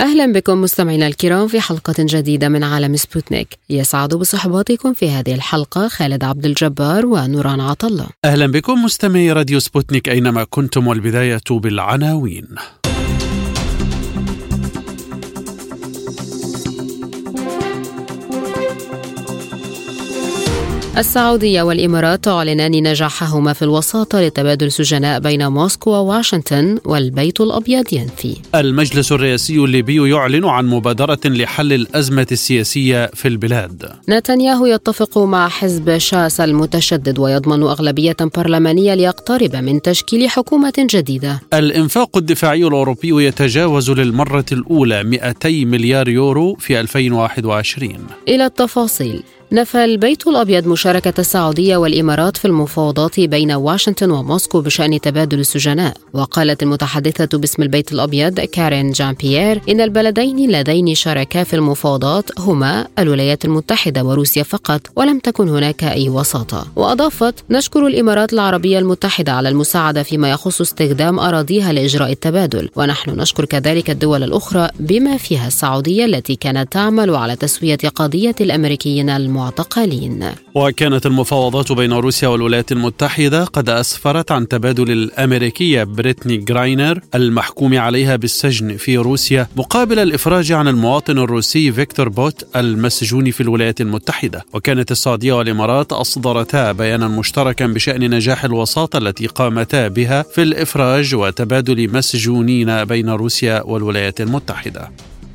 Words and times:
أهلا 0.00 0.32
بكم 0.32 0.60
مستمعينا 0.60 1.06
الكرام 1.06 1.48
في 1.48 1.60
حلقة 1.60 1.94
جديدة 1.98 2.48
من 2.48 2.64
عالم 2.64 2.96
سبوتنيك. 2.96 3.48
يسعد 3.70 4.14
بصحبتكم 4.14 4.94
في 4.94 5.10
هذه 5.10 5.34
الحلقة 5.34 5.88
خالد 5.88 6.24
عبد 6.24 6.46
الجبار 6.46 7.06
ونوران 7.06 7.60
عطلة 7.60 8.06
أهلا 8.24 8.46
بكم 8.46 8.84
مستمعي 8.84 9.32
راديو 9.32 9.58
سبوتنيك 9.60 10.08
أينما 10.08 10.44
كنتم 10.44 10.86
والبداية 10.86 11.40
بالعناوين. 11.50 12.46
السعودية 21.00 21.62
والإمارات 21.62 22.24
تعلنان 22.24 22.72
نجاحهما 22.72 23.52
في 23.52 23.62
الوساطة 23.62 24.20
لتبادل 24.20 24.72
سجناء 24.72 25.20
بين 25.20 25.48
موسكو 25.48 25.90
وواشنطن 25.90 26.78
والبيت 26.84 27.40
الأبيض 27.40 27.92
ينفي. 27.92 28.36
المجلس 28.54 29.12
الرئاسي 29.12 29.58
الليبي 29.58 30.10
يعلن 30.10 30.44
عن 30.44 30.66
مبادرة 30.66 31.18
لحل 31.24 31.72
الأزمة 31.72 32.26
السياسية 32.32 33.06
في 33.06 33.28
البلاد. 33.28 33.92
نتنياهو 34.08 34.66
يتفق 34.66 35.18
مع 35.18 35.48
حزب 35.48 35.98
شاس 35.98 36.40
المتشدد 36.40 37.18
ويضمن 37.18 37.62
أغلبية 37.62 38.16
برلمانية 38.36 38.94
ليقترب 38.94 39.56
من 39.56 39.82
تشكيل 39.82 40.30
حكومة 40.30 40.72
جديدة. 40.78 41.40
الإنفاق 41.54 42.16
الدفاعي 42.16 42.66
الأوروبي 42.66 43.26
يتجاوز 43.26 43.90
للمرة 43.90 44.46
الأولى 44.52 45.04
200 45.04 45.64
مليار 45.64 46.08
يورو 46.08 46.54
في 46.54 46.80
2021 46.80 48.06
إلى 48.28 48.46
التفاصيل. 48.46 49.22
نفى 49.52 49.84
البيت 49.84 50.26
الأبيض 50.26 50.66
مشاركة 50.66 51.12
السعودية 51.18 51.76
والإمارات 51.76 52.36
في 52.36 52.44
المفاوضات 52.44 53.20
بين 53.20 53.52
واشنطن 53.52 54.10
وموسكو 54.10 54.60
بشأن 54.60 55.00
تبادل 55.00 55.40
السجناء. 55.40 55.96
وقالت 56.12 56.62
المتحدثة 56.62 57.38
باسم 57.38 57.62
البيت 57.62 57.92
الأبيض 57.92 58.40
كارين 58.40 58.90
جان 58.92 59.12
بيير 59.12 59.60
إن 59.68 59.80
البلدين 59.80 60.38
اللذين 60.38 60.94
شاركا 60.94 61.44
في 61.44 61.56
المفاوضات 61.56 62.40
هما 62.40 62.86
الولايات 62.98 63.44
المتحدة 63.44 64.04
وروسيا 64.04 64.42
فقط 64.42 64.80
ولم 64.96 65.18
تكن 65.18 65.48
هناك 65.48 65.84
أي 65.84 66.08
وساطة. 66.08 66.66
وأضافت 66.76 67.34
نشكر 67.50 67.86
الإمارات 67.86 68.32
العربية 68.32 68.78
المتحدة 68.78 69.32
على 69.32 69.48
المساعدة 69.48 70.02
فيما 70.02 70.30
يخص 70.30 70.60
استخدام 70.60 71.18
أراضيها 71.18 71.72
لإجراء 71.72 72.12
التبادل. 72.12 72.68
ونحن 72.76 73.10
نشكر 73.10 73.44
كذلك 73.44 73.90
الدول 73.90 74.22
الأخرى 74.22 74.68
بما 74.80 75.16
فيها 75.16 75.46
السعودية 75.46 76.04
التي 76.04 76.36
كانت 76.36 76.72
تعمل 76.72 77.14
على 77.14 77.36
تسوية 77.36 77.78
قضية 77.94 78.34
الأمريكيين 78.40 79.10
المعارضين 79.10 79.39
المعتقلين 79.40 80.30
وكانت 80.54 81.06
المفاوضات 81.06 81.72
بين 81.72 81.92
روسيا 81.92 82.28
والولايات 82.28 82.72
المتحدة 82.72 83.44
قد 83.44 83.68
أسفرت 83.68 84.32
عن 84.32 84.48
تبادل 84.48 84.90
الأمريكية 84.90 85.84
بريتني 85.84 86.36
جراينر 86.36 87.00
المحكوم 87.14 87.78
عليها 87.78 88.16
بالسجن 88.16 88.76
في 88.76 88.96
روسيا 88.96 89.48
مقابل 89.56 89.98
الإفراج 89.98 90.52
عن 90.52 90.68
المواطن 90.68 91.18
الروسي 91.18 91.72
فيكتور 91.72 92.08
بوت 92.08 92.56
المسجون 92.56 93.30
في 93.30 93.40
الولايات 93.40 93.80
المتحدة. 93.80 94.44
وكانت 94.52 94.90
السعودية 94.90 95.32
والإمارات 95.32 95.92
أصدرتا 95.92 96.72
بيانا 96.72 97.08
مشتركا 97.08 97.66
بشأن 97.66 98.10
نجاح 98.14 98.44
الوساطة 98.44 98.98
التي 98.98 99.26
قامتا 99.26 99.88
بها 99.88 100.22
في 100.22 100.42
الإفراج 100.42 101.14
وتبادل 101.14 101.92
مسجونين 101.92 102.84
بين 102.84 103.10
روسيا 103.10 103.62
والولايات 103.62 104.20
المتحدة. 104.20 104.90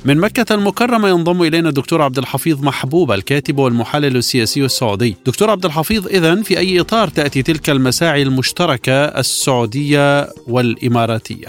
من 0.06 0.20
مكة 0.20 0.54
المكرمة 0.54 1.08
ينضم 1.08 1.42
إلينا 1.42 1.68
الدكتور 1.68 2.02
عبد 2.02 2.18
الحفيظ 2.18 2.64
محبوب 2.64 3.12
الكاتب 3.12 3.58
والمحلل 3.58 4.16
السياسي 4.16 4.64
السعودي. 4.64 5.16
دكتور 5.26 5.50
عبد 5.50 5.64
الحفيظ 5.64 6.06
إذن 6.06 6.42
في 6.42 6.58
أي 6.58 6.80
إطار 6.80 7.08
تأتي 7.08 7.42
تلك 7.42 7.70
المساعي 7.70 8.22
المشتركة 8.22 8.92
السعودية 8.92 10.26
والإماراتية؟ 10.48 11.46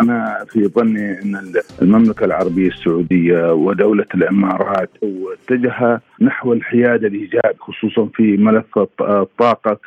أنا 0.00 0.44
في 0.50 0.68
ظني 0.68 1.22
أن 1.22 1.52
المملكة 1.82 2.24
العربية 2.24 2.68
السعودية 2.68 3.52
ودولة 3.52 4.06
الإمارات 4.14 4.90
اتجه 5.02 6.00
نحو 6.20 6.52
الحياد 6.52 7.04
الإيجابي 7.04 7.58
خصوصا 7.60 8.08
في 8.14 8.36
ملف 8.36 8.78
الطاقة 9.00 9.78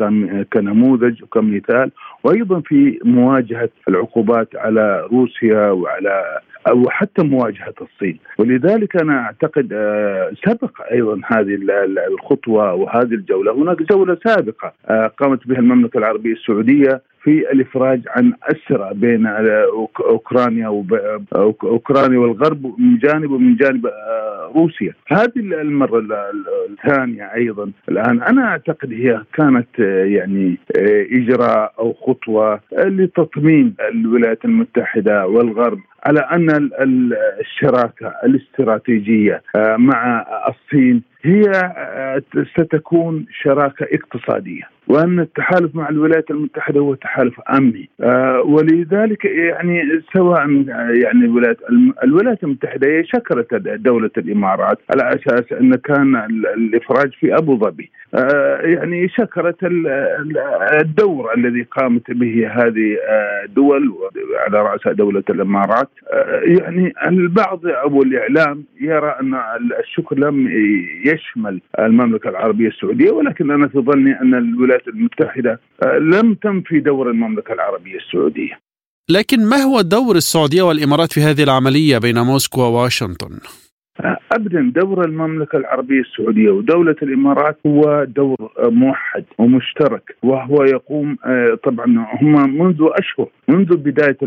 كنموذج 0.53 1.23
وكمثال 1.23 1.91
وأيضا 2.23 2.59
في 2.59 2.99
مواجهة 3.05 3.69
العقوبات 3.87 4.55
على 4.55 5.07
روسيا 5.11 5.71
وعلى 5.71 6.39
أو 6.67 6.89
حتى 6.89 7.23
مواجهة 7.23 7.73
الصين. 7.81 8.19
ولذلك 8.37 9.01
أنا 9.01 9.19
أعتقد 9.19 9.67
سبق 10.45 10.81
أيضا 10.91 11.21
هذه 11.25 11.57
الخطوة 12.07 12.73
وهذه 12.73 13.13
الجولة. 13.13 13.53
هناك 13.53 13.81
جولة 13.81 14.17
سابقة 14.25 14.73
قامت 15.17 15.47
بها 15.47 15.59
المملكة 15.59 15.97
العربية 15.97 16.33
السعودية 16.33 17.01
في 17.23 17.51
الإفراج 17.51 18.01
عن 18.07 18.33
اسرى 18.43 18.91
بين 18.93 19.27
أوكرانيا 19.99 20.85
أوكرانيا 21.63 22.19
والغرب 22.19 22.79
من 22.79 22.97
جانب 22.97 23.31
ومن 23.31 23.55
جانب 23.55 23.89
روسيا. 24.55 24.93
هذه 25.07 25.37
المرة 25.37 26.03
الثانية 26.69 27.33
أيضا. 27.35 27.71
الآن 27.89 28.21
أنا 28.21 28.45
أعتقد 28.45 28.93
هي 28.93 29.21
كانت 29.33 29.79
يعني 29.79 30.57
إجراء 31.11 31.73
أو 31.79 31.93
خطوة 31.93 32.59
لتطمين 32.77 33.75
الولايات 33.91 34.45
المتحدة 34.45 35.27
والغرب 35.27 35.79
على 36.03 36.19
أن 36.19 36.69
الشراكة 37.39 38.13
الاستراتيجية 38.23 39.41
مع 39.77 40.25
الصين 40.47 41.10
هي 41.23 41.51
ستكون 42.57 43.25
شراكة 43.31 43.87
اقتصادية. 43.91 44.63
وأن 44.87 45.19
التحالف 45.19 45.75
مع 45.75 45.89
الولايات 45.89 46.31
المتحدة 46.31 46.79
هو 46.79 46.93
تحالف 46.93 47.39
أمني. 47.39 47.89
ولذلك 48.45 49.25
يعني 49.25 50.01
سواء 50.13 50.49
يعني 51.03 51.25
الولايات 51.25 51.57
الولايات 52.03 52.43
المتحدة 52.43 52.87
هي 52.87 53.03
شكرت 53.05 53.53
دولة 53.55 54.09
الإمارات 54.17 54.77
على 54.89 55.15
أساس 55.15 55.51
أن 55.51 55.75
كان 55.75 56.15
الإفراج 56.55 57.13
في 57.13 57.35
أبو 57.35 57.57
ظبي. 57.57 57.91
يعني 58.63 59.09
شكرت 59.09 59.57
الدور 60.81 61.33
الذي 61.37 61.61
قامت 61.61 62.11
به 62.11 62.47
هذه 62.51 62.97
الدول 63.45 63.93
على 64.47 64.61
راسها 64.61 64.93
دولة 64.93 65.23
الإمارات. 65.29 65.89
يعني 66.43 66.93
البعض 67.07 67.65
أو 67.65 68.03
الإعلام 68.03 68.63
يرى 68.81 69.15
أن 69.21 69.39
الشكر 69.79 70.19
لم 70.19 70.47
يشمل 71.13 71.61
المملكة 71.79 72.29
العربية 72.29 72.67
السعودية 72.67 73.11
ولكن 73.11 73.51
أنا 73.51 73.67
في 73.67 73.79
ظني 73.79 74.21
أن 74.21 74.33
الولايات 74.33 74.87
المتحدة 74.87 75.59
لم 75.99 76.33
تنفي 76.33 76.79
دور 76.79 77.09
المملكة 77.09 77.53
العربية 77.53 77.97
السعودية. 77.97 78.59
لكن 79.09 79.45
ما 79.45 79.57
هو 79.57 79.81
دور 79.81 80.15
السعودية 80.15 80.61
والإمارات 80.61 81.13
في 81.13 81.21
هذه 81.21 81.43
العملية 81.43 81.97
بين 81.97 82.19
موسكو 82.19 82.61
وواشنطن؟ 82.61 83.39
ابدا 84.31 84.71
دور 84.75 85.05
المملكة 85.05 85.57
العربية 85.57 85.99
السعودية 85.99 86.49
ودولة 86.49 86.95
الإمارات 87.03 87.57
هو 87.67 88.03
دور 88.03 88.51
موحد 88.59 89.23
ومشترك 89.37 90.15
وهو 90.23 90.63
يقوم 90.63 91.17
طبعا 91.63 92.05
هم 92.21 92.57
منذ 92.57 92.87
أشهر 92.99 93.27
منذ 93.47 93.75
بداية 93.77 94.17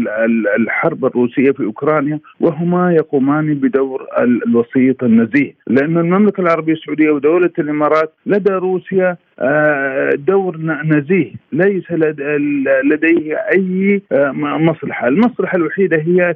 الحرب 0.58 1.04
الروسية 1.04 1.50
في 1.50 1.64
أوكرانيا 1.64 2.20
وهما 2.40 2.92
يقومان 2.92 3.54
بدور 3.54 4.06
الوسيط 4.18 5.04
النزيه. 5.04 5.54
لأن 5.66 5.98
المملكة 5.98 6.40
العربية 6.40 6.72
السعودية 6.72 7.10
ودولة 7.10 7.50
الإمارات 7.58 8.12
لدى 8.26 8.52
روسيا 8.52 9.16
دور 10.14 10.56
نزيه. 10.84 11.32
ليس 11.52 11.92
لديه 12.84 13.36
أي 13.36 14.02
مصلحة، 14.42 15.08
المصلحة 15.08 15.56
الوحيدة 15.56 15.96
هي 15.96 16.34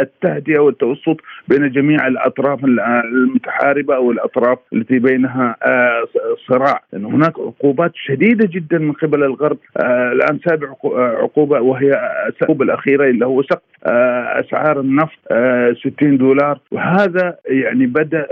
التهدئة 0.00 0.58
والتوسط 0.58 1.20
بين 1.48 1.70
جميع 1.70 2.06
الأطراف 2.06 2.64
المتحاربة 2.64 3.96
أو 3.96 4.10
الأطراف 4.10 4.58
التي 4.72 4.98
بينها 4.98 5.56
صراع، 6.48 6.82
لأن 6.92 7.04
هناك 7.04 7.38
عقوبات 7.38 7.92
شديدة 7.94 8.48
جدا 8.52 8.78
من 8.78 8.92
قبل 8.92 9.24
الغرب، 9.24 9.58
الآن 10.12 10.38
سابع 10.48 10.68
عقوبة 10.94 11.60
وهي 11.60 11.90
العقوبه 12.40 12.64
الاخيره 12.64 13.04
اللي 13.04 13.26
هو 13.26 13.42
سقف 13.42 13.62
أسعار 13.86 14.80
النفط 14.80 15.18
60 15.80 16.16
دولار. 16.16 16.58
وهذا 16.70 17.36
يعني 17.46 17.86
بدأ 17.86 18.26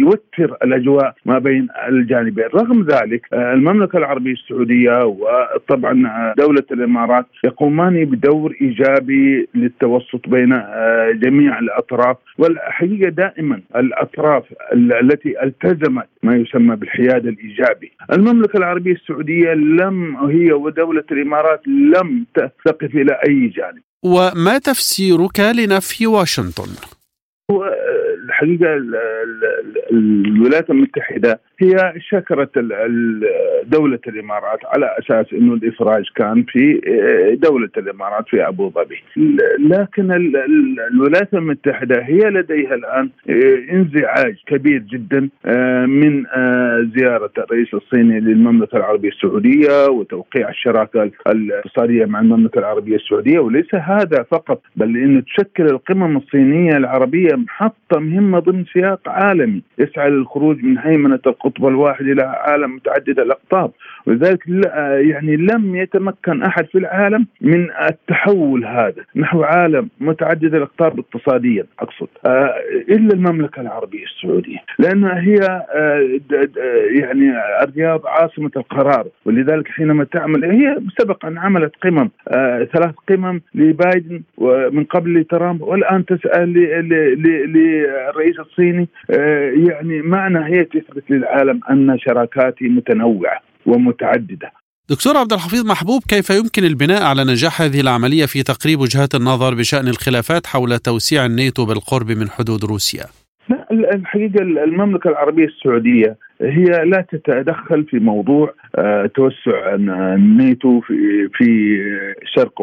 يوتر 0.00 0.56
الأجواء 0.64 1.14
ما 1.24 1.38
بين 1.38 1.68
الجانبين، 1.88 2.44
رغم 2.54 2.82
ذلك 2.82 3.26
المملكة 3.54 3.98
العربية 3.98 4.32
السعودية 4.32 5.04
وطبعا 5.04 6.34
دولة 6.38 6.64
الإمارات 6.72 7.26
يقومان 7.44 8.04
بدور 8.04 8.56
إيجابي 8.60 9.48
للتوسط 9.54 10.28
بين 10.28 10.62
جميع 11.14 11.58
الأطراف 11.58 12.16
والحقيقة 12.38 13.08
دائما 13.08 13.60
الأطراف 13.76 14.44
التي 14.72 15.42
التزمت 15.42 16.08
ما 16.22 16.36
يسمى 16.36 16.76
بالحياد 16.76 17.26
الإيجابي. 17.26 17.92
المملكة 18.12 18.56
العربية 18.56 18.92
السعودية 18.92 19.52
لم 19.54 20.16
هي 20.16 20.52
ودولة 20.52 21.04
الإمارات 21.12 21.60
لم 21.68 22.26
تقف 22.64 22.94
إلى 22.94 23.12
أي 23.28 23.48
جانب. 23.48 23.82
وما 24.04 24.58
تفسيرك 24.58 25.40
لنفي 25.40 26.06
واشنطن؟ 26.06 26.68
الحقيقة 28.42 28.74
الولايات 29.92 30.70
المتحدة 30.70 31.40
هي 31.58 31.94
شكرت 31.98 32.58
دولة 33.66 33.98
الإمارات 34.08 34.58
على 34.64 34.96
أساس 34.98 35.32
أنه 35.32 35.54
الإفراج 35.54 36.04
كان 36.16 36.42
في 36.42 36.80
دولة 37.42 37.68
الإمارات 37.76 38.28
في 38.28 38.48
أبو 38.48 38.70
ظبي. 38.70 39.02
لكن 39.58 40.12
الولايات 40.92 41.34
المتحدة 41.34 42.02
هي 42.02 42.18
لديها 42.18 42.74
الآن 42.74 43.10
انزعاج 43.72 44.36
كبير 44.46 44.78
جدا 44.78 45.28
من 45.86 46.24
زيارة 46.96 47.30
الرئيس 47.38 47.74
الصيني 47.74 48.20
للمملكة 48.20 48.76
العربية 48.76 49.08
السعودية 49.08 49.86
وتوقيع 49.90 50.48
الشراكة 50.48 51.10
الاقتصادية 51.26 52.04
مع 52.04 52.20
المملكة 52.20 52.58
العربية 52.58 52.96
السعودية. 52.96 53.38
وليس 53.38 53.74
هذا 53.74 54.22
فقط 54.30 54.62
بل 54.76 54.96
أنه 54.96 55.20
تشكل 55.20 55.64
القمم 55.64 56.16
الصينية 56.16 56.76
العربية 56.76 57.34
محطة 57.34 57.98
مهمة 58.30 58.52
ضمن 58.52 58.64
سياق 58.64 59.08
عالمي 59.08 59.62
يسعى 59.78 60.10
للخروج 60.10 60.64
من 60.64 60.78
هيمنة 60.78 61.20
القطب 61.26 61.66
الواحد 61.66 62.04
إلى 62.04 62.22
عالم 62.22 62.74
متعدد 62.74 63.18
الأقطاب. 63.18 63.70
ولذلك 64.06 64.48
يعني 65.10 65.36
لم 65.36 65.76
يتمكن 65.76 66.42
أحد 66.42 66.66
في 66.66 66.78
العالم 66.78 67.26
من 67.40 67.68
التحول 67.90 68.64
هذا. 68.64 69.04
نحو 69.16 69.42
عالم 69.42 69.88
متعدد 70.00 70.54
الأقطاب 70.54 70.98
اقتصاديا 70.98 71.64
أقصد. 71.80 72.08
آه، 72.26 72.54
إلا 72.88 73.14
المملكة 73.14 73.60
العربية 73.60 74.04
السعودية. 74.04 74.58
لانها 74.78 75.20
هي 75.20 75.38
آه، 75.74 76.20
يعني 77.00 77.32
الرياض 77.62 78.06
عاصمة 78.06 78.50
القرار. 78.56 79.06
ولذلك 79.24 79.68
حينما 79.68 80.04
تعمل 80.04 80.44
هي 80.44 80.76
سبق 80.98 81.26
أن 81.26 81.38
عملت 81.38 81.72
قمم 81.82 82.10
آه، 82.28 82.64
ثلاث 82.64 82.94
قمم 83.08 83.40
لبايدن 83.54 84.22
ومن 84.36 84.84
قبل 84.84 85.20
لترامب 85.20 85.62
والآن 85.62 86.04
تسال 86.04 86.52
للرئيس 86.52 88.19
الصيني 88.28 88.88
يعني 89.68 90.02
معنى 90.02 90.38
هي 90.38 90.64
تثبت 90.64 91.10
للعالم 91.10 91.60
أن 91.70 91.98
شراكاتي 91.98 92.68
متنوعة 92.68 93.40
ومتعددة 93.66 94.52
دكتور 94.90 95.16
عبد 95.16 95.32
الحفيظ 95.32 95.66
محبوب 95.66 96.02
كيف 96.08 96.30
يمكن 96.30 96.64
البناء 96.64 97.02
على 97.02 97.24
نجاح 97.24 97.62
هذه 97.62 97.80
العملية 97.80 98.26
في 98.26 98.42
تقريب 98.42 98.80
وجهات 98.80 99.14
النظر 99.14 99.54
بشأن 99.54 99.88
الخلافات 99.88 100.46
حول 100.46 100.78
توسيع 100.78 101.26
الناتو 101.26 101.64
بالقرب 101.66 102.10
من 102.10 102.28
حدود 102.28 102.64
روسيا؟ 102.64 103.04
لا 103.48 103.94
الحقيقة 103.94 104.42
المملكة 104.42 105.10
العربية 105.10 105.44
السعودية 105.44 106.16
هي 106.42 106.64
لا 106.64 107.04
تتدخل 107.10 107.84
في 107.84 107.98
موضوع 107.98 108.54
آه، 108.76 109.06
توسع 109.06 109.74
الناتو 109.74 110.80
في 110.80 111.28
في 111.34 111.78
شرق 112.34 112.60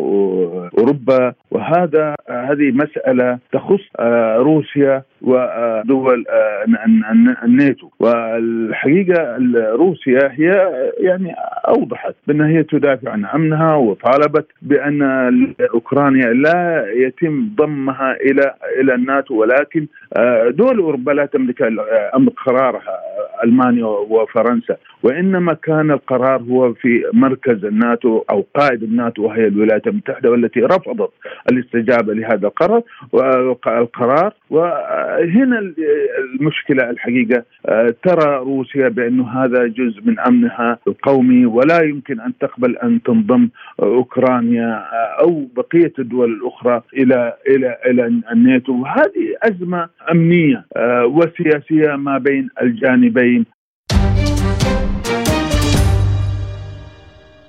أوروبا. 0.78 1.34
وهذا 1.52 2.16
هذه 2.30 2.72
مسألة 2.72 3.40
تخص 3.54 3.82
آه، 4.00 4.36
روسيا 4.36 5.04
ودول 5.22 6.26
آه، 6.30 6.66
الناتو. 7.44 7.90
والحقيقة 8.00 9.38
روسيا 9.74 10.32
هي 10.32 10.72
يعني 11.00 11.36
أوضحت 11.68 12.16
بأن 12.28 12.42
هي 12.42 12.64
تدافع 12.64 13.12
عن 13.12 13.26
أمنها 13.26 13.76
وطالبت 13.76 14.48
بأن 14.62 15.02
أوكرانيا 15.74 16.34
لا 16.34 16.86
يتم 16.96 17.50
ضمها 17.56 18.16
إلى 18.16 18.54
إلى 18.82 18.96
الناتو. 18.96 19.36
ولكن 19.36 19.88
دول 20.50 20.78
أوروبا 20.80 21.12
لا 21.12 21.26
تملك 21.26 21.62
أمر 22.16 22.32
قرارها 22.46 23.00
ألمانيا 23.44 23.86
وفرنسا 23.86 24.78
وإنما 25.04 25.54
كان 25.54 25.92
القرار 25.92 26.42
هو 26.42 26.74
في 26.74 27.04
مركز 27.14 27.66
الناتو 27.66 28.24
أو 28.30 28.46
قائد 28.56 28.84
الناتو 28.84 29.24
وهي 29.24 29.48
الولايات 29.48 29.88
المتحدة 29.88 30.32
والتي 30.32 30.60
رفضت 30.60 31.12
الاستجابة 31.52 32.14
لهذا 32.14 32.48
القرار 32.48 32.82
القرار. 33.68 34.34
وهنا 34.50 35.74
المشكلة 36.34 36.90
الحقيقة 36.90 37.44
ترى 38.04 38.38
روسيا 38.38 38.88
بانه 38.90 39.30
هذا 39.30 39.68
جزء 39.68 40.02
من 40.06 40.20
أمنها 40.20 40.80
القومي 40.88 41.46
ولا 41.46 41.84
يمكن 41.84 42.20
أن 42.20 42.34
تقبل 42.40 42.78
أن 42.78 43.02
تنضم 43.04 43.50
أوكرانيا 43.80 44.84
أو 45.22 45.48
بقية 45.56 45.94
الدول 46.00 46.32
الأخرى 46.34 46.82
إلى 46.94 47.34
إلى 47.50 47.78
إلى 47.86 48.22
الناتو. 48.32 48.74
وهذه 48.82 49.36
أزمة 49.44 49.90
أمنية 50.12 50.66
وسياسية 51.04 51.96
ما 51.96 52.18
بين 52.18 52.50
الجانبين. 52.62 53.27
team. 53.28 53.57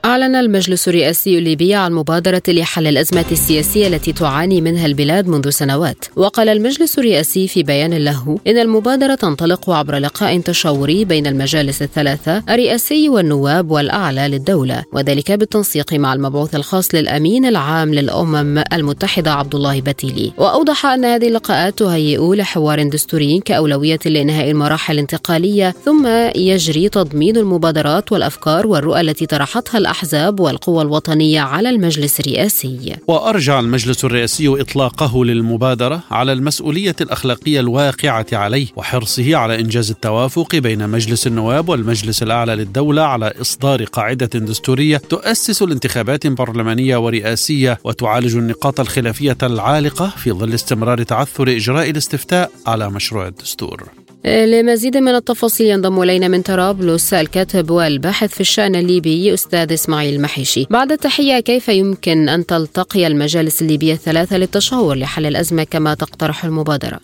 أعلن 0.09 0.37
المجلس 0.37 0.89
الرئاسي 0.89 1.39
الليبي 1.39 1.75
عن 1.75 1.93
مبادرة 1.93 2.43
لحل 2.49 2.87
الأزمة 2.87 3.25
السياسية 3.33 3.87
التي 3.87 4.13
تعاني 4.13 4.61
منها 4.61 4.87
البلاد 4.87 5.29
منذ 5.29 5.51
سنوات. 5.51 6.05
وقال 6.17 6.49
المجلس 6.49 6.99
الرئاسي 6.99 7.49
في 7.49 7.63
بيان 7.63 7.95
له 7.95 8.39
إن 8.47 8.59
المبادرة 8.59 9.15
تنطلق 9.15 9.71
عبر 9.71 9.99
لقاء 9.99 10.41
تشاوري 10.41 11.05
بين 11.05 11.27
المجالس 11.27 11.83
الثلاثة 11.83 12.43
الرئاسي 12.49 13.09
والنواب 13.09 13.71
والأعلى 13.71 14.29
للدولة 14.29 14.85
وذلك 14.93 15.33
بالتنسيق 15.33 15.93
مع 15.93 16.13
المبعوث 16.13 16.55
الخاص 16.55 16.95
للأمين 16.95 17.45
العام 17.45 17.95
للأمم 17.95 18.65
المتحدة 18.73 19.33
عبد 19.33 19.55
الله 19.55 19.81
بتيلي 19.81 20.33
وأوضح 20.37 20.87
أن 20.87 21.05
هذه 21.05 21.29
اللقاءات 21.29 21.79
تهيئ 21.79 22.35
لحوار 22.35 22.89
دستوري 22.89 23.41
كأولوية 23.45 24.01
لإنهاء 24.07 24.51
المراحل 24.51 24.95
الانتقالية 24.95 25.75
ثم 25.85 26.07
يجري 26.37 26.89
تضمين 26.89 27.37
المبادرات 27.37 28.13
والأفكار 28.13 28.67
والرؤى 28.67 29.01
التي 29.01 29.27
طرحتها 29.27 29.79
الأحزاب 29.99 30.41
والقوى 30.41 30.83
الوطنية 30.83 31.41
على 31.41 31.71
المجلس 31.71 32.21
الرئاسي. 32.21 32.97
وأرجع 33.09 33.61
المجلس 33.61 34.05
الرئاسي 34.05 34.49
إطلاقه 34.49 35.25
للمبادرة 35.25 36.03
على 36.11 36.33
المسؤولية 36.33 36.97
الأخلاقية 37.01 37.61
الواقعة 37.61 38.27
عليه 38.33 38.67
وحرصه 38.77 39.37
على 39.37 39.61
إنجاز 39.61 39.91
التوافق 39.91 40.57
بين 40.57 40.89
مجلس 40.89 41.27
النواب 41.27 41.69
والمجلس 41.69 42.23
الأعلى 42.23 42.55
للدولة 42.55 43.03
على 43.03 43.33
إصدار 43.41 43.85
قاعدة 43.85 44.27
دستورية 44.27 44.97
تؤسس 44.97 45.63
الانتخابات 45.63 46.27
برلمانية 46.27 46.97
ورئاسية 46.97 47.79
وتعالج 47.85 48.37
النقاط 48.37 48.81
الخلافية 48.81 49.37
العالقة 49.43 50.13
في 50.17 50.33
ظل 50.33 50.55
استمرار 50.55 51.03
تعثر 51.03 51.49
إجراء 51.49 51.91
الاستفتاء 51.91 52.51
على 52.67 52.91
مشروع 52.91 53.27
الدستور. 53.27 53.98
لمزيد 54.25 54.97
من 54.97 55.09
التفاصيل 55.15 55.67
ينضم 55.67 56.03
إلينا 56.03 56.29
من 56.29 56.43
طرابلس 56.43 57.15
الكاتب 57.15 57.71
والباحث 57.71 58.35
في 58.35 58.41
الشأن 58.41 58.75
الليبي 58.75 59.35
أستاذ 59.35 59.73
إسماعيل 59.73 60.23
محيشي. 60.23 60.67
بعد 60.71 60.93
التحية 60.93 61.41
كيف 61.41 61.69
يمكن 61.69 62.29
أن 62.29 62.47
تلتقي 62.47 63.07
المجالس 63.07 63.63
الليبية 63.63 63.93
الثلاثة 63.93 64.37
للتشاور 64.37 64.97
لحل 64.97 65.27
الأزمة 65.27 65.65
كما 65.65 65.95
تقترح؟ 65.95 66.45
المبادرة 66.45 67.01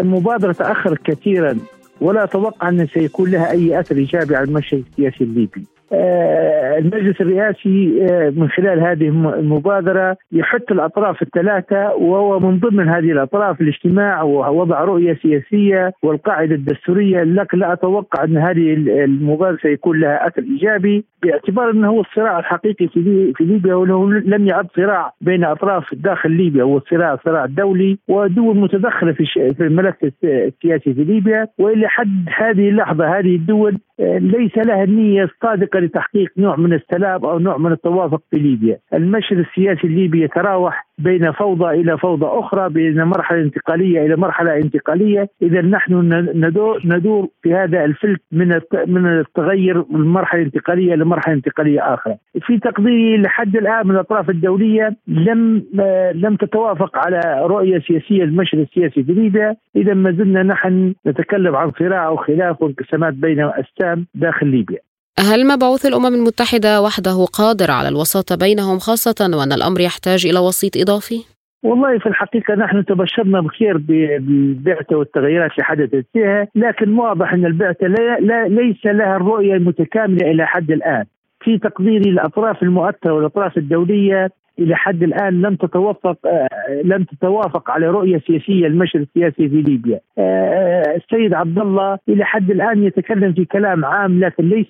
المبادرة 0.00 0.52
تأخرت 0.52 0.98
كثيرا 1.04 1.58
ولا 2.00 2.24
أتوقع 2.24 2.68
أن 2.68 2.86
سيكون 2.94 3.30
لها 3.30 3.50
أي 3.50 3.80
أثر 3.80 3.96
إيجابي 3.96 4.36
على 4.36 4.48
المشهد 4.48 4.84
السياسي 4.90 5.24
الليبي. 5.24 5.66
آه، 5.92 6.78
المجلس 6.78 7.20
الرئاسي 7.20 8.06
آه، 8.10 8.30
من 8.30 8.48
خلال 8.48 8.80
هذه 8.80 9.08
المبادرة 9.08 10.16
يحث 10.32 10.62
الأطراف 10.70 11.22
الثلاثة 11.22 11.94
وهو 11.94 12.40
من 12.40 12.58
ضمن 12.58 12.88
هذه 12.88 13.12
الأطراف 13.12 13.60
الاجتماع 13.60 14.22
ووضع 14.22 14.84
رؤية 14.84 15.18
سياسية 15.22 15.92
والقاعدة 16.02 16.54
الدستورية. 16.54 17.22
لكن 17.22 17.58
لا 17.58 17.72
أتوقع 17.72 18.24
أن 18.24 18.36
هذه 18.36 18.74
المبادرة 19.04 19.58
سيكون 19.62 20.00
لها 20.00 20.26
أثر 20.26 20.42
إيجابي 20.42 21.04
باعتبار 21.22 21.70
أنه 21.70 21.88
هو 21.88 22.00
الصراع 22.00 22.38
الحقيقي 22.38 22.88
في 22.88 23.32
في 23.36 23.44
ليبيا 23.44 23.74
وأنه 23.74 24.12
لم 24.12 24.46
يعد 24.46 24.66
صراع 24.76 25.12
بين 25.20 25.44
أطراف 25.44 25.94
داخل 25.94 26.30
ليبيا 26.30 26.62
هو 26.62 26.76
الصراع 26.76 27.18
صراع 27.24 27.46
دولي 27.46 27.98
ودول 28.08 28.56
متدخلة 28.56 29.12
في 29.12 29.24
في 29.54 29.66
الملف 29.66 29.94
السياسي 30.24 30.94
في 30.94 31.04
ليبيا. 31.04 31.48
وإلى 31.58 31.88
حد 31.88 32.28
هذه 32.36 32.68
اللحظة 32.68 33.18
هذه 33.18 33.36
الدول 33.36 33.78
آه، 34.00 34.18
ليس 34.18 34.58
لها 34.58 34.84
النية 34.84 35.24
الصادقة 35.24 35.77
لتحقيق 35.80 36.30
نوع 36.38 36.56
من 36.56 36.72
السلام 36.72 37.24
أو 37.24 37.38
نوع 37.38 37.56
من 37.56 37.72
التوافق 37.72 38.22
في 38.30 38.38
ليبيا، 38.38 38.78
المشهد 38.94 39.38
السياسي 39.38 39.86
الليبي 39.86 40.22
يتراوح 40.22 40.88
بين 40.98 41.32
فوضى 41.32 41.80
إلى 41.80 41.98
فوضى 41.98 42.26
أخرى، 42.26 42.68
بين 42.68 43.04
مرحلة 43.04 43.40
انتقالية 43.40 44.06
إلى 44.06 44.16
مرحلة 44.16 44.56
انتقالية، 44.56 45.28
إذا 45.42 45.60
نحن 45.60 45.94
ندور 46.84 47.28
في 47.42 47.54
هذا 47.54 47.84
الفلك 47.84 48.20
من 48.32 48.60
من 48.86 49.06
التغير 49.06 49.84
من 49.90 50.00
مرحلة 50.00 50.42
انتقالية 50.42 50.94
لمرحله 50.94 51.34
انتقالية 51.34 51.94
أخرى. 51.94 52.16
في 52.40 52.58
تقديري 52.58 53.22
لحد 53.22 53.56
الآن 53.56 53.86
من 53.86 53.94
الأطراف 53.94 54.30
الدولية 54.30 54.96
لم 55.08 55.64
لم 56.14 56.36
تتوافق 56.36 56.98
على 56.98 57.46
رؤية 57.46 57.78
سياسية 57.78 58.24
المشهد 58.24 58.58
السياسي 58.60 59.02
في 59.02 59.12
ليبيا، 59.12 59.56
إذا 59.76 59.94
ما 59.94 60.12
زلنا 60.12 60.42
نحن 60.42 60.94
نتكلم 61.06 61.56
عن 61.56 61.70
صراع 61.70 62.06
أو 62.06 62.16
خلاف 62.16 62.62
وانقسامات 62.62 63.14
بين 63.14 63.40
السام 63.40 64.06
داخل 64.14 64.46
ليبيا. 64.46 64.78
هل 65.18 65.46
مبعوث 65.46 65.86
الأمم 65.86 66.14
المتحدة 66.14 66.82
وحده 66.82 67.24
قادر 67.32 67.70
على 67.70 67.88
الوساطة 67.88 68.36
بينهم 68.36 68.78
خاصة 68.78 69.30
وأن 69.38 69.52
الأمر 69.52 69.80
يحتاج 69.80 70.26
إلى 70.26 70.38
وسيط 70.38 70.76
إضافي؟ 70.76 71.24
والله 71.62 71.98
في 71.98 72.06
الحقيقة 72.06 72.54
نحن 72.54 72.84
تبشرنا 72.84 73.40
بخير 73.40 73.76
بالبعثة 73.76 74.96
والتغيرات 74.96 75.50
اللي 75.50 75.64
حدثت 75.64 76.06
فيها 76.12 76.48
لكن 76.54 76.98
واضح 76.98 77.32
أن 77.32 77.46
البعثة 77.46 77.86
لا 77.86 78.20
لا 78.20 78.48
ليس 78.48 78.86
لها 78.86 79.16
الرؤية 79.16 79.54
المتكاملة 79.54 80.30
إلى 80.30 80.46
حد 80.46 80.70
الآن 80.70 81.04
في 81.40 81.58
تقديري 81.58 82.10
الأطراف 82.10 82.62
المؤثرة 82.62 83.12
والأطراف 83.12 83.56
الدولية 83.56 84.30
إلى 84.58 84.76
حد 84.76 85.02
الآن 85.02 85.42
لم 85.42 85.54
تتوافق 85.54 86.16
آه، 86.26 86.48
لم 86.84 87.04
تتوافق 87.04 87.70
على 87.70 87.86
رؤية 87.86 88.22
سياسية 88.26 88.66
المشهد 88.66 89.00
السياسي 89.00 89.48
في 89.48 89.62
ليبيا. 89.62 90.00
آه، 90.18 90.82
السيد 90.96 91.34
عبد 91.34 91.58
الله 91.58 91.98
إلى 92.08 92.24
حد 92.24 92.50
الآن 92.50 92.82
يتكلم 92.84 93.32
في 93.32 93.44
كلام 93.44 93.84
عام 93.84 94.20
لكن 94.20 94.48
ليس 94.48 94.66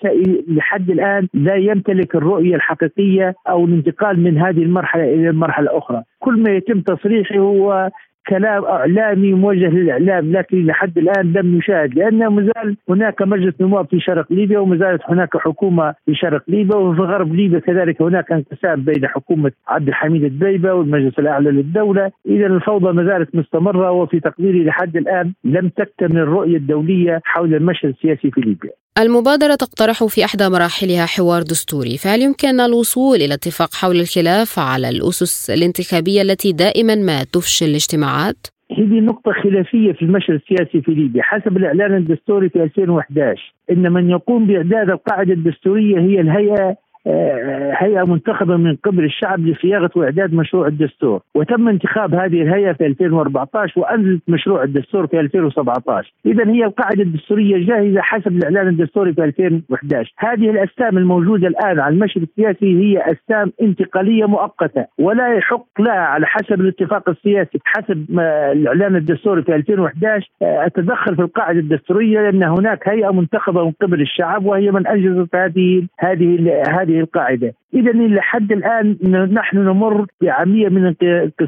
لحد 0.49 0.91
الآن 0.91 1.29
لا 1.35 1.55
يمتلك 1.55 2.15
الرؤية 2.15 2.55
الحقيقية 2.55 3.35
أو 3.49 3.65
الانتقال 3.65 4.21
من 4.21 4.39
هذه 4.39 4.63
المرحلة 4.63 5.05
إلى 5.05 5.29
المرحلة 5.29 5.71
الأخرى. 5.71 6.03
كل 6.19 6.43
ما 6.43 6.51
يتم 6.51 6.81
تصريحه 6.81 7.39
هو 7.39 7.91
كلام 8.29 8.65
إعلامي 8.65 9.33
موجه 9.33 9.69
للإعلام 9.69 10.33
لكن 10.33 10.67
لحد 10.67 10.99
الآن 10.99 11.33
لم 11.33 11.59
يشاهد 11.59 11.95
لأن 11.95 12.27
مازال 12.27 12.77
هناك 12.89 13.23
مجلس 13.23 13.61
نواب 13.61 13.87
في 13.87 14.01
شرق 14.01 14.33
ليبيا 14.33 14.59
وما 14.59 14.77
زالت 14.77 15.03
هناك 15.09 15.37
حكومة 15.37 15.95
في 16.07 16.15
شرق 16.15 16.43
ليبيا 16.49 16.77
وفي 16.77 17.01
غرب 17.01 17.35
ليبيا 17.35 17.59
كذلك 17.59 18.03
هناك 18.03 18.33
انقسام 18.33 18.83
بين 18.85 19.07
حكومة 19.07 19.53
عبد 19.69 19.89
الحميد 19.89 20.25
الدبيبه 20.25 20.73
والمجلس 20.73 21.19
الأعلى 21.19 21.51
للدولة، 21.51 22.11
إذا 22.27 22.47
الفوضى 22.47 22.93
ما 22.93 23.05
زالت 23.05 23.35
مستمرة 23.35 23.91
وفي 23.91 24.21
تقديري 24.21 24.65
لحد 24.65 24.97
الآن 24.97 25.33
لم 25.45 25.69
تكتمل 25.69 26.19
الرؤية 26.19 26.57
الدولية 26.57 27.21
حول 27.25 27.55
المشهد 27.55 27.89
السياسي 27.89 28.31
في 28.31 28.41
ليبيا. 28.41 28.71
المبادرة 28.99 29.55
تقترح 29.55 30.05
في 30.05 30.25
إحدى 30.25 30.49
مراحلها 30.49 31.07
حوار 31.07 31.43
دستوري 31.43 31.97
فهل 31.99 32.23
يمكن 32.23 32.61
الوصول 32.61 33.17
إلى 33.17 33.35
اتفاق 33.35 33.75
حول 33.75 33.97
الخلاف 34.01 34.59
على 34.59 34.89
الأسس 34.89 35.51
الانتخابية 35.51 36.23
التي 36.23 36.53
دائما 36.53 36.95
ما 36.95 37.25
تفشل 37.25 37.67
الاجتماعات؟ 37.67 38.37
هذه 38.79 39.01
نقطة 39.01 39.33
خلافية 39.43 39.93
في 39.93 40.03
المشهد 40.03 40.35
السياسي 40.35 40.81
في 40.83 40.91
ليبيا 40.95 41.23
حسب 41.23 41.57
الإعلان 41.57 41.97
الدستوري 41.97 42.49
في 42.49 42.63
2011 42.63 43.55
إن 43.71 43.93
من 43.93 44.11
يقوم 44.11 44.47
بإعداد 44.47 44.91
القاعدة 44.91 45.33
الدستورية 45.33 45.99
هي 45.99 46.21
الهيئة 46.21 46.77
هيئة 47.79 48.05
منتخبة 48.05 48.57
من 48.57 48.77
قبل 48.77 49.05
الشعب 49.05 49.47
لصياغة 49.47 49.91
وإعداد 49.97 50.35
مشروع 50.35 50.67
الدستور. 50.67 51.21
وتم 51.35 51.69
انتخاب 51.69 52.15
هذه 52.15 52.43
الهيئة 52.43 52.73
في 52.73 52.87
2014 52.87 53.81
وأنزلت 53.81 54.23
مشروع 54.29 54.63
الدستور 54.63 55.07
في 55.07 55.21
2017 55.21 56.13
اذا 56.27 56.49
هي 56.49 56.65
القاعدة 56.65 57.03
الدستورية 57.03 57.67
جاهزة 57.67 58.01
حسب 58.01 58.37
الإعلان 58.37 58.69
الدستوري 58.69 59.13
في 59.13 59.25
2011 59.25 60.13
هذه 60.19 60.51
الاستام 60.51 60.99
الموجودة 60.99 61.49
الآن 61.49 61.81
على 61.81 61.95
المشهد 61.95 62.23
السياسي 62.23 62.81
هي 62.81 63.13
استام 63.13 63.53
انتقالية 63.63 64.25
مؤقتة 64.25 64.87
ولا 64.99 65.35
يحق 65.35 65.81
لها 65.81 65.93
على 65.93 66.27
حسب 66.27 66.61
الاتفاق 66.61 67.09
السياسي. 67.09 67.59
حسب 67.65 68.21
الإعلان 68.53 68.97
الدستوري 68.97 69.43
في 69.43 69.55
2011 69.55 70.29
أتدخل 70.43 71.17
في 71.17 71.23
القاعدة 71.23 71.59
الدستورية 71.59 72.21
لأن 72.21 72.43
هناك 72.43 72.89
هيئة 72.89 73.11
منتخبة 73.11 73.65
من 73.65 73.73
قبل 73.83 74.01
الشعب 74.01 74.45
وهي 74.47 74.71
من 74.71 74.87
انجزت 74.87 75.35
هذه 75.35 75.87
هذه 75.99 76.63
هذه 76.69 76.98
القاعدة، 77.01 77.55
اذا 77.75 77.93
لحد 77.93 78.53
الآن 78.53 78.97
نحن 79.33 79.59
نمر 79.59 80.07
بعمليه 80.21 80.69
من 80.69 80.95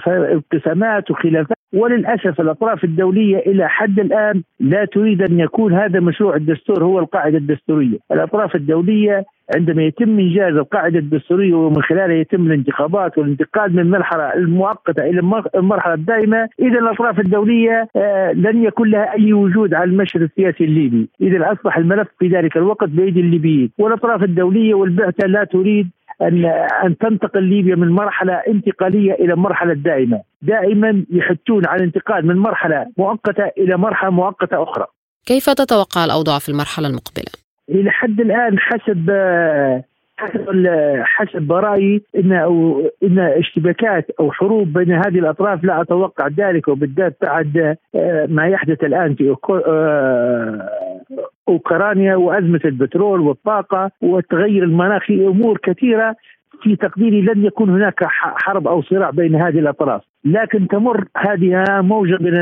انقسامات 0.06 1.10
وخلافات. 1.10 1.59
وللأسف 1.72 2.40
الأطراف 2.40 2.84
الدولية 2.84 3.38
إلى 3.38 3.68
حد 3.68 4.00
الآن 4.00 4.42
لا 4.60 4.84
تريد 4.84 5.22
أن 5.22 5.40
يكون 5.40 5.74
هذا 5.74 6.00
مشروع 6.00 6.36
الدستور 6.36 6.84
هو 6.84 6.98
القاعدة 6.98 7.38
الدستورية، 7.38 7.98
الأطراف 8.12 8.54
الدولية 8.56 9.24
عندما 9.56 9.82
يتم 9.82 10.18
إنجاز 10.18 10.54
القاعدة 10.54 10.98
الدستورية 10.98 11.54
ومن 11.54 11.82
خلالها 11.82 12.16
يتم 12.16 12.46
الانتخابات 12.46 13.18
والانتقال 13.18 13.72
من 13.72 13.78
المرحلة 13.78 14.34
المؤقتة 14.34 15.02
إلى 15.02 15.42
المرحلة 15.54 15.94
الدائمة، 15.94 16.48
إذا 16.60 16.78
الأطراف 16.78 17.20
الدولية 17.20 17.88
آه، 17.96 18.32
لن 18.32 18.64
يكون 18.64 18.90
لها 18.90 19.14
أي 19.14 19.32
وجود 19.32 19.74
على 19.74 19.90
المشهد 19.90 20.22
السياسي 20.22 20.64
الليبي، 20.64 21.08
إذا 21.20 21.52
أصبح 21.52 21.76
الملف 21.76 22.08
في 22.18 22.28
ذلك 22.28 22.56
الوقت 22.56 22.88
بايدي 22.88 23.20
الليبيين، 23.20 23.70
والأطراف 23.78 24.22
الدولية 24.22 24.74
والبعثة 24.74 25.26
لا 25.26 25.44
تريد 25.44 25.90
أن 26.22 26.44
أن 26.84 26.98
تنتقل 26.98 27.42
ليبيا 27.42 27.76
من 27.76 27.88
مرحلة 27.88 28.32
انتقالية 28.32 29.12
إلى 29.12 29.36
مرحلة 29.36 29.74
دائمة، 29.74 30.20
دائما 30.42 31.04
يحثون 31.10 31.66
على 31.66 31.78
الانتقال 31.78 32.26
من 32.26 32.36
مرحلة 32.36 32.86
مؤقتة 32.98 33.50
إلى 33.58 33.76
مرحلة 33.76 34.10
مؤقتة 34.10 34.62
أخرى. 34.62 34.86
كيف 35.26 35.50
تتوقع 35.50 36.04
الأوضاع 36.04 36.38
في 36.38 36.48
المرحلة 36.48 36.88
المقبلة؟ 36.88 37.32
إلى 37.70 37.90
حد 37.90 38.20
الآن 38.20 38.58
حسب 38.58 39.10
حسب 40.20 40.66
حسب 41.02 41.52
رايي 41.52 42.02
إن 42.16 42.32
أو 42.32 42.82
إن 43.02 43.18
اشتباكات 43.18 44.10
أو 44.20 44.32
حروب 44.32 44.72
بين 44.72 44.92
هذه 44.92 45.18
الأطراف 45.18 45.64
لا 45.64 45.80
أتوقع 45.80 46.28
ذلك 46.28 46.68
وبالذات 46.68 47.16
بعد 47.22 47.76
آه، 47.94 48.26
ما 48.26 48.46
يحدث 48.46 48.84
الآن 48.84 49.14
في 49.14 49.36
آه، 49.50 50.68
أوكرانيا 51.48 52.16
وأزمة 52.16 52.60
البترول 52.64 53.20
والطاقة 53.20 53.90
والتغير 54.02 54.64
المناخي 54.64 55.26
أمور 55.26 55.58
كثيرة 55.62 56.16
في 56.62 56.76
تقديري 56.76 57.22
لن 57.22 57.44
يكون 57.44 57.70
هناك 57.70 58.04
حرب 58.04 58.68
أو 58.68 58.82
صراع 58.82 59.10
بين 59.10 59.34
هذه 59.34 59.58
الأطراف، 59.58 60.02
لكن 60.24 60.68
تمر 60.68 61.04
هذه 61.16 61.64
موجة 61.80 62.18
من 62.20 62.40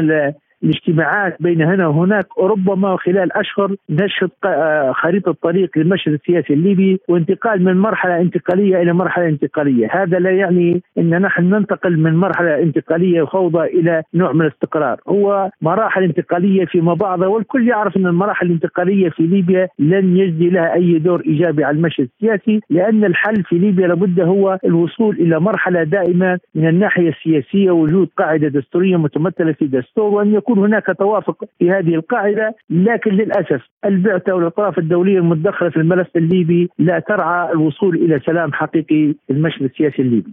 الاجتماعات 0.63 1.37
بين 1.41 1.63
هنا 1.63 1.87
وهناك 1.87 2.27
ربما 2.39 2.97
خلال 2.97 3.33
أشهر 3.33 3.77
نشهد 3.91 4.31
آه، 4.45 4.93
خريطة 4.93 5.35
طريق 5.43 5.71
للمشهد 5.77 6.13
السياسي 6.13 6.53
الليبي 6.53 7.01
وانتقال 7.09 7.65
من 7.65 7.77
مرحلة 7.77 8.21
انتقالية 8.21 8.83
إلى 8.83 8.93
مرحلة 8.93 9.29
انتقالية، 9.29 9.89
هذا 9.93 10.19
لا 10.19 10.31
يعني 10.31 10.83
إن 10.99 11.23
نحن 11.23 11.43
ننتقل 11.43 11.99
من 11.99 12.17
مرحلة 12.17 12.63
انتقالية 12.63 13.23
وفوضى 13.23 13.65
إلى 13.65 14.03
نوع 14.15 14.33
من 14.33 14.43
الاستقرار، 14.43 15.01
هو 15.09 15.51
مراحل 15.63 16.03
انتقالية 16.03 16.65
فيما 16.65 16.95
بعضها 16.95 17.29
والكل 17.29 17.69
يعرف 17.69 17.97
إن 17.97 18.07
المراحل 18.07 18.47
الانتقالية 18.47 19.09
في 19.09 19.23
ليبيا 19.23 19.69
لن 19.79 20.17
يجدي 20.17 20.51
لها 20.51 20.75
أي 20.75 20.99
دور 20.99 21.23
إيجابي 21.27 21.65
على 21.65 21.77
المشهد 21.77 22.09
السياسي 22.15 22.61
لأن 22.71 23.05
الحل 23.05 23.43
في 23.43 23.59
ليبيا 23.59 23.87
لابد 23.87 24.21
هو 24.21 24.59
الوصول 24.65 25.17
إلى 25.17 25.41
مرحلة 25.41 25.83
دائمة 25.83 26.39
من 26.55 26.69
الناحية 26.69 27.09
السياسية 27.09 27.71
وجود 27.71 28.09
قاعدة 28.19 28.49
دستورية 28.49 28.97
متمثلة 28.97 29.53
في 29.53 29.67
دستور 29.67 30.05
وأن 30.05 30.35
يكون 30.35 30.48
يكون 30.49 30.65
هناك 30.65 30.87
توافق 30.99 31.45
في 31.59 31.71
هذه 31.71 31.95
القاعدة 31.95 32.57
لكن 32.71 33.11
للأسف 33.11 33.63
البعثة 33.85 34.35
والأطراف 34.35 34.79
الدولية 34.79 35.19
المتدخله 35.19 35.71
في 35.71 35.77
الملف 35.77 36.09
الليبي 36.17 36.69
لا 36.79 36.99
ترعى 36.99 37.53
الوصول 37.53 37.97
إلى 37.97 38.21
سلام 38.27 38.53
حقيقي 38.53 39.15
في 39.27 39.31
المشهد 39.31 39.63
السياسي 39.63 40.03
الليبي. 40.03 40.33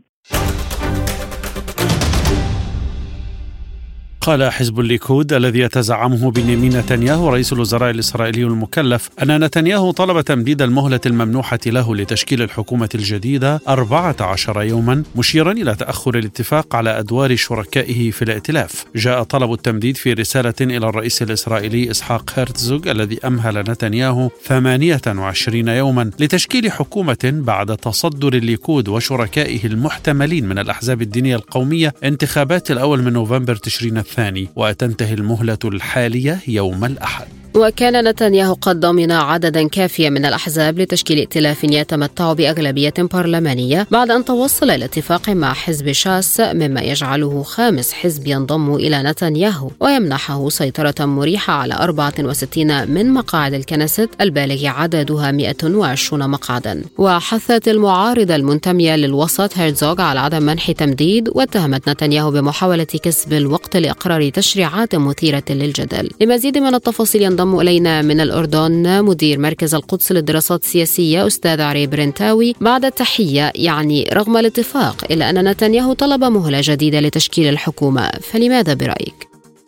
قال 4.25 4.51
حزب 4.51 4.79
الليكود 4.79 5.33
الذي 5.33 5.59
يتزعمه 5.59 6.31
بنيامين 6.31 6.77
نتنياهو 6.77 7.29
رئيس 7.29 7.53
الوزراء 7.53 7.89
الإسرائيلي 7.89 8.43
المكلف 8.43 9.09
أن 9.21 9.43
نتنياهو 9.43 9.91
طلب 9.91 10.21
تمديد 10.21 10.61
المهلة 10.61 10.99
الممنوحة 11.05 11.59
له 11.65 11.95
لتشكيل 11.95 12.41
الحكومة 12.41 12.89
الجديدة 12.95 13.61
14 13.67 14.61
يوما 14.61 15.03
مشيرا 15.15 15.51
إلى 15.51 15.75
تأخر 15.75 16.17
الاتفاق 16.17 16.75
على 16.75 16.99
أدوار 16.99 17.35
شركائه 17.35 18.11
في 18.11 18.21
الائتلاف. 18.21 18.85
جاء 18.95 19.23
طلب 19.23 19.53
التمديد 19.53 19.97
في 19.97 20.13
رسالة 20.13 20.53
إلى 20.61 20.89
الرئيس 20.89 21.21
الإسرائيلي 21.21 21.91
إسحاق 21.91 22.39
هرتزوغ 22.39 22.91
الذي 22.91 23.19
أمهل 23.25 23.57
نتنياهو 23.57 24.29
28 24.43 25.67
يوما 25.67 26.11
لتشكيل 26.19 26.71
حكومة 26.71 27.17
بعد 27.23 27.77
تصدر 27.77 28.33
الليكود 28.33 28.87
وشركائه 28.89 29.65
المحتملين 29.65 30.45
من 30.45 30.59
الأحزاب 30.59 31.01
الدينية 31.01 31.35
القومية 31.35 31.93
انتخابات 32.03 32.71
الأول 32.71 33.03
من 33.03 33.13
نوفمبر 33.13 33.55
تشرين 33.55 33.97
الثاني. 33.97 34.14
الثاني 34.15 34.49
وتنتهي 34.55 35.13
المهلة 35.13 35.57
الحالية 35.65 36.39
يوم 36.47 36.85
الأحد. 36.85 37.27
وكان 37.55 38.07
نتنياهو 38.07 38.53
قد 38.53 38.79
ضمن 38.79 39.11
عددا 39.11 39.67
كافيا 39.67 40.09
من 40.09 40.25
الأحزاب 40.25 40.79
لتشكيل 40.79 41.17
ائتلاف 41.17 41.63
يتمتع 41.63 42.33
بأغلبية 42.33 42.93
برلمانية 42.97 43.87
بعد 43.91 44.11
أن 44.11 44.25
توصل 44.25 44.69
إلى 44.69 44.85
اتفاق 44.85 45.29
مع 45.29 45.53
حزب 45.53 45.91
شاس 45.91 46.39
مما 46.39 46.81
يجعله 46.81 47.43
خامس 47.43 47.93
حزب 47.93 48.27
ينضم 48.27 48.75
إلى 48.75 49.03
نتنياهو 49.03 49.71
ويمنحه 49.79 50.49
سيطرة 50.49 51.05
مريحة 51.05 51.53
على 51.53 51.73
64 51.73 52.91
من 52.91 53.13
مقاعد 53.13 53.53
الكنيست 53.53 54.09
البالغ 54.21 54.67
عددها 54.67 55.31
120 55.31 56.29
مقعدا. 56.29 56.83
وحثت 56.97 57.67
المعارضة 57.67 58.35
المنتمية 58.35 58.95
للوسط 58.95 59.57
هيرزوغ 59.57 60.01
على 60.01 60.19
عدم 60.19 60.43
منح 60.43 60.71
تمديد 60.71 61.29
واتهمت 61.35 61.89
نتنياهو 61.89 62.31
بمحاولة 62.31 62.83
كسب 62.83 63.33
الوقت 63.33 63.77
لإقرار 63.77 64.29
تشريعات 64.29 64.95
مثيرة 64.95 65.43
للجدل. 65.49 66.09
لمزيد 66.21 66.57
من 66.57 66.75
التفاصيل 66.75 67.21
ينضم 67.21 67.44
ينضم 67.45 67.59
إلينا 67.59 68.01
من 68.01 68.19
الأردن 68.19 69.03
مدير 69.03 69.39
مركز 69.39 69.75
القدس 69.75 70.11
للدراسات 70.11 70.59
السياسية 70.59 71.27
أستاذ 71.27 71.61
عري 71.61 71.87
برنتاوي 71.87 72.53
بعد 72.61 72.85
التحية 72.85 73.51
يعني 73.55 74.05
رغم 74.13 74.37
الاتفاق 74.37 74.95
إلا 75.11 75.29
أن 75.29 75.47
نتنياهو 75.47 75.93
طلب 75.93 76.23
مهلة 76.23 76.59
جديدة 76.61 76.99
لتشكيل 76.99 77.53
الحكومة 77.53 78.09
فلماذا 78.31 78.73
برأيك؟ 78.73 79.19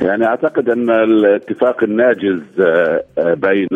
يعني 0.02 0.26
أعتقد 0.26 0.70
أن 0.70 0.90
الاتفاق 0.90 1.84
الناجز 1.84 2.42
آه، 2.60 3.34
بين 3.34 3.68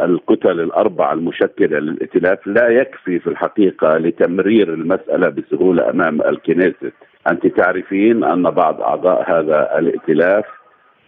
الكتل 0.00 0.60
الأربعة 0.60 1.12
المشكلة 1.12 1.78
للائتلاف 1.78 2.46
لا 2.46 2.68
يكفي 2.68 3.18
في 3.18 3.26
الحقيقة 3.26 3.98
لتمرير 3.98 4.74
المسألة 4.74 5.28
بسهولة 5.28 5.90
أمام 5.90 6.22
الكنيست 6.22 6.92
أنت 7.28 7.46
تعرفين 7.46 8.24
أن 8.24 8.42
بعض 8.42 8.80
أعضاء 8.80 9.30
هذا 9.30 9.78
الائتلاف 9.78 10.44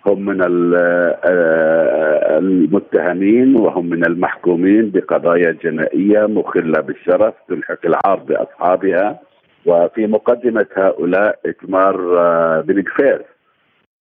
هم 0.07 0.25
من 0.25 0.39
المتهمين 2.39 3.57
وهم 3.57 3.87
من 3.87 4.07
المحكومين 4.07 4.91
بقضايا 4.91 5.57
جنائية 5.65 6.27
مخلة 6.27 6.81
بالشرف 6.81 7.35
تلحق 7.49 7.79
العار 7.85 8.19
بأصحابها. 8.19 9.21
وفي 9.67 10.07
مقدمة 10.07 10.67
هؤلاء 10.77 11.39
اتمار 11.47 11.97
بن 12.63 12.83
كفير. 12.83 13.23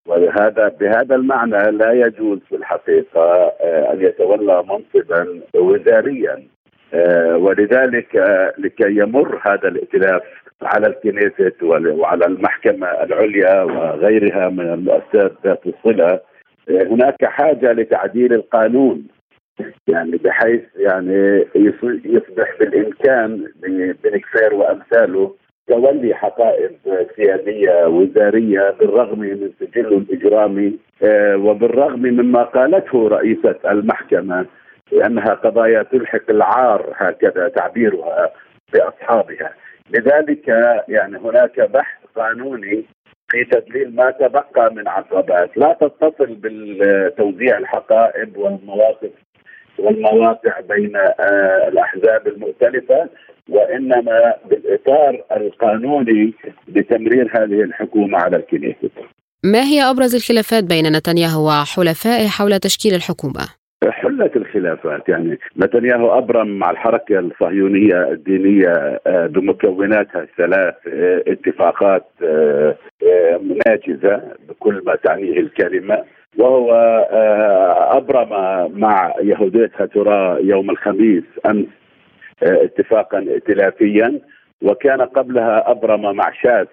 وهذا 0.08 0.68
بهذا 0.80 1.16
المعنى 1.16 1.72
لا 1.72 1.92
يجوز 1.92 2.40
في 2.50 2.56
الحقيقة 2.56 3.52
أن 3.94 4.02
يتولى 4.02 4.64
منصبا 4.64 5.42
وزاريا. 5.56 6.44
ولذلك 7.36 8.16
لكي 8.58 8.98
يمر 8.98 9.40
هذا 9.44 9.68
الائتلاف 9.68 10.22
على 10.66 10.88
الكنيست 10.88 11.64
وعلى 11.64 12.26
المحكمة 12.26 12.88
العليا 12.88 13.64
وغيرها 13.64 14.50
من 14.50 14.74
المؤسسات 14.74 15.32
ذات 15.46 15.62
الصلة. 15.68 16.20
هناك 16.70 17.26
حاجة 17.26 17.72
لتعديل 17.72 18.34
القانون 18.34 19.08
يعني 19.88 20.18
بحيث 20.18 20.62
يعني 20.76 21.46
يصبح 22.06 22.56
بالإمكان 22.60 23.48
بنكفير 24.04 24.54
وأمثاله 24.54 25.36
تولي 25.68 26.14
حقائب 26.16 26.72
سيادية 27.16 27.88
وزارية 27.88 28.70
بالرغم 28.80 29.20
من 29.20 29.50
سجله 29.60 29.98
الإجرامي 29.98 30.80
وبالرغم 31.36 32.00
مما 32.02 32.44
قالته 32.44 33.08
رئيسة 33.08 33.56
المحكمة 33.70 34.46
لأنها 34.92 35.34
قضايا 35.34 35.84
تلحق 35.84 36.30
العار 36.30 36.94
هكذا 36.96 37.48
تعبيرها 37.48 38.32
بأصحابها. 38.74 39.54
لذلك 39.90 40.48
يعني 40.88 41.18
هناك 41.18 41.60
بحث 41.60 41.98
قانوني 42.16 42.86
في 43.30 43.46
تدليل 43.46 43.96
ما 43.96 44.12
تبقى 44.12 44.74
من 44.74 44.88
عقبات 44.88 45.58
لا 45.58 45.78
تتصل 45.82 46.36
بالتوزيع 46.36 47.58
الحقائب 47.58 48.38
والمواقف 48.38 49.12
والمواقع 49.80 50.60
بين 50.60 50.96
آه، 50.96 51.68
الأحزاب 51.68 52.28
المختلفة 52.28 53.10
وإنما 53.50 54.34
بالإطار 54.50 55.24
القانوني 55.32 56.34
لتمرير 56.68 57.32
هذه 57.36 57.62
الحكومة 57.64 58.18
على 58.18 58.38
الكنيسة. 58.38 58.90
ما 59.44 59.64
هي 59.64 59.82
أبرز 59.82 60.16
الخلافات 60.16 60.64
بين 60.64 60.96
نتنياهو 60.98 61.48
وحلفائه 61.48 62.28
حول 62.28 62.60
تشكيل 62.60 62.94
الحكومة؟ 62.94 63.63
حلت 63.92 64.36
الخلافات. 64.36 65.10
يعني 65.10 65.40
نتنياهو 65.58 66.18
أبرم 66.18 66.48
مع 66.48 66.72
الحركة 66.72 67.20
الصهيونية 67.20 68.12
الدينية 68.12 69.00
آه، 69.08 69.28
بمكوناتها 69.28 70.22
الثلاث 70.22 70.76
آه، 70.88 71.24
اتفاقات 71.28 72.06
آه، 72.24 72.76
ناجزه 73.68 74.22
بكل 74.50 74.82
ما 74.86 74.96
تعنيه 74.96 75.40
الكلمة. 75.40 76.04
وهو 76.38 76.74
أبرم 77.92 78.30
مع 78.80 79.14
يهوديه 79.22 79.72
هاتورا 79.76 80.38
يوم 80.40 80.70
الخميس 80.70 81.24
أمس 81.46 81.66
اتفاقا 82.44 83.18
ائتلافيا. 83.18 84.20
وكان 84.62 85.02
قبلها 85.02 85.72
أبرم 85.72 86.16
مع 86.16 86.32
شاذ 86.42 86.66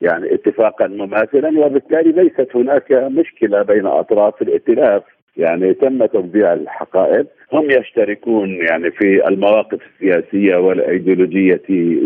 يعني 0.00 0.34
اتفاقا 0.34 0.86
مماثلا. 0.86 1.60
وبالتالي 1.60 2.12
ليست 2.12 2.56
هناك 2.56 2.92
مشكلة 2.92 3.62
بين 3.62 3.86
أطراف 3.86 4.42
الائتلاف. 4.42 5.02
يعني 5.36 5.74
تم 5.74 6.06
توزيع 6.06 6.52
الحقائب. 6.52 7.26
هم 7.52 7.70
يشتركون 7.70 8.50
يعني 8.50 8.90
في 8.90 9.28
المواقف 9.28 9.78
السياسية 9.94 10.56
والإيديولوجية 10.56 11.62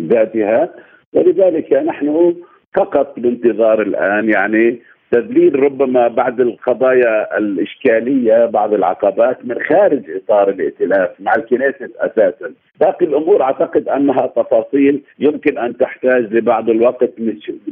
ذاتها 0.09 0.69
ولذلك 1.13 1.73
نحن 1.73 2.35
فقط 2.77 3.21
بانتظار 3.21 3.83
الآن 3.83 4.29
يعني 4.29 4.79
تدليل 5.13 5.61
ربما 5.61 6.09
بعض 6.09 6.41
القضايا 6.41 7.39
الإشكالية 7.39 8.47
بعض 8.47 8.75
العقبات 8.75 9.45
من 9.45 9.59
خارج 9.63 10.03
إطار 10.11 10.49
الائتلاف 10.49 11.11
مع 11.21 11.33
الكنيست 11.35 11.91
أساسا. 11.97 12.53
باقي 12.81 13.07
الأمور 13.07 13.43
أعتقد 13.43 13.89
أنها 13.89 14.27
تفاصيل 14.27 15.03
يمكن 15.19 15.59
أن 15.59 15.77
تحتاج 15.77 16.35
لبعض 16.35 16.71
الوقت 16.71 17.11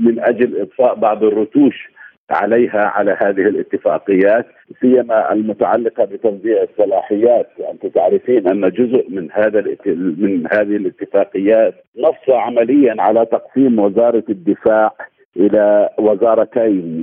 من 0.01 0.21
أجل 0.21 0.61
اضفاء 0.61 0.95
بعض 0.95 1.25
الرتوش 1.25 1.89
عليها 2.31 2.85
على 2.85 3.17
هذه 3.21 3.41
الاتفاقيات 3.49 4.47
سيما 4.81 5.33
المتعلقة 5.33 6.05
بتوزيع 6.05 6.63
الصلاحيات. 6.63 7.49
انت 7.73 7.87
تعرفين 7.87 8.49
أن 8.49 8.71
جزء 8.71 9.07
من 9.11 9.29
هذا 9.33 9.65
من 9.87 10.47
هذه 10.53 10.77
الاتفاقيات 10.77 11.75
نص 11.99 12.31
عمليا 12.31 12.95
على 12.99 13.27
تقسيم 13.27 13.79
وزارة 13.79 14.25
الدفاع 14.29 14.93
إلى 15.37 15.89
وزارتين 15.99 17.03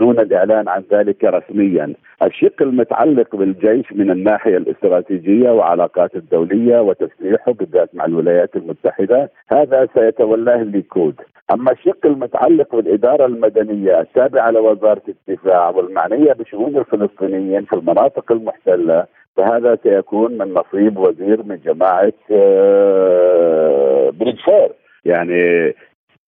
دون 0.00 0.20
الاعلان 0.20 0.68
عن 0.68 0.82
ذلك 0.92 1.24
رسميا. 1.24 1.94
الشق 2.22 2.62
المتعلق 2.62 3.36
بالجيش 3.36 3.92
من 3.92 4.10
الناحية 4.10 4.56
الاستراتيجية 4.56 5.50
وعلاقات 5.50 6.16
الدولية 6.16 6.80
وتسليحه 6.80 7.52
بالذات 7.52 7.94
مع 7.94 8.04
الولايات 8.04 8.56
المتحدة 8.56 9.30
هذا 9.48 9.88
سيتولاه 9.94 10.62
الليكود. 10.62 11.14
أما 11.52 11.72
الشق 11.72 12.06
المتعلق 12.06 12.76
بالإدارة 12.76 13.26
المدنية 13.26 14.00
التابعه 14.00 14.50
لوزارة 14.50 15.02
الدفاع 15.08 15.70
والمعنية 15.70 16.32
بشؤون 16.32 16.76
الفلسطينيين 16.76 17.64
في 17.64 17.72
المناطق 17.72 18.32
المحتلة 18.32 19.06
فهذا 19.36 19.78
سيكون 19.82 20.38
من 20.38 20.54
نصيب 20.54 20.98
وزير 20.98 21.42
من 21.42 21.58
جماعة 21.64 22.12
آه، 22.32 24.10
بن 24.10 24.34
يعني 25.04 25.74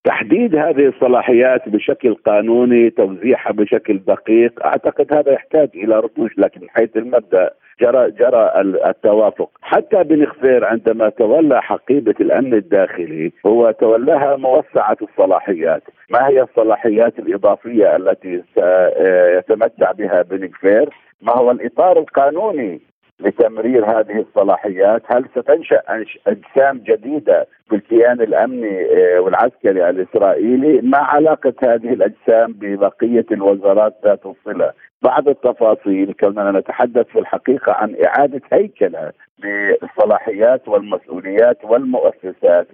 تحديد 0.04 0.56
هذه 0.56 0.88
الصلاحيات 0.88 1.70
بشكل 1.70 2.16
قانوني 2.16 2.90
توزيعها 2.90 3.52
بشكل 3.52 3.98
دقيق 4.08 4.66
أعتقد 4.66 5.14
هذا 5.14 5.32
يحتاج 5.32 5.70
إلى 5.76 6.00
رتوش 6.00 6.32
لكن 6.38 6.62
من 6.62 6.70
حيث 6.70 6.98
المبدأ 6.98 7.50
جرى 7.82 8.12
جرى 8.12 8.52
التوافق. 8.90 9.50
حتى 9.62 10.04
بن 10.04 10.26
خفير 10.26 10.66
عندما 10.66 11.10
تولى 11.10 11.62
حقيبة 11.62 12.16
الأمن 12.20 12.54
الداخلي 12.54 13.32
هو 13.46 13.72
تولاها 13.72 14.36
موسعة 14.36 14.98
الصلاحيات. 15.02 15.84
ما 16.10 16.28
هي 16.28 16.42
الصلاحيات 16.42 17.20
الإضافية 17.20 17.96
التي 17.96 18.44
سيتمتع 18.56 19.92
بها 19.92 20.22
بن 20.22 20.50
خفير 20.54 20.90
ما 21.22 21.34
هو 21.34 21.52
الإطار 21.52 22.00
القانوني 22.00 22.82
لتمرير 23.20 23.86
هذه 23.86 24.20
الصلاحيات 24.20 25.02
هل 25.06 25.26
ستنشأ 25.36 25.82
أجسام 26.28 26.78
جديدة 26.78 27.48
في 27.70 27.76
الكيان 27.76 28.22
الأمني 28.22 28.86
آه، 28.86 29.20
والعسكري 29.20 29.90
الإسرائيلي 29.90 30.82
ما 30.82 30.98
علاقة 30.98 31.54
هذه 31.64 31.94
الأجسام 31.94 32.54
ببقية 32.54 33.26
الوزارات 33.32 33.94
ذات 34.04 34.26
الصلة؟ 34.26 34.74
بعض 35.04 35.28
التفاصيل 35.28 36.14
كوننا 36.14 36.52
نتحدث 36.52 37.08
في 37.08 37.20
الحقيقة 37.20 37.74
عن 37.74 37.96
إعادة 38.06 38.42
هيكلة 38.54 39.12
للصلاحيات 39.44 40.68
والمسؤوليات 40.68 41.58
والمؤسسات 41.64 42.68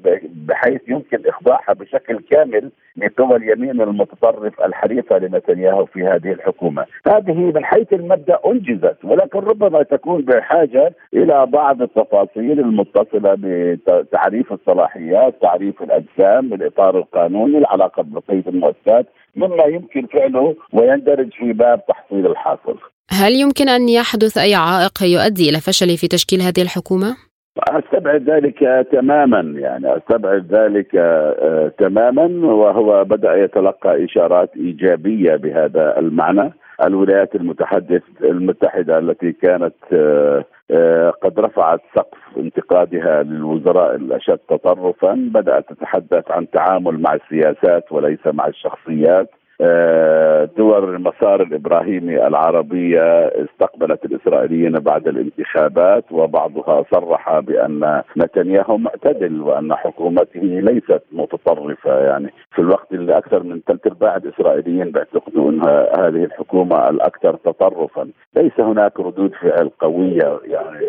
بحيث 0.48 0.82
يمكن 0.88 1.28
اخضاعها 1.28 1.74
بشكل 1.74 2.20
كامل 2.32 2.72
لقوى 2.98 3.36
اليمين 3.36 3.82
المتطرف 3.82 4.62
الحريفة 4.62 5.18
لنتنياهو 5.18 5.86
في 5.86 6.04
هذه 6.04 6.32
الحكومة. 6.32 6.86
هذه 7.08 7.34
من 7.56 7.65
حيث 7.65 7.94
المبدأ 7.94 8.39
أنجزت 8.46 8.98
ولكن 9.04 9.39
ربما 9.39 9.84
تكون 9.84 10.22
بحاجة 10.22 10.94
إلى 11.13 11.46
بعض 11.46 11.82
التفاصيل 11.82 12.60
المتصلة 12.60 13.36
بتعريف 13.39 14.54
الصلاحيات، 14.54 15.42
تعريف 15.42 15.84
الأجسام، 15.84 16.54
الإطار 16.54 16.98
القانوني، 16.98 17.58
العلاقة 17.58 18.04
ببقيه 18.04 18.44
المؤسسات، 18.48 19.06
مما 19.36 19.63
يمكن 19.63 20.08
فعله 20.13 20.56
ويندرج 20.74 21.30
في 21.34 21.54
باب 21.54 21.82
تحصيل 21.88 22.28
الحاصل. 22.28 22.78
هل 23.12 23.34
يمكن 23.34 23.70
أن 23.70 23.89
يحدث 23.89 24.38
أي 24.38 24.56
عائق 24.56 25.04
يؤدي 25.04 25.50
إلى 25.50 25.60
فشل 25.62 25.98
في 25.98 26.08
تشكيل 26.08 26.42
هذه 26.42 26.62
الحكومة؟ 26.62 27.29
أستبعد 27.67 28.30
ذلك 28.30 28.88
تماما 28.91 29.60
يعني 29.60 29.98
أستبعد 29.98 30.45
ذلك 30.54 30.95
آه، 30.95 31.72
تماما 31.78 32.48
وهو 32.48 33.04
بدأ 33.04 33.36
يتلقى 33.36 34.06
إشارات 34.06 34.50
إيجابية 34.58 35.36
بهذا 35.36 36.00
المعنى. 36.00 36.54
الولايات 36.86 37.36
المتحدث 37.36 38.02
المتحدة 38.24 39.00
التي 39.00 39.32
كانت 39.32 39.76
آه، 39.93 40.45
آه، 40.72 41.10
قد 41.10 41.39
رفعت 41.39 41.82
سقف 41.95 42.17
انتقادها 42.38 43.24
للوزراء 43.24 43.95
الأشد 43.95 44.39
تطرفا 44.50 45.13
بدأت 45.34 45.74
تتحدث 45.74 46.32
عن 46.32 46.50
تعامل 46.50 47.02
مع 47.02 47.13
السياسات 47.13 47.91
وليس 47.91 48.19
مع 48.26 48.48
الشخصيات. 48.48 49.30
دول 50.58 50.95
المسار 50.95 51.41
الإبراهيمي 51.41 52.28
العربية 52.28 53.28
استقبلت 53.28 54.06
الإسرائيليين 54.06 54.72
بعد 54.72 55.08
الانتخابات 55.08 56.04
وبعضها 56.12 56.86
صرح 56.91 57.39
بأن 57.39 58.02
نتنياهو 58.17 58.78
معتدل 58.78 59.41
وأن 59.41 59.74
حكومته 59.76 60.39
ليست 60.39 61.02
متطرفة. 61.12 62.00
يعني 62.00 62.34
في 62.56 62.60
الوقت 62.62 62.91
اللي 62.91 63.17
أكثر 63.17 63.43
من 63.43 63.62
ثلاث 63.67 63.88
أرباع 63.88 64.15
الإسرائيليين 64.15 64.91
بيعتقدوا 64.91 65.50
ان 65.52 65.62
هذه 66.00 66.24
الحكومة 66.24 66.89
الأكثر 66.89 67.36
تطرفا، 67.36 68.10
ليس 68.36 68.60
هناك 68.60 69.00
ردود 69.00 69.34
فعل 69.41 69.69
قوية 69.80 70.39
يعني 70.45 70.86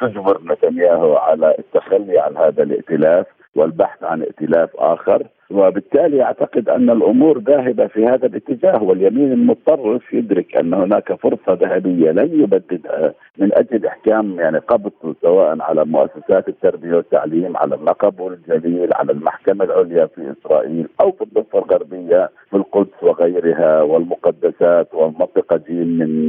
تجبر 0.00 0.40
نتنياهو 0.44 1.16
على 1.16 1.54
التخلي 1.58 2.18
عن 2.18 2.36
هذا 2.36 2.62
الائتلاف 2.62 3.26
والبحث 3.56 4.04
عن 4.04 4.22
ائتلاف 4.22 4.70
آخر. 4.78 5.22
وبالتالي 5.52 6.22
أعتقد 6.22 6.68
أن 6.68 6.90
الأمور 6.90 7.38
ذاهبة 7.38 7.86
في 7.86 8.06
هذا 8.06 8.26
الاتجاه 8.26 8.82
واليمين 8.82 9.32
المتطرف 9.32 10.12
يدرك 10.12 10.56
أن 10.56 10.74
هناك 10.74 11.12
فرصة 11.12 11.52
ذهبية 11.52 12.10
لن 12.10 12.40
يبددها 12.42 13.14
من 13.38 13.50
أجل 13.54 13.86
إحكام 13.86 14.40
يعني 14.40 14.58
قبض 14.58 14.92
سواء 15.22 15.56
على 15.60 15.84
مؤسسات 15.84 16.48
التربية 16.48 16.94
والتعليم 16.96 17.56
على 17.56 17.74
اللقب 17.74 18.20
والجليل 18.20 18.90
على 18.94 19.12
المحكمة 19.12 19.64
العليا 19.64 20.06
في 20.06 20.32
إسرائيل 20.40 20.88
أو 21.00 21.12
في 21.12 21.22
الضفة 21.22 21.58
الغربية 21.58 22.30
في 22.50 22.56
القدس 22.56 23.02
وغيرها 23.02 23.82
والمقدسات 23.82 24.94
والمنطقة 24.94 25.60
جيم 25.68 25.88
من 25.98 26.26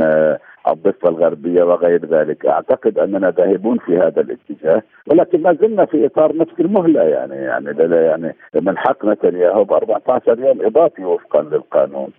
الضفة 0.68 1.10
الغربية 1.10 1.64
وغير 1.64 2.06
ذلك، 2.06 2.46
أعتقد 2.46 3.00
أننا 3.00 3.32
ذاهبون 3.32 3.78
في 3.78 3.98
هذا 3.98 4.22
الاتجاه، 4.22 4.82
ولكن 5.08 5.42
ما 5.42 5.54
زلنا 5.54 5.86
في 5.86 6.06
إطار 6.06 6.38
نفس 6.38 6.54
المهلة 6.60 7.02
يعني 7.02 7.36
يعني 7.36 7.94
يعني 7.94 8.36
من 8.56 8.78
حق 8.78 9.06
نتنياهو 9.06 9.64
ب 9.64 9.74
14 9.74 10.40
يوم 10.40 10.66
إضافي 10.66 11.06
وفقا 11.06 11.42
للقانون. 11.42 12.12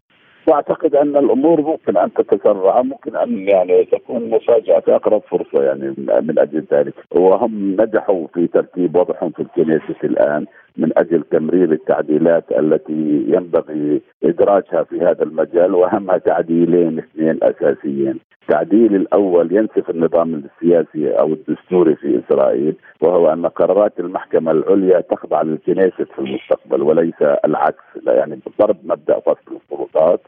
وأعتقد 0.47 0.95
أن 0.95 1.17
الأمور 1.17 1.61
ممكن 1.61 1.97
أن 1.97 2.13
تتسرع 2.13 2.83
ممكن 2.83 3.17
أن 3.17 3.49
يعني 3.49 3.85
تكون 3.85 4.31
مفاجاه 4.31 4.81
في 4.81 4.95
أقرب 4.95 5.23
فرصة 5.23 5.63
يعني 5.63 5.95
من 5.99 6.39
أجل 6.39 6.65
ذلك. 6.73 6.95
وهم 7.11 7.77
نجحوا 7.81 8.27
في 8.35 8.47
ترتيب 8.47 8.97
وضعهم 8.97 9.31
في 9.31 9.43
الكنيسة 9.43 10.01
الآن. 10.05 10.47
من 10.77 10.91
أجل 10.97 11.23
تمرير 11.23 11.73
التعديلات 11.73 12.45
التي 12.53 13.25
ينبغي 13.29 14.03
إدراجها 14.25 14.83
في 14.83 15.01
هذا 15.01 15.23
المجال 15.23 15.75
واهمها 15.75 16.19
تعديلين 16.19 16.99
اثنين 16.99 17.39
أساسيين. 17.43 18.21
التعديل 18.43 18.95
الأول 18.95 19.57
ينسف 19.57 19.91
النظام 19.91 20.35
السياسي 20.35 21.19
أو 21.19 21.33
الدستوري 21.33 21.97
في 21.97 22.21
إسرائيل 22.27 22.75
وهو 23.01 23.33
أن 23.33 23.47
قرارات 23.47 24.01
المحكمة 24.01 24.51
العليا 24.51 25.01
تخضع 25.01 25.43
للكنيست 25.43 26.03
في 26.03 26.19
المستقبل 26.19 26.83
وليس 26.83 27.23
العكس. 27.45 27.85
لا 28.03 28.15
يعني 28.15 28.39
بضرب 28.47 28.77
مبدأ 28.85 29.21
فصل 29.21 29.59
السلطات 29.63 30.21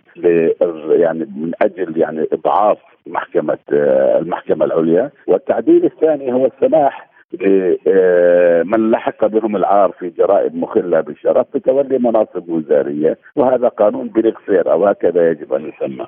يعني 0.90 1.18
من 1.36 1.52
أجل 1.62 1.98
يعني 1.98 2.26
إضعاف 2.32 2.78
محكمة 3.06 3.58
المحكمة 4.20 4.64
العليا. 4.64 5.10
والتعديل 5.26 5.84
الثاني 5.84 6.32
هو 6.32 6.46
السماح 6.46 7.15
لمن 7.32 8.90
لحق 8.90 9.26
بهم 9.26 9.56
العار 9.56 9.92
في 9.98 10.10
جرائم 10.10 10.60
مخلة 10.60 11.00
بالشرف 11.00 11.46
بتولي 11.54 11.98
مناصب 11.98 12.48
وزارية 12.48 13.18
وهذا 13.36 13.68
قانون 13.68 14.08
بلغفير 14.08 14.72
أو 14.72 14.86
هكذا 14.86 15.30
يجب 15.30 15.52
أن 15.52 15.68
يسمى. 15.68 16.06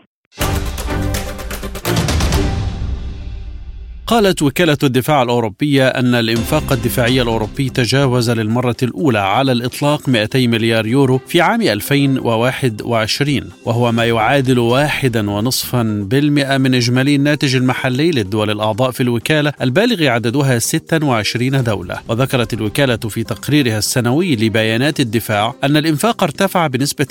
قالت 4.08 4.42
وكالة 4.42 4.78
الدفاع 4.82 5.22
الأوروبية 5.22 5.88
أن 5.88 6.14
الإنفاق 6.14 6.72
الدفاعي 6.72 7.22
الأوروبي 7.22 7.70
تجاوز 7.70 8.30
للمرة 8.30 8.76
الأولى 8.82 9.18
على 9.18 9.52
الإطلاق 9.52 10.08
200 10.08 10.46
مليار 10.46 10.86
يورو 10.86 11.20
في 11.26 11.40
عام 11.40 11.62
2021 11.62 13.40
وهو 13.64 13.92
ما 13.92 14.04
يعادل 14.04 14.58
واحدا 14.58 15.30
ونصفا 15.30 15.82
بالمئة 15.82 16.56
من 16.56 16.74
إجمالي 16.74 17.14
الناتج 17.14 17.56
المحلي 17.56 18.10
للدول 18.10 18.50
الأعضاء 18.50 18.90
في 18.90 19.02
الوكالة 19.02 19.52
البالغ 19.60 20.06
عددها 20.06 20.58
26 20.58 21.64
دولة. 21.64 21.98
وذكرت 22.08 22.52
الوكالة 22.52 22.96
في 22.96 23.24
تقريرها 23.24 23.78
السنوي 23.78 24.36
لبيانات 24.36 25.00
الدفاع 25.00 25.54
أن 25.64 25.76
الإنفاق 25.76 26.22
ارتفع 26.22 26.66
بنسبة 26.66 27.06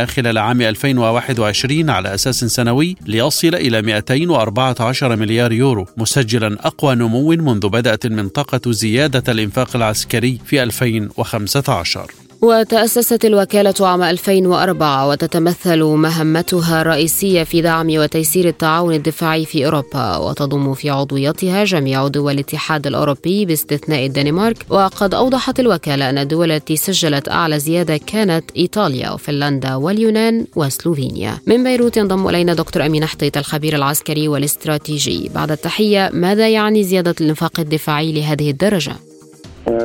6% 0.00 0.04
خلال 0.04 0.38
عام 0.38 0.62
2021 0.62 1.90
على 1.90 2.14
أساس 2.14 2.44
سنوي 2.44 2.96
ليصل 3.06 3.54
إلى 3.54 3.82
214 3.82 5.16
مليار 5.16 5.52
يورو 5.52 5.86
مسجلا 6.12 6.66
أقوى 6.66 6.94
نمو 6.94 7.28
منذ 7.28 7.68
بدأت 7.68 8.06
المنطقة 8.06 8.72
زيادة 8.72 9.32
الإنفاق 9.32 9.76
العسكري 9.76 10.38
في 10.46 10.62
2015 10.62 12.10
وتأسست 12.42 13.24
الوكالة 13.24 13.74
عام 13.80 14.02
2004 14.02 15.08
وتتمثل 15.08 15.82
مهمتها 15.82 16.82
الرئيسية 16.82 17.42
في 17.42 17.62
دعم 17.62 17.88
وتيسير 17.90 18.48
التعاون 18.48 18.94
الدفاعي 18.94 19.44
في 19.44 19.66
أوروبا 19.66 20.16
وتضم 20.16 20.74
في 20.74 20.90
عضويتها 20.90 21.64
جميع 21.64 22.08
دول 22.08 22.32
الاتحاد 22.32 22.86
الأوروبي 22.86 23.44
باستثناء 23.44 24.06
الدنمارك. 24.06 24.56
وقد 24.68 25.14
أوضحت 25.14 25.60
الوكالة 25.60 26.10
أن 26.10 26.18
الدول 26.18 26.50
التي 26.50 26.76
سجلت 26.76 27.28
أعلى 27.28 27.58
زيادة 27.58 27.96
كانت 27.96 28.44
إيطاليا 28.56 29.10
وفنلندا 29.10 29.74
واليونان 29.74 30.46
وسلوفينيا. 30.56 31.38
من 31.46 31.64
بيروت 31.64 31.96
ينضم 31.96 32.28
إلينا 32.28 32.54
دكتور 32.54 32.86
أمين 32.86 33.06
حطيت 33.06 33.36
الخبير 33.36 33.76
العسكري 33.76 34.28
والاستراتيجي. 34.28 35.30
بعد 35.34 35.50
التحية 35.50 36.10
ماذا 36.12 36.48
يعني 36.48 36.84
زيادة 36.84 37.14
الإنفاق 37.20 37.60
الدفاعي 37.60 38.12
لهذه 38.12 38.50
الدرجة؟ 38.50 39.11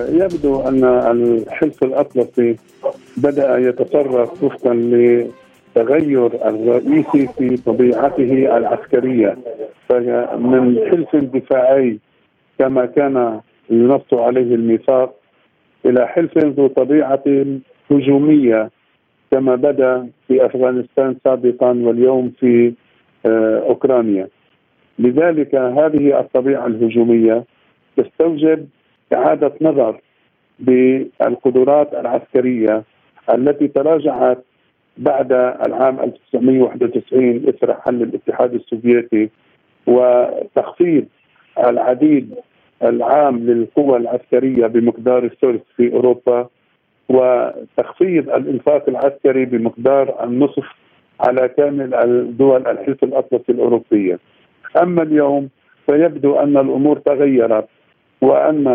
يبدو 0.09 0.61
أن 0.61 0.83
الحلف 0.83 1.83
الأطلسي 1.83 2.55
بدأ 3.17 3.57
يتصرف 3.57 4.43
وفقا 4.43 4.73
للتغير 4.73 6.25
الرئيسي 6.25 7.27
في 7.37 7.57
طبيعته 7.57 8.57
العسكرية. 8.57 9.37
فمن 9.89 10.79
حلف 10.91 11.15
دفاعي 11.15 11.99
كما 12.59 12.85
كان 12.85 13.39
ينص 13.69 14.13
عليه 14.13 14.55
الميثاق 14.55 15.13
إلى 15.85 16.07
حلف 16.07 16.37
ذو 16.37 16.67
طبيعة 16.67 17.23
هجومية 17.91 18.69
كما 19.31 19.55
بدأ 19.55 20.07
في 20.27 20.45
أفغانستان 20.45 21.15
سابقا 21.23 21.67
واليوم 21.67 22.33
في 22.39 22.73
آه، 23.25 23.59
أوكرانيا. 23.69 24.27
لذلك 24.99 25.55
هذه 25.55 26.19
الطبيعة 26.19 26.67
الهجومية 26.67 27.43
تستوجب 27.97 28.67
إعادة 29.13 29.53
نظر 29.61 30.01
بالقدرات 30.59 31.93
العسكرية 31.93 32.83
التي 33.33 33.67
تراجعت 33.67 34.43
بعد 34.97 35.31
العام 35.67 35.99
1991 35.99 37.43
إثر 37.49 37.73
حل 37.73 38.01
الاتحاد 38.01 38.53
السوفيتي 38.53 39.29
وتخفيض 39.87 41.05
العديد 41.59 42.35
العام 42.83 43.37
للقوى 43.37 43.97
العسكرية 43.97 44.67
بمقدار 44.67 45.23
الثلث 45.23 45.61
في 45.77 45.93
أوروبا 45.93 46.47
وتخفيض 47.09 48.29
الإنفاق 48.29 48.89
العسكري 48.89 49.45
بمقدار 49.45 50.23
النصف 50.23 50.65
على 51.19 51.49
كامل 51.49 51.93
الدول 51.93 52.67
الحلف 52.67 53.03
الأطلسي 53.03 53.51
الأوروبية. 53.51 54.19
أما 54.81 55.03
اليوم 55.03 55.49
فيبدو 55.85 56.35
أن 56.35 56.57
الأمور 56.57 56.97
تغيرت 56.99 57.67
وان 58.21 58.67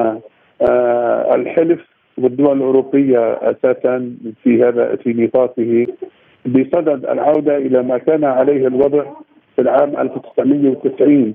آه، 0.71 1.35
الحلف 1.35 1.81
والدول 2.19 2.57
الأوروبية 2.57 3.33
أساسا 3.33 4.17
في 4.43 4.63
هذا 4.65 4.97
في 4.97 5.13
نطاقه 5.13 5.87
بصدد 6.47 7.07
العودة 7.07 7.57
إلى 7.57 7.83
ما 7.83 7.99
كان 7.99 8.25
عليه 8.25 8.67
الوضع 8.67 9.05
في 9.57 9.63
العام 9.63 9.97
1990 9.99 11.35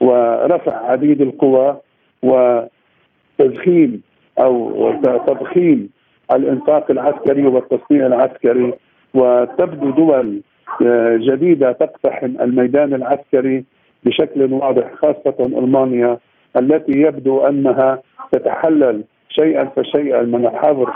ورفع 0.00 0.90
عديد 0.90 1.20
القوى 1.20 1.76
وتزخيم 2.22 4.02
أو 4.38 4.92
تضخيم 5.26 5.90
الإنفاق 6.32 6.90
العسكري 6.90 7.46
والتصنيع 7.46 8.06
العسكري 8.06 8.72
وتبدو 9.14 9.90
دول 9.90 10.40
آه، 10.86 11.16
جديدة 11.16 11.72
تقتحم 11.72 12.40
الميدان 12.40 12.94
العسكري 12.94 13.64
بشكل 14.04 14.52
واضح 14.52 14.94
خاصة 14.94 15.34
ألمانيا 15.40 16.18
التي 16.56 16.92
يبدو 16.92 17.40
أنها 17.40 18.02
تتحلل 18.32 19.04
شيئا 19.28 19.64
فشيئا 19.76 20.22
من 20.22 20.46
الحظر 20.46 20.92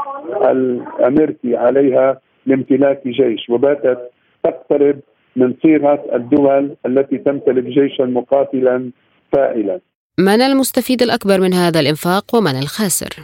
الأمريكي 0.51 1.57
عليها 1.57 2.21
لامتلاك 2.47 3.09
جيش 3.09 3.51
وباتت 3.51 4.11
تقترب 4.45 5.01
من 5.37 5.55
صيغة 5.63 6.05
الدول 6.15 6.77
التي 6.87 7.19
تمتلك 7.19 7.65
جيشا 7.65 8.03
مقاتلا 8.03 8.91
فاعلا. 9.33 9.81
من 10.19 10.41
المستفيد 10.43 11.03
الأكبر 11.03 11.41
من 11.41 11.53
هذا 11.53 11.81
الإنفاق 11.81 12.25
ومن 12.35 12.59
الخاسر؟ 12.63 13.23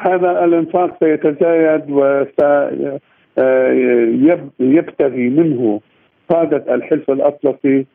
هذا 0.00 0.44
الإنفاق 0.44 0.96
سيتزايد 1.00 1.90
ويبتغي 4.60 5.28
منه 5.28 5.80
قادة 6.28 6.74
الحلف 6.74 7.10
الأطلسي 7.10 7.86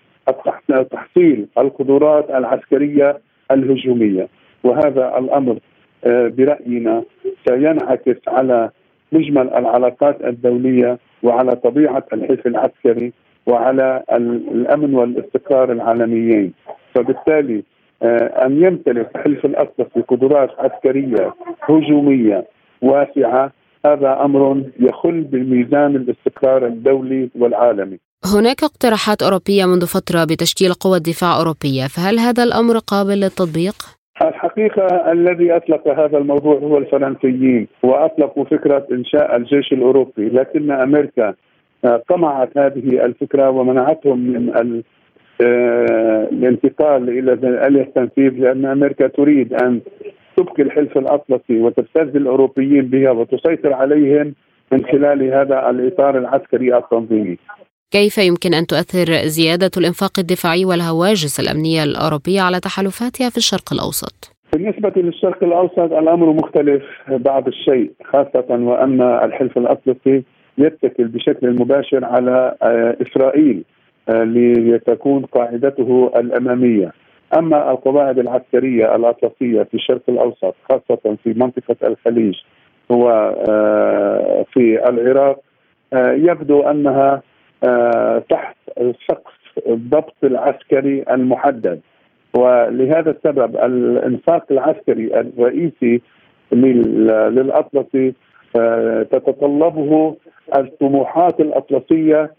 تحصيل 0.91 1.47
القدرات 1.57 2.29
العسكرية 2.29 3.19
الهجومية. 3.51 4.27
وهذا 4.63 5.17
الأمر 5.17 5.59
آه، 6.05 6.27
برأينا 6.27 7.03
سينعكس 7.47 8.17
على 8.27 8.69
مجمل 9.11 9.49
العلاقات 9.53 10.21
الدولية 10.21 10.97
وعلى 11.23 11.55
طبيعة 11.55 12.05
الحلف 12.13 12.47
العسكري 12.47 13.13
وعلى 13.47 14.03
الأمن 14.51 14.95
والاستقرار 14.95 15.71
العالميين. 15.71 16.53
فبالتالي 16.93 17.63
آه، 18.03 18.45
أن 18.45 18.63
يمتلك 18.63 19.17
حلف 19.17 19.45
الاطلسي 19.45 20.01
قدرات 20.07 20.49
عسكرية 20.59 21.33
هجومية 21.61 22.45
واسعة 22.81 23.51
هذا 23.85 24.21
أمر 24.25 24.63
يخل 24.79 25.21
بميزان 25.21 25.95
الاستقرار 25.95 26.65
الدولي 26.65 27.29
والعالمي. 27.35 27.99
هناك 28.25 28.63
اقتراحات 28.63 29.23
أوروبية 29.23 29.65
منذ 29.65 29.85
فترة 29.85 30.23
بتشكيل 30.23 30.73
قوى 30.73 30.99
دفاع 30.99 31.37
أوروبية 31.39 31.87
فهل 31.87 32.19
هذا 32.19 32.43
الأمر 32.43 32.77
قابل 32.77 33.19
للتطبيق؟ 33.19 33.75
الحقيقة 34.21 35.11
الذي 35.11 35.55
أطلق 35.55 35.87
هذا 35.87 36.17
الموضوع 36.17 36.57
هو 36.57 36.77
الفرنسيين 36.77 37.67
وأطلقوا 37.83 38.45
فكرة 38.45 38.87
إنشاء 38.91 39.37
الجيش 39.37 39.73
الأوروبي 39.73 40.29
لكن 40.29 40.71
أمريكا 40.71 41.33
قمعت 42.09 42.57
هذه 42.57 43.05
الفكرة 43.05 43.49
ومنعتهم 43.49 44.19
من 44.19 44.81
آه، 45.41 46.27
الانتقال 46.31 47.09
إلى 47.09 47.81
التنفيذ 47.81 48.31
لأن 48.31 48.65
أمريكا 48.65 49.07
تريد 49.07 49.53
أن 49.53 49.81
تبقي 50.37 50.63
الحلف 50.63 50.97
الأطلسي 50.97 51.59
وتبتز 51.61 52.15
الأوروبيين 52.15 52.81
بها 52.81 53.11
وتسيطر 53.11 53.73
عليهم 53.73 54.33
من 54.71 54.85
خلال 54.85 55.33
هذا 55.33 55.69
الإطار 55.69 56.17
العسكري 56.17 56.77
التنظيمي. 56.77 57.37
كيف 57.91 58.17
يمكن 58.17 58.53
أن 58.53 58.67
تؤثر 58.67 59.27
زيادة 59.27 59.71
الإنفاق 59.77 60.19
الدفاعي 60.19 60.65
والهواجس 60.65 61.39
الأمنية 61.39 61.83
الأوروبية 61.83 62.41
على 62.41 62.59
تحالفاتها 62.59 63.29
في 63.29 63.37
الشرق 63.37 63.73
الأوسط؟ 63.73 64.35
بالنسبة 64.53 64.93
للشرق 64.95 65.43
الأوسط 65.43 65.79
الأمر 65.79 66.33
مختلف 66.33 66.83
بعض 67.09 67.47
الشيء 67.47 67.91
خاصة 68.03 68.45
وأن 68.49 69.01
الحلف 69.01 69.57
الأطلسي 69.57 70.23
يتكل 70.57 71.07
بشكل 71.07 71.49
مباشر 71.49 72.05
على 72.05 72.55
آه، 72.61 72.97
إسرائيل 73.01 73.63
آه، 74.09 74.23
لتكون 74.23 75.25
قاعدته 75.25 76.11
الأمامية 76.15 76.91
أما 77.37 77.71
القواعد 77.71 78.19
العسكرية 78.19 78.95
الأطلسية 78.95 79.63
في 79.63 79.73
الشرق 79.73 80.01
الأوسط 80.09 80.55
خاصة 80.69 81.17
في 81.23 81.33
منطقة 81.33 81.87
الخليج 81.87 82.35
وفي 82.89 84.79
آه، 84.79 84.89
العراق 84.89 85.39
يبدو 85.93 86.61
أنها 86.61 87.21
تحت 88.29 88.55
سقف 89.09 89.33
الضبط 89.67 90.15
العسكري 90.23 91.03
المحدد. 91.11 91.79
ولهذا 92.33 93.11
السبب 93.11 93.55
الإنفاق 93.55 94.45
العسكري 94.51 95.19
الرئيسي 95.19 96.01
للأطلسي 96.51 98.13
تتطلبه 99.11 100.15
الطموحات 100.57 101.39
الأطلسية 101.39 102.31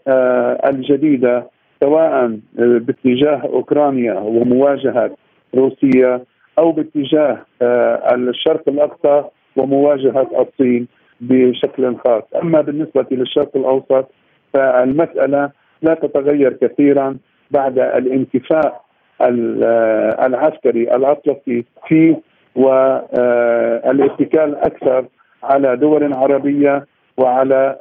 الجديدة 0.69 1.47
سواء 1.83 2.39
باتجاه 2.55 3.41
أوكرانيا 3.43 4.13
ومواجهة 4.13 5.11
روسيا 5.55 6.21
أو 6.59 6.71
باتجاه 6.71 7.37
آه، 7.61 8.15
الشرق 8.15 8.63
الاقصى 8.67 9.23
ومواجهة 9.55 10.27
الصين 10.41 10.87
بشكل 11.21 11.95
خاص، 11.95 12.23
أما 12.43 12.61
بالنسبة 12.61 13.05
للشرق 13.11 13.57
الأوسط 13.57 14.11
فالمسألة 14.53 15.51
لا 15.81 15.93
تتغير 15.93 16.53
كثيرا 16.53 17.17
بعد 17.51 17.79
الانكفاء 17.79 18.81
آه، 19.21 20.25
العسكري 20.25 20.95
الأطلسي 20.95 21.65
فيه 21.87 22.21
والاتكال 22.55 24.55
آه، 24.55 24.65
أكثر 24.65 25.05
على 25.43 25.77
دول 25.77 26.13
عربية 26.13 26.85
وعلى 27.17 27.75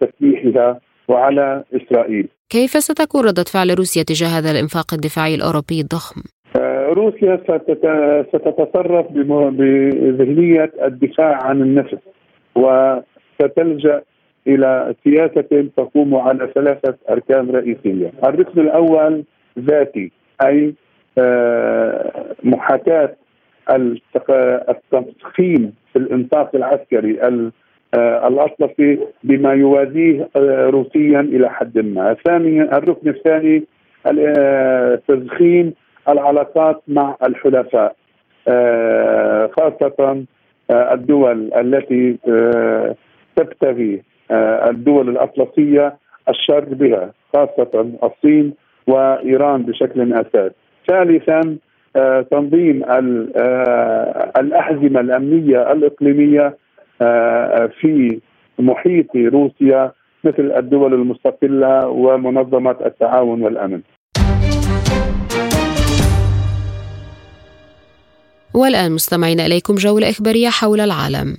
تسليحها 0.00 0.80
وعلى 1.08 1.64
إسرائيل. 1.76 2.28
كيف 2.50 2.70
ستكون 2.70 3.24
ردة 3.24 3.42
فعل 3.42 3.78
روسيا 3.78 4.02
تجاه 4.02 4.28
هذا 4.28 4.50
الإنفاق 4.50 4.94
الدفاعي 4.94 5.34
الأوروبي 5.34 5.80
الضخم؟ 5.80 6.20
آه، 6.56 6.88
روسيا 6.88 7.36
ستتصرف 8.32 9.06
بذهنية 9.12 10.72
الدفاع 10.84 11.44
عن 11.44 11.62
النفس 11.62 11.98
وستلجأ 12.56 14.02
إلى 14.46 14.94
سياسة 15.04 15.68
تقوم 15.76 16.14
على 16.14 16.50
ثلاثة 16.54 16.94
أركان 17.10 17.50
رئيسية، 17.50 18.12
الركن 18.24 18.60
الأول 18.60 19.24
ذاتي 19.58 20.10
أي 20.46 20.74
آه، 21.18 22.24
محاكاة 22.42 23.16
التضخيم 24.68 25.72
في 25.92 25.98
الانفاق 25.98 26.50
العسكري 26.54 27.22
آه، 27.22 28.28
الأطلسي 28.28 28.98
بما 29.24 29.52
يوازيه 29.52 30.28
آه، 30.36 30.66
روسيا 30.66 31.20
إلى 31.20 31.50
حد 31.50 31.78
ما. 31.78 32.16
ثانيا 32.24 32.78
الركن 32.78 33.08
الثاني 33.08 33.64
تضخيم 35.08 35.74
العلاقات 36.08 36.82
مع 36.88 37.16
الحلفاء 37.26 37.96
خاصة 39.56 40.24
الدول 40.70 41.54
التي 41.54 42.18
تبتغي 43.36 44.02
الدول 44.30 45.08
الأطلسية 45.08 45.96
الشر 46.28 46.64
بها 46.64 47.12
خاصة 47.32 47.86
الصين 48.02 48.54
وإيران 48.86 49.62
بشكل 49.62 50.12
أساس. 50.12 50.52
ثالثا 50.88 51.56
تنظيم 52.30 52.82
الأحزمة 54.36 55.00
الأمنية 55.00 55.72
الإقليمية 55.72 56.56
آه، 57.02 57.70
في 57.80 58.20
محيط 58.58 59.16
روسيا 59.16 59.92
مثل 60.24 60.52
الدول 60.56 60.94
المستقلة 60.94 61.88
ومنظمة 61.88 62.76
التعاون 62.86 63.42
والأمن. 63.42 63.80
والآن 68.54 68.92
مستمعين 68.92 69.40
إليكم 69.40 69.74
جولة 69.74 70.10
إخبارية 70.10 70.48
حول 70.48 70.80
العالم. 70.80 71.36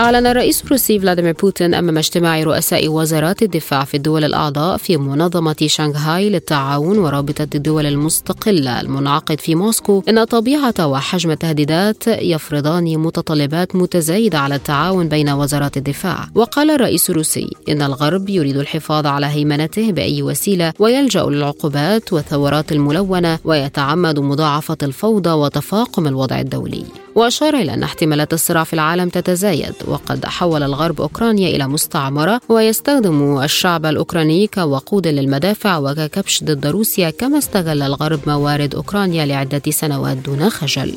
أعلن 0.00 0.26
الرئيس 0.26 0.64
الروسي 0.64 0.98
فلاديمير 1.00 1.34
بوتين 1.42 1.74
أمام 1.74 1.98
اجتماع 1.98 2.42
رؤساء 2.42 2.88
وزارات 2.88 3.42
الدفاع 3.42 3.84
في 3.84 3.96
الدول 3.96 4.24
الأعضاء 4.24 4.76
في 4.76 4.96
منظمة 4.96 5.56
شانغهاي 5.66 6.30
للتعاون 6.30 6.98
ورابطة 6.98 7.46
الدول 7.54 7.86
المستقلة 7.86 8.80
المنعقد 8.80 9.40
في 9.40 9.54
موسكو 9.54 10.02
أن 10.08 10.24
طبيعة 10.24 10.86
وحجم 10.86 11.30
التهديدات 11.30 12.06
يفرضان 12.06 12.98
متطلبات 12.98 13.76
متزايدة 13.76 14.38
على 14.38 14.54
التعاون 14.54 15.08
بين 15.08 15.28
وزارات 15.30 15.76
الدفاع. 15.76 16.28
وقال 16.34 16.70
الرئيس 16.70 17.10
الروسي 17.10 17.50
إن 17.68 17.82
الغرب 17.82 18.28
يريد 18.28 18.56
الحفاظ 18.56 19.06
على 19.06 19.26
هيمنته 19.26 19.92
بأي 19.92 20.22
وسيلة 20.22 20.72
ويلجأ 20.78 21.22
للعقوبات 21.22 22.12
والثورات 22.12 22.72
الملونة 22.72 23.38
ويتعمد 23.44 24.18
مضاعفة 24.18 24.78
الفوضى 24.82 25.30
وتفاقم 25.30 26.06
الوضع 26.06 26.40
الدولي. 26.40 26.84
وأشار 27.14 27.54
إلى 27.54 27.74
أن 27.74 27.82
احتمالات 27.82 28.32
الصراع 28.32 28.64
في 28.64 28.72
العالم 28.72 29.08
تتزايد 29.08 29.74
وقد 29.88 30.26
حول 30.26 30.62
الغرب 30.62 31.00
أوكرانيا 31.00 31.48
إلى 31.56 31.68
مستعمرة 31.68 32.40
ويستخدم 32.48 33.38
الشعب 33.42 33.86
الأوكراني 33.86 34.46
كوقود 34.46 35.06
للمدافع 35.06 35.78
وككبش 35.78 36.44
ضد 36.44 36.66
روسيا 36.66 37.10
كما 37.10 37.38
استغل 37.38 37.82
الغرب 37.82 38.20
موارد 38.26 38.74
أوكرانيا 38.74 39.26
لعدة 39.26 39.62
سنوات 39.70 40.16
دون 40.16 40.50
خجل. 40.50 40.96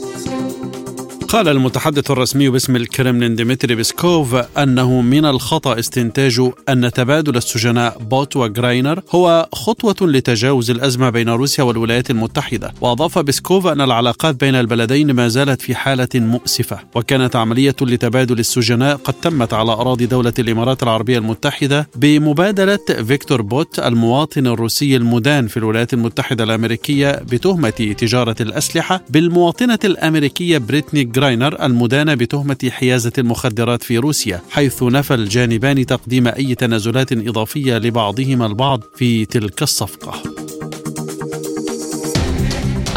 قال 1.34 1.48
المتحدث 1.48 2.12
الرسمي 2.12 2.50
باسم 2.50 2.76
الكرملين 2.76 3.36
ديمتري 3.36 3.76
بيسكوف 3.76 4.36
أنه 4.36 5.02
من 5.02 5.26
الخطأ 5.26 5.80
استنتاج 5.80 6.42
أن 6.70 6.92
تبادل 6.92 7.38
السجناء 7.38 7.98
بوت 7.98 8.36
وغراينر 8.36 9.02
هو 9.12 9.50
خطوة 9.54 9.96
لتجاوز 10.02 10.72
الأزمة 10.72 11.10
بين 11.10 11.30
روسيا 11.30 11.64
والولايات 11.64 12.10
المتحدة. 12.12 12.74
وأضاف 12.82 13.20
بيسكوف 13.20 13.68
أن 13.68 13.82
العلاقات 13.82 14.36
بين 14.36 14.56
البلدين 14.56 15.12
ما 15.12 15.28
زالت 15.28 15.62
في 15.62 15.76
حالة 15.76 16.08
مؤسفة 16.16 16.80
وكانت 16.96 17.36
عملية 17.36 17.76
لتبادل 17.82 18.40
السجناء 18.40 18.96
قد 18.96 19.14
تمت 19.14 19.54
على 19.54 19.72
أراضي 19.72 20.06
دولة 20.06 20.34
الإمارات 20.40 20.84
العربية 20.84 21.18
المتحدة 21.18 21.90
بمبادلة 21.96 22.86
فيكتور 23.08 23.42
بوت 23.42 23.80
المواطن 23.80 24.48
الروسي 24.48 24.96
المدان 24.96 25.48
في 25.48 25.58
الولايات 25.58 25.94
المتحدة 25.94 26.44
الأمريكية 26.44 27.12
بتهمة 27.12 27.70
تجارة 27.70 28.36
الأسلحة 28.42 29.02
بالمواطنة 29.10 29.80
الأمريكية 29.84 30.58
بريتني 30.58 31.02
راينر 31.24 31.66
المدانة 31.66 32.14
بتهمة 32.14 32.70
حيازة 32.70 33.12
المخدرات 33.18 33.84
في 33.84 33.98
روسيا 33.98 34.42
حيث 34.50 34.84
نفى 34.84 35.14
الجانبان 35.14 35.86
تقديم 35.86 36.28
أي 36.28 36.56
تنازلات 36.56 37.12
إضافية 37.12 37.78
لبعضهما 37.78 38.46
البعض 38.46 38.84
في 38.96 39.26
تلك 39.26 39.64
الصفقة. 39.64 40.43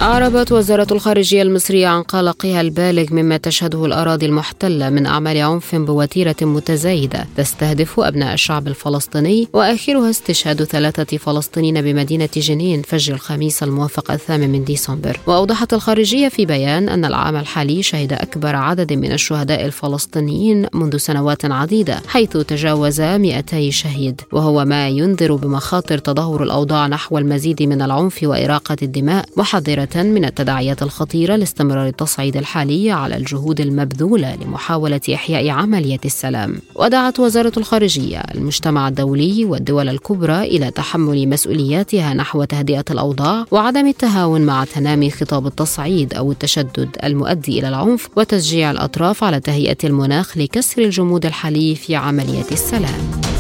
أعربت 0.01 0.53
وزارة 0.53 0.87
الخارجية 0.91 1.43
المصرية 1.43 1.87
عن 1.87 2.03
قلقها 2.03 2.61
البالغ 2.61 3.15
مما 3.15 3.37
تشهده 3.37 3.87
الأراضي 3.87 4.27
المحتلة 4.27 4.91
من 4.91 5.07
أعمال 5.07 5.37
عنف 5.37 5.75
بوتيرة 5.75 6.37
متزايدة 6.43 7.27
تستهدف 7.37 8.01
أبناء 8.01 8.35
الشعب 8.35 8.69
الفلسطيني 8.69 9.49
وآخرها 9.53 10.11
استشهاد 10.11 10.65
ثلاثة 10.65 11.17
فلسطينيين 11.17 11.83
بمدينة 11.83 12.29
جنين 12.37 12.83
فجر 12.83 13.15
الخميس 13.15 13.63
الموافق 13.63 14.11
الثامن 14.11 14.51
من 14.51 14.65
ديسمبر. 14.65 15.21
وأوضحت 15.27 15.75
الخارجية 15.75 16.29
في 16.29 16.47
بيان 16.47 16.89
أن 16.89 17.05
العام 17.05 17.37
الحالي 17.37 17.83
شهد 17.83 18.13
أكبر 18.13 18.57
عدد 18.57 18.93
من 18.93 19.13
الشهداء 19.13 19.65
الفلسطينيين 19.65 20.67
منذ 20.73 20.97
سنوات 20.97 21.45
عديدة 21.45 22.03
حيث 22.09 22.37
تجاوز 22.37 23.01
200 23.01 23.71
شهيد. 23.71 24.21
وهو 24.33 24.65
ما 24.65 24.89
ينذر 24.89 25.35
بمخاطر 25.35 25.99
تدهور 25.99 26.43
الأوضاع 26.43 26.87
نحو 26.87 27.19
المزيد 27.19 27.63
من 27.63 27.83
العنف 27.83 28.19
وإراقة 28.23 28.77
الدماء 28.83 29.25
وحظر 29.37 29.86
من 29.95 30.25
التداعيات 30.25 30.83
الخطيرة 30.83 31.37
لاستمرار 31.37 31.87
التصعيد 31.87 32.37
الحالي 32.37 32.91
على 32.91 33.17
الجهود 33.17 33.61
المبذولة 33.61 34.35
لمحاولة 34.35 35.01
إحياء 35.15 35.49
عملية 35.49 36.01
السلام. 36.05 36.59
ودعت 36.75 37.21
وزارة 37.21 37.53
الخارجية 37.57 38.19
المجتمع 38.19 38.89
الدولي 38.89 39.45
والدول 39.45 39.89
الكبرى 39.89 40.43
إلى 40.43 40.71
تحمل 40.71 41.29
مسؤولياتها 41.29 42.15
نحو 42.15 42.45
تهدئة 42.45 42.85
الأوضاع 42.91 43.45
وعدم 43.51 43.87
التهاون 43.87 44.41
مع 44.41 44.65
تنامي 44.65 45.11
خطاب 45.11 45.47
التصعيد 45.47 46.15
أو 46.15 46.33
التشدد 46.33 46.97
المؤدي 47.05 47.59
إلى 47.59 47.69
العنف 47.69 48.09
وتشجيع 48.17 48.71
الأطراف 48.71 49.25
على 49.25 49.41
تهيئة 49.41 49.79
المناخ 49.85 50.39
لكسر 50.39 50.83
الجمود 50.83 51.27
الحالي 51.27 51.75
في 51.75 51.97
عملية 51.97 52.51
السلام. 52.53 53.36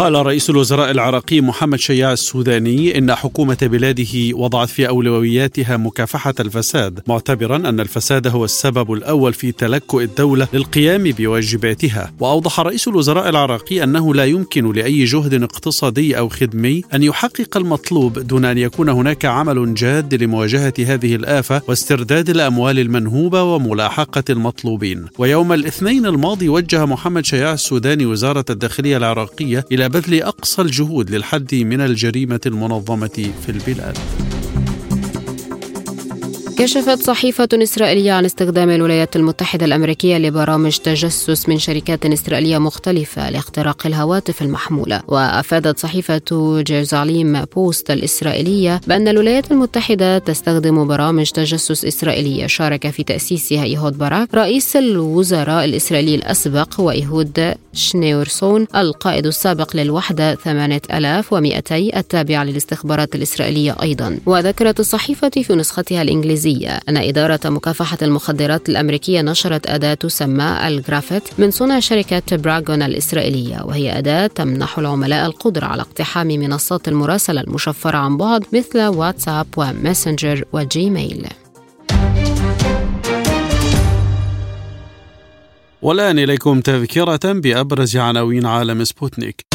قال 0.00 0.26
رئيس 0.26 0.50
الوزراء 0.50 0.90
العراقي 0.90 1.40
محمد 1.40 1.78
شياع 1.78 2.12
السوداني 2.12 2.98
إن 2.98 3.14
حكومة 3.14 3.58
بلاده 3.62 4.34
وضعت 4.34 4.68
في 4.68 4.88
أولوياتها 4.88 5.76
مكافحة 5.76 6.34
الفساد 6.40 7.00
معتبرا 7.06 7.56
أن 7.56 7.80
الفساد 7.80 8.26
هو 8.26 8.44
السبب 8.44 8.92
الأول 8.92 9.32
في 9.32 9.52
تلكؤ 9.52 10.02
الدولة 10.02 10.48
للقيام 10.52 11.02
بواجباتها. 11.02 12.12
وأوضح 12.20 12.60
رئيس 12.60 12.88
الوزراء 12.88 13.28
العراقي 13.28 13.84
أنه 13.84 14.14
لا 14.14 14.24
يمكن 14.24 14.72
لأي 14.72 15.04
جهد 15.04 15.42
اقتصادي 15.42 16.18
أو 16.18 16.28
خدمي 16.28 16.82
أن 16.94 17.02
يحقق 17.02 17.56
المطلوب 17.56 18.18
دون 18.18 18.44
أن 18.44 18.58
يكون 18.58 18.88
هناك 18.88 19.24
عمل 19.24 19.74
جاد 19.74 20.22
لمواجهة 20.22 20.74
هذه 20.78 21.14
الآفة 21.14 21.62
واسترداد 21.68 22.30
الأموال 22.30 22.78
المنهوبة 22.78 23.42
وملاحقة 23.42 24.24
المطلوبين. 24.30 25.06
ويوم 25.18 25.52
الاثنين 25.52 26.06
الماضي 26.06 26.48
وجه 26.48 26.86
محمد 26.86 27.24
شياع 27.24 27.52
السوداني 27.52 28.06
وزارة 28.06 28.44
الداخلية 28.50 28.96
العراقية 28.96 29.64
إلى 29.72 29.89
بذل 29.90 30.22
أقصى 30.22 30.62
الجهود 30.62 31.10
للحد 31.10 31.54
من 31.54 31.80
الجريمة 31.80 32.40
المنظمة 32.46 33.32
في 33.42 33.48
البلاد. 33.48 33.98
كشفت 36.60 37.02
صحيفة 37.02 37.48
إسرائيلية 37.54 38.12
عن 38.12 38.24
استخدام 38.24 38.70
الولايات 38.70 39.16
المتحدة 39.16 39.66
الأمريكية 39.66 40.18
لبرامج 40.18 40.76
تجسس 40.76 41.48
من 41.48 41.58
شركات 41.58 42.06
إسرائيلية 42.06 42.58
مختلفة 42.58 43.30
لاختراق 43.30 43.86
الهواتف 43.86 44.42
المحمولة. 44.42 45.02
وأفادت 45.08 45.78
صحيفة 45.78 46.20
جيروزاليم 46.66 47.44
بوست 47.44 47.90
الإسرائيلية 47.90 48.80
بأن 48.86 49.08
الولايات 49.08 49.52
المتحدة 49.52 50.18
تستخدم 50.18 50.86
برامج 50.86 51.30
تجسس 51.30 51.84
إسرائيلية. 51.84 52.46
شارك 52.46 52.90
في 52.90 53.02
تأسيسها 53.02 53.64
إيهود 53.64 53.98
باراك 53.98 54.34
رئيس 54.34 54.76
الوزراء 54.76 55.64
الإسرائيلي 55.64 56.14
الأسبق 56.14 56.80
وإيهود 56.80 57.54
شنيورسون 57.72 58.66
القائد 58.76 59.26
السابق 59.26 59.76
للوحدة 59.76 60.34
8200 60.34 61.76
التابعة 61.96 62.44
للاستخبارات 62.44 63.14
الإسرائيلية 63.14 63.76
أيضا. 63.82 64.18
وذكرت 64.26 64.80
الصحيفة 64.80 65.30
في 65.30 65.54
نسختها 65.54 66.02
الإنجليزية 66.02 66.49
الأمريكية. 66.50 66.80
أن 66.88 66.96
إدارة 66.96 67.40
مكافحة 67.44 67.98
المخدرات 68.02 68.68
الأمريكية 68.68 69.20
نشرت 69.22 69.70
أداة 69.70 69.94
تسمى 69.94 70.58
الجرافيت 70.68 71.22
من 71.38 71.50
صنع 71.50 71.80
شركة 71.80 72.36
براغون 72.36 72.82
الإسرائيلية 72.82 73.62
وهي 73.64 73.98
أداة 73.98 74.26
تمنح 74.26 74.78
العملاء 74.78 75.26
القدرة 75.26 75.66
على 75.66 75.82
اقتحام 75.82 76.26
منصات 76.26 76.88
المراسلة 76.88 77.40
المشفرة 77.40 77.96
عن 77.96 78.16
بعد 78.16 78.44
مثل 78.52 78.86
واتساب 78.86 79.46
وماسنجر 79.56 80.44
وجيميل. 80.52 81.26
والآن 85.82 86.18
إليكم 86.18 86.60
تذكرة 86.60 87.32
بأبرز 87.32 87.96
عناوين 87.96 88.46
عالم 88.46 88.84
سبوتنيك. 88.84 89.49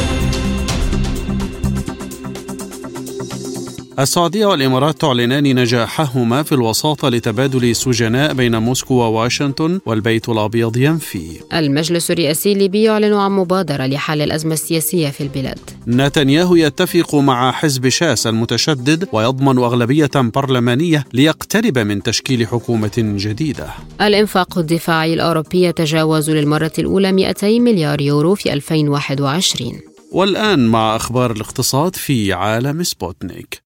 السعودية 3.99 4.45
والإمارات 4.45 5.01
تعلنان 5.01 5.59
نجاحهما 5.59 6.43
في 6.43 6.51
الوساطة 6.51 7.09
لتبادل 7.09 7.75
سجناء 7.75 8.33
بين 8.33 8.55
موسكو 8.55 8.93
وواشنطن 8.93 9.79
والبيت 9.85 10.29
الأبيض 10.29 10.77
ينفي. 10.77 11.39
المجلس 11.53 12.11
الرئاسي 12.11 12.51
الليبي 12.51 12.83
يعلن 12.83 13.13
عن 13.13 13.31
مبادرة 13.31 13.85
لحل 13.85 14.21
الأزمة 14.21 14.53
السياسية 14.53 15.09
في 15.09 15.21
البلاد. 15.21 15.59
نتنياهو 15.87 16.55
يتفق 16.55 17.15
مع 17.15 17.51
حزب 17.51 17.89
شاس 17.89 18.27
المتشدد 18.27 19.07
ويضمن 19.11 19.57
أغلبية 19.57 20.11
برلمانية 20.15 21.05
ليقترب 21.13 21.77
من 21.77 22.03
تشكيل 22.03 22.47
حكومة 22.47 22.93
جديدة. 22.97 23.67
الإنفاق 24.01 24.57
الدفاعي 24.57 25.13
الأوروبي 25.13 25.63
يتجاوز 25.63 26.29
للمرة 26.29 26.73
الأولى 26.79 27.11
200 27.11 27.59
مليار 27.59 28.01
يورو 28.01 28.35
في 28.35 28.53
2021 28.53 29.81
والآن 30.11 30.67
مع 30.67 30.95
أخبار 30.95 31.31
الاقتصاد 31.31 31.95
في 31.95 32.33
عالم 32.33 32.83
سبوتنيك. 32.83 33.64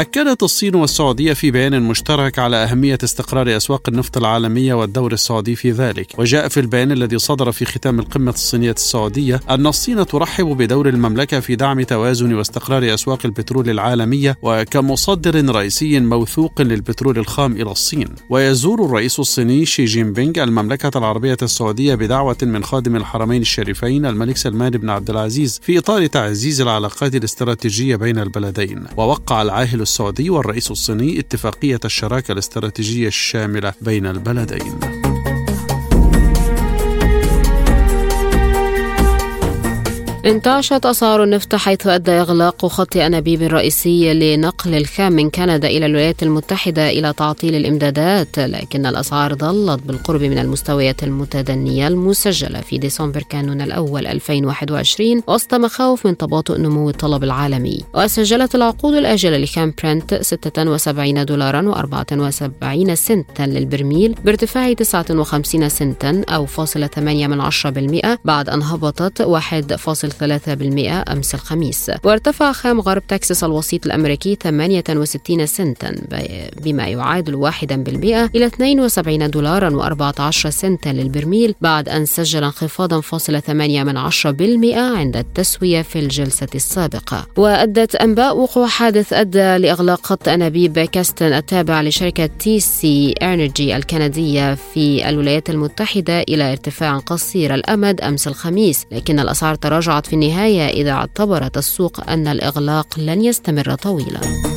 أكدت 0.00 0.42
الصين 0.42 0.74
والسعودية 0.74 1.32
في 1.32 1.50
بيان 1.50 1.82
مشترك 1.82 2.38
على 2.38 2.56
أهمية 2.56 2.98
استقرار 3.04 3.56
أسواق 3.56 3.88
النفط 3.88 4.16
العالمية 4.16 4.74
والدور 4.74 5.12
السعودي 5.12 5.56
في 5.56 5.70
ذلك. 5.70 6.18
وجاء 6.18 6.48
في 6.48 6.60
البيان 6.60 6.92
الذي 6.92 7.18
صدر 7.18 7.52
في 7.52 7.64
ختام 7.64 7.98
القمة 7.98 8.30
الصينية 8.30 8.70
السعودية 8.70 9.40
أن 9.50 9.66
الصين 9.66 10.06
ترحب 10.06 10.46
بدور 10.46 10.88
المملكة 10.88 11.40
في 11.40 11.56
دعم 11.56 11.82
توازن 11.82 12.34
واستقرار 12.34 12.94
أسواق 12.94 13.18
البترول 13.24 13.70
العالمية 13.70 14.38
وكمصدر 14.42 15.54
رئيسي 15.54 16.00
موثوق 16.00 16.62
للبترول 16.62 17.18
الخام 17.18 17.52
إلى 17.52 17.70
الصين. 17.70 18.08
ويزور 18.30 18.84
الرئيس 18.84 19.20
الصيني 19.20 19.66
شي 19.66 19.84
جين 19.84 20.12
بينغ 20.12 20.42
المملكة 20.42 20.98
العربية 20.98 21.36
السعودية 21.42 21.94
بدعوة 21.94 22.36
من 22.42 22.64
خادم 22.64 22.96
الحرمين 22.96 23.42
الشريفين 23.42 24.06
الملك 24.06 24.36
سلمان 24.36 24.70
بن 24.70 24.90
عبد 24.90 25.10
العزيز 25.10 25.60
في 25.62 25.78
إطار 25.78 26.06
تعزيز 26.06 26.60
العلاقات 26.60 27.14
الاستراتيجية 27.14 27.96
بين 27.96 28.18
البلدين. 28.18 28.84
ووقع 28.96 29.42
العاهل 29.42 29.80
السعودي 29.90 30.30
والرئيس 30.30 30.70
الصيني 30.70 31.18
اتفاقية 31.18 31.80
الشراكة 31.84 32.32
الاستراتيجية 32.32 33.08
الشاملة 33.08 33.74
بين 33.80 34.06
البلدين. 34.06 35.09
انتعشت 40.26 40.86
أسعار 40.86 41.22
النفط 41.24 41.54
حيث 41.54 41.86
أدى 41.86 42.10
إغلاق 42.10 42.66
خط 42.66 42.96
أنابيب 42.96 43.42
رئيسي 43.42 44.14
لنقل 44.14 44.74
الخام 44.74 45.12
من 45.12 45.30
كندا 45.30 45.68
إلى 45.68 45.86
الولايات 45.86 46.22
المتحدة 46.22 46.90
إلى 46.90 47.12
تعطيل 47.12 47.54
الإمدادات 47.54 48.38
لكن 48.38 48.86
الأسعار 48.86 49.34
ظلت 49.34 49.82
بالقرب 49.82 50.22
من 50.22 50.38
المستويات 50.38 51.02
المتدنية 51.02 51.88
المسجلة 51.88 52.60
في 52.60 52.78
ديسمبر 52.78 53.22
كانون 53.22 53.60
الأول 53.60 54.06
2021 54.06 55.22
وسط 55.26 55.54
مخاوف 55.54 56.06
من 56.06 56.16
تباطؤ 56.16 56.56
نمو 56.56 56.90
الطلب 56.90 57.24
العالمي 57.24 57.80
وسجلت 57.94 58.54
العقود 58.54 58.94
الآجلة 58.94 59.36
لخام 59.36 59.74
برنت 59.82 60.14
76 60.14 61.24
دولارا 61.24 61.74
و74 61.74 62.94
سنتا 62.94 63.42
للبرميل 63.42 64.14
بارتفاع 64.24 64.72
59 64.72 65.68
سنتا 65.68 66.22
أو 66.28 66.46
فاصلة 66.46 66.86
8 66.86 67.26
من 67.26 67.50
10% 67.50 68.18
بعد 68.24 68.48
أن 68.48 68.62
هبطت 68.62 69.20
1. 69.20 69.76
0.3% 70.10 71.12
أمس 71.12 71.34
الخميس. 71.34 71.90
وارتفع 72.04 72.52
خام 72.52 72.80
غرب 72.80 73.06
تكساس 73.06 73.44
الوسيط 73.44 73.86
الأمريكي 73.86 74.36
68 74.42 75.46
سنتا 75.46 75.94
بما 76.62 76.86
يعادل 76.88 77.34
1% 77.34 78.30
إلى 78.34 78.46
72 78.46 79.30
دولارا 79.30 79.70
و14 79.70 80.30
سنتا 80.30 80.88
للبرميل 80.88 81.54
بعد 81.60 81.88
أن 81.88 82.06
سجل 82.06 82.44
انخفاضا 82.44 83.00
فاصل 83.00 83.42
8 83.42 83.82
من 83.84 84.10
10% 84.10 84.76
عند 84.76 85.16
التسوية 85.16 85.82
في 85.82 85.98
الجلسة 85.98 86.48
السابقة. 86.54 87.26
وأدت 87.36 87.94
أنباء 87.94 88.36
وقوع 88.36 88.66
حادث 88.66 89.12
أدى 89.12 89.56
لإغلاق 89.56 90.06
خط 90.06 90.28
أنابيب 90.28 90.78
كيستون 90.78 91.32
التابع 91.32 91.82
لشركة 91.82 92.26
تي 92.26 92.60
سي 92.60 93.12
إنرجي 93.12 93.76
الكندية 93.76 94.54
في 94.54 95.08
الولايات 95.08 95.50
المتحدة 95.50 96.20
إلى 96.20 96.52
ارتفاع 96.52 96.98
قصير 96.98 97.54
الأمد 97.54 98.00
أمس 98.00 98.28
الخميس 98.28 98.86
لكن 98.92 99.20
الأسعار 99.20 99.54
تراجعت 99.54 99.99
في 100.06 100.12
النهاية 100.12 100.68
إذا 100.68 100.90
اعتبرت 100.90 101.56
السوق 101.56 102.10
أن 102.10 102.28
الإغلاق 102.28 102.98
لن 102.98 103.24
يستمر 103.24 103.74
طويلاً. 103.74 104.49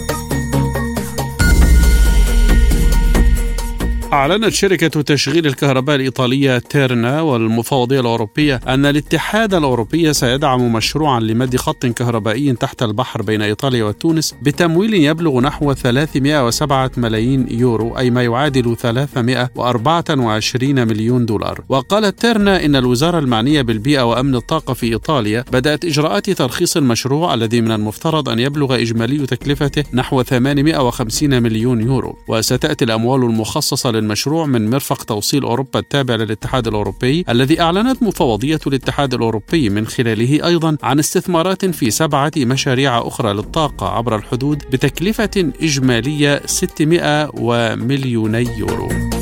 أعلنت 4.14 4.54
شركة 4.54 5.02
تشغيل 5.02 5.48
الكهرباء 5.48 5.96
الإيطالية 5.96 6.58
تيرنا 6.58 7.22
والمفوضية 7.22 8.00
الأوروبية 8.00 8.60
أن 8.68 8.86
الاتحاد 8.86 9.54
الأوروبي 9.54 10.14
سيدعم 10.14 10.74
مشروعا 10.74 11.20
لمد 11.20 11.56
خط 11.56 11.86
كهربائي 11.86 12.54
تحت 12.54 12.84
البحر 12.84 13.22
بين 13.22 13.42
إيطاليا 13.42 13.84
وتونس 13.84 14.36
بتمويل 14.42 14.94
يبلغ 14.94 15.40
نحو 15.40 15.74
307 15.74 16.92
ملايين 16.98 17.48
يورو 17.50 17.98
أي 17.98 18.10
ما 18.10 18.24
يعادل 18.24 18.78
324 18.78 20.88
مليون 20.88 21.26
دولار. 21.26 21.64
وقالت 21.70 22.22
تيرنا 22.22 22.66
إن 22.66 22.76
الوزارة 22.76 23.20
المعنية 23.20 23.62
بالبيئة 23.62 24.02
وأمن 24.02 24.36
الطاقة 24.36 24.74
في 24.74 24.86
إيطاليا 24.86 25.46
بدأت 25.52 25.86
إجراءات 25.86 26.30
ترخيص 26.30 26.78
المشروع 26.78 27.34
الذي 27.34 27.62
من 27.62 27.72
المفترض 27.72 28.30
أن 28.30 28.40
يبلغ 28.40 28.76
إجمالي 28.76 29.26
تكلفته 29.26 29.84
نحو 29.94 30.24
850 30.24 31.44
مليون 31.44 31.82
يورو. 31.82 32.18
وستأتي 32.28 32.86
الأموال 32.86 33.24
المخصصة 33.24 34.03
المشروع 34.04 34.46
من 34.46 34.70
مرفق 34.70 35.04
توصيل 35.04 35.44
أوروبا 35.44 35.80
التابع 35.80 36.16
للاتحاد 36.16 36.68
الأوروبي 36.68 37.26
الذي 37.30 37.62
أعلنت 37.62 38.04
مفوضية 38.04 38.60
الاتحاد 38.68 39.14
الأوروبي 39.14 39.70
من 39.70 39.88
خلاله 39.88 40.48
أيضا 40.48 40.78
عن 40.84 41.00
استثمارات 41.00 41.66
في 41.66 41.92
سبعة 41.92 42.32
مشاريع 42.38 43.08
أخرى 43.08 43.34
للطاقة 43.34 43.90
عبر 43.90 44.16
الحدود 44.16 44.64
بتكلفة 44.72 45.52
إجمالية 45.62 46.42
600 46.46 47.32
ومليوني 47.34 48.48
يورو. 48.58 49.13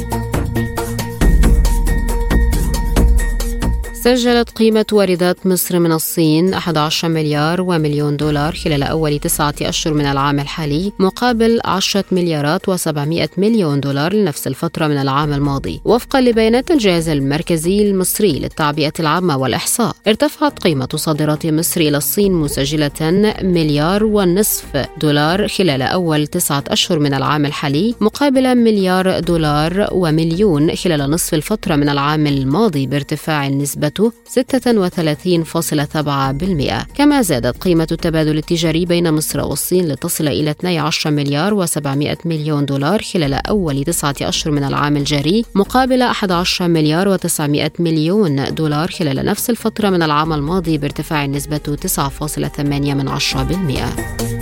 سجلت 4.04 4.50
قيمة 4.50 4.86
واردات 4.92 5.48
مصر 5.48 5.80
من 5.80 5.92
الصين 5.92 6.54
11 6.54 7.08
مليار 7.08 7.62
ومليون 7.62 8.18
دولار 8.18 8.56
خلال 8.56 8.84
أول 8.84 9.20
تسعة 9.20 9.54
أشهر 9.62 9.94
من 9.94 10.06
العام 10.06 10.40
الحالي 10.40 10.92
مقابل 11.00 11.60
10 11.66 12.04
مليارات 12.12 12.70
و700 12.70 13.30
مليون 13.38 13.80
دولار 13.80 14.14
لنفس 14.14 14.48
الفترة 14.48 14.88
من 14.88 14.98
العام 14.98 15.34
الماضي 15.34 15.82
وفقا 15.86 16.22
لبيانات 16.22 16.72
الجهاز 16.72 17.10
المركزي 17.10 17.82
المصري 17.82 18.40
للتعبئة 18.40 18.94
العامة 19.00 19.38
والإحصاء. 19.38 19.96
ارتفعت 20.08 20.60
قيمة 20.60 20.90
صادرات 20.96 21.46
مصر 21.46 21.82
إلى 21.82 21.98
الصين 21.98 22.34
مسجلة 22.34 23.34
مليار 23.42 24.04
ونصف 24.04 24.66
دولار 25.02 25.48
خلال 25.48 25.82
أول 25.82 26.28
تسعة 26.28 26.64
أشهر 26.68 27.00
من 27.00 27.14
العام 27.14 27.46
الحالي 27.46 27.96
مقابل 28.00 28.56
مليار 28.56 29.20
دولار 29.20 29.88
ومليون 29.92 30.76
خلال 30.76 31.12
نصف 31.12 31.34
الفترة 31.34 31.76
من 31.76 31.90
العام 31.90 32.28
الماضي 32.28 32.88
بارتفاع 32.88 33.48
النسبة 34.00 34.12
36.7% 36.80 36.84
كما 36.96 37.22
زادت 37.22 37.64
قيمة 37.64 37.88
التبادل 37.92 38.38
التجاري 38.38 38.86
بين 38.86 39.14
مصر 39.14 39.40
والصين 39.40 39.88
لتصل 39.88 40.28
إلى 40.28 40.52
12 40.52 41.12
مليار 41.12 41.68
و700 41.68 42.26
مليون 42.26 42.66
دولار 42.66 43.02
خلال 43.02 43.34
أول 43.34 43.84
تسعة 43.84 44.16
أشهر 44.22 44.54
من 44.54 44.64
العام 44.64 44.98
الجاري 44.98 45.46
مقابل 45.56 46.02
11 46.02 46.68
مليار 46.68 47.18
و900 47.18 47.70
مليون 47.80 48.54
دولار 48.54 48.92
خلال 48.92 49.26
نفس 49.26 49.50
الفترة 49.50 49.90
من 49.90 50.04
العام 50.04 50.34
الماضي 50.34 50.78
بارتفاع 50.78 51.26
النسبة 51.26 51.58
9.8%. 51.58 54.41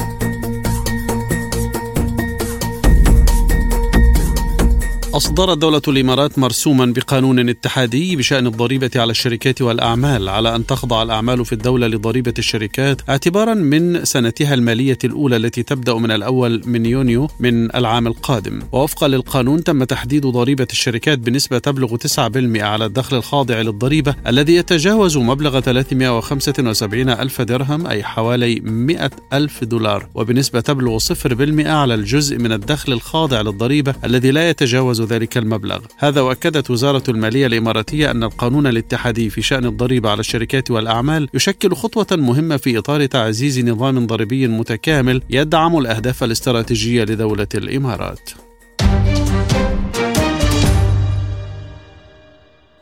أصدرت 5.19 5.57
دولة 5.57 5.81
الإمارات 5.87 6.39
مرسوما 6.39 6.85
بقانون 6.85 7.49
اتحادي 7.49 8.15
بشأن 8.15 8.47
الضريبة 8.47 8.91
على 8.95 9.11
الشركات 9.11 9.61
والأعمال 9.61 10.29
على 10.29 10.55
أن 10.55 10.65
تخضع 10.65 11.03
الأعمال 11.03 11.45
في 11.45 11.53
الدولة 11.53 11.87
لضريبة 11.87 12.33
الشركات 12.39 13.01
اعتبارا 13.09 13.53
من 13.53 14.05
سنتها 14.05 14.53
المالية 14.53 14.97
الأولى 15.03 15.35
التي 15.35 15.63
تبدأ 15.63 15.93
من 15.93 16.11
الأول 16.11 16.61
من 16.65 16.85
يونيو 16.85 17.27
من 17.39 17.75
العام 17.75 18.07
القادم. 18.07 18.61
ووفقا 18.71 19.07
للقانون 19.07 19.63
تم 19.63 19.83
تحديد 19.83 20.25
ضريبة 20.25 20.67
الشركات 20.71 21.19
بنسبة 21.19 21.57
تبلغ 21.57 21.95
9% 21.95 22.61
على 22.61 22.85
الدخل 22.85 23.17
الخاضع 23.17 23.61
للضريبة 23.61 24.15
الذي 24.27 24.55
يتجاوز 24.55 25.17
مبلغ 25.17 25.59
375 25.59 27.09
ألف 27.09 27.41
درهم 27.41 27.87
أي 27.87 28.03
حوالي 28.03 28.59
100 28.59 29.11
ألف 29.33 29.63
دولار 29.63 30.07
وبنسبة 30.15 30.59
تبلغ 30.59 30.97
0% 30.99 31.67
على 31.67 31.93
الجزء 31.93 32.37
من 32.37 32.51
الدخل 32.51 32.93
الخاضع 32.93 33.41
للضريبة 33.41 33.95
الذي 34.03 34.31
لا 34.31 34.49
يتجاوز 34.49 35.08
ذلك 35.09 35.37
المبلغ. 35.37 35.79
هذا 35.97 36.21
وأكدت 36.21 36.71
وزارة 36.71 37.03
المالية 37.09 37.47
الإماراتية 37.47 38.11
أن 38.11 38.23
القانون 38.23 38.67
الاتحادي 38.67 39.29
في 39.29 39.41
شأن 39.41 39.65
الضريبة 39.65 40.09
على 40.09 40.19
الشركات 40.19 40.71
والأعمال 40.71 41.29
يشكل 41.33 41.75
خطوة 41.75 42.07
مهمة 42.11 42.57
في 42.57 42.77
إطار 42.77 43.05
تعزيز 43.05 43.59
نظام 43.59 44.07
ضريبي 44.07 44.47
متكامل 44.47 45.21
يدعم 45.29 45.77
الأهداف 45.77 46.23
الاستراتيجية 46.23 47.03
لدولة 47.03 47.47
الإمارات. 47.55 48.29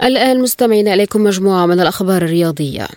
الآن 0.04 0.42
مستمعين 0.42 0.88
إليكم 0.88 1.24
مجموعة 1.24 1.66
من 1.66 1.80
الأخبار 1.80 2.22
الرياضية. 2.22 2.88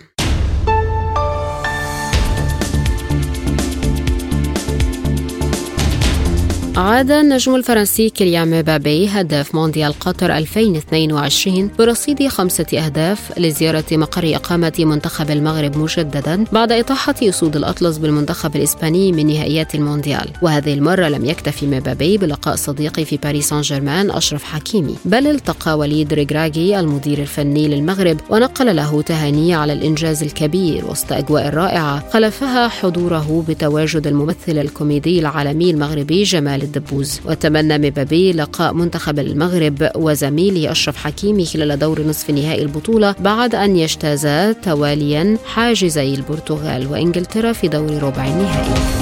عاد 6.77 7.11
النجم 7.11 7.55
الفرنسي 7.55 8.09
كيليان 8.09 8.59
مبابي 8.59 9.07
هداف 9.07 9.55
مونديال 9.55 9.99
قطر 9.99 10.37
2022 10.37 11.69
برصيد 11.79 12.27
خمسة 12.27 12.65
أهداف 12.73 13.39
لزيارة 13.39 13.83
مقر 13.91 14.35
إقامة 14.35 14.73
منتخب 14.79 15.31
المغرب 15.31 15.77
مجددا 15.77 16.45
بعد 16.51 16.71
إطاحة 16.71 17.15
أسود 17.23 17.55
الأطلس 17.55 17.97
بالمنتخب 17.97 18.55
الإسباني 18.55 19.11
من 19.11 19.27
نهائيات 19.27 19.75
المونديال. 19.75 20.29
وهذه 20.41 20.73
المرة 20.73 21.07
لم 21.07 21.25
يكتفي 21.25 21.67
مبابي 21.67 22.17
بلقاء 22.17 22.55
صديقي 22.55 23.05
في 23.05 23.17
باريس 23.17 23.49
سان 23.49 23.61
جيرمان 23.61 24.11
أشرف 24.11 24.43
حكيمي. 24.43 24.95
بل 25.05 25.27
التقى 25.27 25.77
وليد 25.77 26.13
ريغراغي 26.13 26.79
المدير 26.79 27.19
الفني 27.19 27.67
للمغرب 27.67 28.17
ونقل 28.29 28.75
له 28.75 29.01
تهاني 29.01 29.53
على 29.53 29.73
الإنجاز 29.73 30.23
الكبير 30.23 30.85
وسط 30.85 31.13
أجواء 31.13 31.49
رائعة 31.49 32.09
خلفها 32.09 32.67
حضوره 32.67 33.45
بتواجد 33.49 34.07
الممثل 34.07 34.57
الكوميدي 34.57 35.19
العالمي 35.19 35.71
المغربي 35.71 36.23
جمال 36.23 36.60
الدبوز 36.63 37.19
وتمنى 37.25 37.77
مبابي 37.77 38.33
لقاء 38.33 38.73
منتخب 38.73 39.19
المغرب 39.19 39.89
وزميله 39.95 40.71
أشرف 40.71 40.97
حكيمي 40.97 41.45
خلال 41.45 41.79
دور 41.79 42.01
نصف 42.01 42.29
نهائي 42.29 42.61
البطولة 42.61 43.15
بعد 43.19 43.55
أن 43.55 43.77
يجتازا 43.77 44.51
تواليا 44.51 45.37
حاجزي 45.45 46.13
البرتغال 46.13 46.87
وإنجلترا 46.87 47.53
في 47.53 47.67
دور 47.67 48.03
ربع 48.03 48.27
النهائي. 48.27 49.00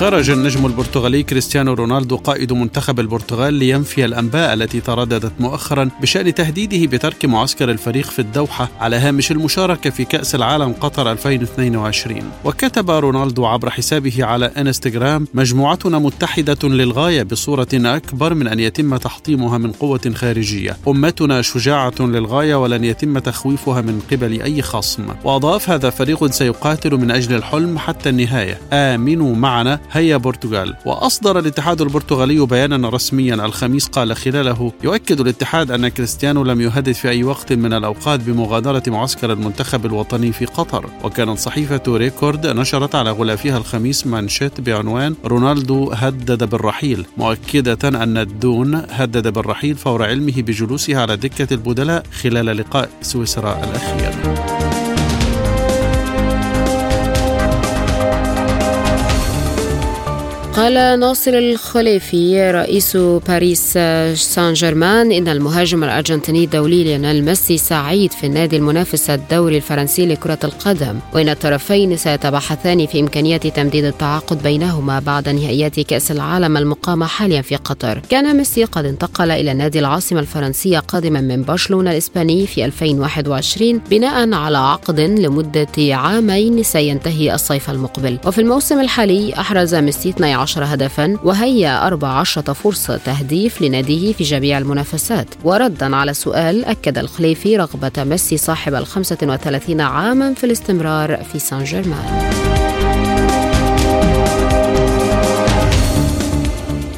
خرج 0.00 0.30
النجم 0.30 0.66
البرتغالي 0.66 1.22
كريستيانو 1.22 1.74
رونالدو 1.74 2.16
قائد 2.16 2.52
منتخب 2.52 3.00
البرتغال 3.00 3.54
لينفي 3.54 4.04
الأنباء 4.04 4.54
التي 4.54 4.80
ترددت 4.80 5.32
مؤخرا 5.40 5.90
بشأن 6.02 6.34
تهديده 6.34 6.96
بترك 6.96 7.24
معسكر 7.24 7.70
الفريق 7.70 8.04
في 8.04 8.18
الدوحة 8.18 8.68
على 8.80 8.96
هامش 8.96 9.32
المشاركة 9.32 9.90
في 9.90 10.04
كأس 10.04 10.34
العالم 10.34 10.72
قطر 10.72 11.12
2022 11.12 12.22
وكتب 12.44 12.90
رونالدو 12.90 13.46
عبر 13.46 13.70
حسابه 13.70 14.24
على 14.24 14.46
إنستغرام 14.46 15.26
مجموعتنا 15.34 15.98
متحدة 15.98 16.68
للغاية 16.68 17.22
بصورة 17.22 17.68
أكبر 17.74 18.34
من 18.34 18.48
أن 18.48 18.60
يتم 18.60 18.96
تحطيمها 18.96 19.58
من 19.58 19.72
قوة 19.72 20.12
خارجية. 20.14 20.76
أمتنا 20.88 21.42
شجاعة 21.42 21.94
للغاية 22.00 22.54
ولن 22.54 22.84
يتم 22.84 23.18
تخويفها 23.18 23.80
من 23.80 24.00
قبل 24.12 24.42
أي 24.42 24.62
خصم. 24.62 25.06
وأضاف 25.24 25.70
هذا 25.70 25.90
فريق 25.90 26.26
سيقاتل 26.30 26.96
من 26.96 27.10
أجل 27.10 27.34
الحلم 27.34 27.78
حتى 27.78 28.08
النهاية. 28.08 28.60
آمنوا 28.72 29.36
معنا 29.36 29.85
هيا 29.92 30.16
برتغال. 30.16 30.76
وأصدر 30.86 31.38
الاتحاد 31.38 31.80
البرتغالي 31.80 32.46
بيانا 32.46 32.88
رسميا 32.88 33.34
الخميس 33.34 33.86
قال 33.86 34.16
خلاله 34.16 34.72
يؤكد 34.84 35.20
الاتحاد 35.20 35.70
أن 35.70 35.88
كريستيانو 35.88 36.44
لم 36.44 36.60
يهدد 36.60 36.92
في 36.92 37.08
أي 37.08 37.24
وقت 37.24 37.52
من 37.52 37.72
الأوقات 37.72 38.20
بمغادرة 38.20 38.82
معسكر 38.86 39.32
المنتخب 39.32 39.86
الوطني 39.86 40.32
في 40.32 40.44
قطر. 40.44 40.90
وكانت 41.04 41.38
صحيفة 41.38 41.82
ريكورد 41.88 42.46
نشرت 42.46 42.94
على 42.94 43.10
غلافها 43.10 43.58
الخميس 43.58 44.06
مانشيت 44.06 44.60
بعنوان 44.60 45.14
رونالدو 45.24 45.90
هدد 45.92 46.44
بالرحيل 46.44 47.06
مؤكدة 47.16 47.88
أن 47.88 48.18
الدون 48.18 48.82
هدد 48.90 49.28
بالرحيل 49.28 49.76
فور 49.76 50.04
علمه 50.04 50.42
بجلوسه 50.42 51.00
على 51.00 51.16
دكة 51.16 51.54
البدلاء 51.54 52.02
خلال 52.22 52.46
لقاء 52.56 52.88
سويسرا 53.02 53.64
الأخير. 53.64 54.55
قال 60.56 61.00
ناصر 61.00 61.30
الخليفي 61.34 62.50
رئيس 62.50 62.96
باريس 62.96 63.72
سان 64.14 64.52
جيرمان 64.52 65.12
إن 65.12 65.28
المهاجم 65.28 65.84
الأرجنتيني 65.84 66.44
الدولي 66.44 66.84
ليونيل 66.84 67.24
ميسي 67.24 67.58
سعيد 67.58 68.12
في 68.12 68.26
النادي 68.26 68.56
المنافس 68.56 69.10
الدوري 69.10 69.56
الفرنسي 69.56 70.06
لكرة 70.06 70.38
القدم. 70.44 70.98
وإن 71.14 71.28
الطرفين 71.28 71.96
سيتباحثان 71.96 72.86
في 72.86 73.00
إمكانية 73.00 73.36
تمديد 73.36 73.84
التعاقد 73.84 74.42
بينهما 74.42 74.98
بعد 75.00 75.28
نهائيات 75.28 75.80
كأس 75.80 76.10
العالم 76.10 76.56
المقامة 76.56 77.06
حاليا 77.06 77.42
في 77.42 77.56
قطر. 77.56 77.98
كان 78.10 78.36
ميسي 78.36 78.64
قد 78.64 78.84
انتقل 78.84 79.30
إلى 79.30 79.54
نادي 79.54 79.78
العاصمة 79.78 80.20
الفرنسية 80.20 80.78
قادما 80.78 81.20
من 81.20 81.42
برشلونة 81.42 81.90
الإسباني 81.90 82.46
في 82.46 82.64
2021 82.64 83.80
بناء 83.90 84.32
على 84.32 84.58
عقد 84.58 85.00
لمدة 85.00 85.94
عامين 85.94 86.62
سينتهي 86.62 87.34
الصيف 87.34 87.70
المقبل. 87.70 88.18
وفي 88.26 88.40
الموسم 88.40 88.80
الحالي 88.80 89.34
أحرز 89.34 89.74
ميسي 89.74 90.08
12 90.08 90.45
عشر 90.46 90.64
هدفا 90.64 91.18
وهيأ 91.24 91.86
14 91.86 92.54
فرصة 92.54 92.96
تهديف 92.96 93.62
لناديه 93.62 94.12
في 94.12 94.24
جميع 94.24 94.58
المنافسات. 94.58 95.26
وردا 95.44 95.96
على 95.96 96.14
سؤال 96.14 96.64
أكد 96.64 96.98
الخليفي 96.98 97.56
رغبة 97.56 98.04
ميسي 98.04 98.36
صاحب 98.36 98.74
ال 98.74 98.86
35 98.86 99.80
عاما 99.80 100.34
في 100.34 100.44
الاستمرار 100.44 101.16
في 101.32 101.38
سان 101.38 101.64
جيرمان. 101.64 102.55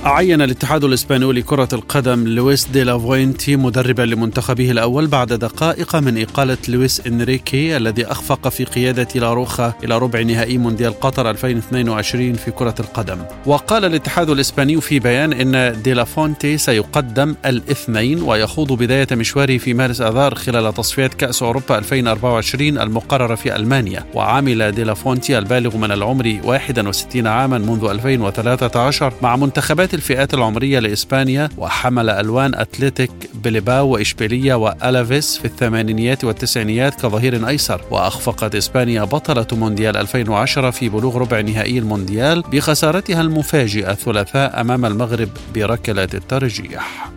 عين 0.08 0.42
الاتحاد 0.42 0.84
الإسباني 0.84 1.32
لكرة 1.32 1.68
القدم 1.72 2.28
لويس 2.28 2.68
دي 2.68 2.84
لافوينتي 2.84 3.56
مدربا 3.56 4.02
لمنتخبه 4.02 4.70
الأول 4.70 5.06
بعد 5.06 5.32
دقائق 5.32 5.96
من 5.96 6.22
إقالة 6.22 6.56
لويس 6.68 7.06
إنريكي 7.06 7.76
الذي 7.76 8.06
أخفق 8.06 8.48
في 8.48 8.64
قيادة 8.64 9.08
لاروخا 9.14 9.72
إلى 9.84 9.98
ربع 9.98 10.20
نهائي 10.20 10.58
مونديال 10.58 11.00
قطر 11.00 11.30
2022 11.30 12.34
في 12.34 12.50
كرة 12.50 12.74
القدم. 12.80 13.18
وقال 13.46 13.84
الاتحاد 13.84 14.30
الإسباني 14.30 14.80
في 14.80 14.98
بيان 14.98 15.32
إن 15.32 15.82
دي 15.82 15.92
لافونتي 15.92 16.58
سيقدم 16.58 17.34
الإثنين 17.46 18.22
ويخوض 18.22 18.72
بداية 18.72 19.08
مشواره 19.12 19.58
في 19.58 19.74
مارس 19.74 20.00
آذار 20.00 20.34
خلال 20.34 20.74
تصفيات 20.74 21.14
كأس 21.14 21.42
أوروبا 21.42 21.78
2024 21.78 22.78
المقررة 22.78 23.34
في 23.34 23.56
ألمانيا. 23.56 24.04
وعمل 24.14 24.72
دي 24.72 24.84
لافونتي 24.84 25.38
البالغ 25.38 25.76
من 25.76 25.92
العمر 25.92 26.40
61 26.44 27.26
عاما 27.26 27.58
منذ 27.58 27.84
2013 27.84 29.12
مع 29.22 29.36
منتخبات 29.36 29.94
الفئات 29.98 30.34
العمرية 30.34 30.78
لإسبانيا 30.78 31.48
وحمل 31.58 32.10
ألوان 32.10 32.54
أتلتيك 32.54 33.10
بليباو 33.34 33.88
وإشبيلية 33.88 34.54
وألافيس 34.54 35.38
في 35.38 35.44
الثمانينيات 35.44 36.24
والتسعينيات 36.24 36.94
كظهير 36.94 37.48
أيسر. 37.48 37.80
وأخفقت 37.90 38.54
إسبانيا 38.54 39.04
بطلة 39.04 39.46
مونديال 39.52 39.96
2010 39.96 40.70
في 40.70 40.88
بلوغ 40.88 41.16
ربع 41.16 41.40
نهائي 41.40 41.78
المونديال 41.78 42.40
بخسارتها 42.40 43.20
المفاجئة 43.20 43.90
الثلاثاء 43.90 44.60
أمام 44.60 44.84
المغرب 44.84 45.28
بركلة 45.54 46.08
الترجيح. 46.14 47.10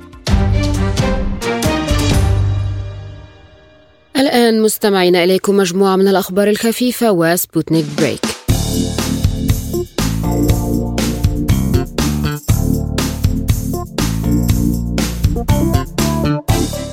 الآن 4.18 4.62
مستمعين 4.62 5.16
إليكم 5.16 5.58
مجموعة 5.58 5.96
من 5.96 6.08
الأخبار 6.08 6.48
الخفيفة 6.50 7.12
وسبوتنيك 7.12 7.86
break. 7.98 8.22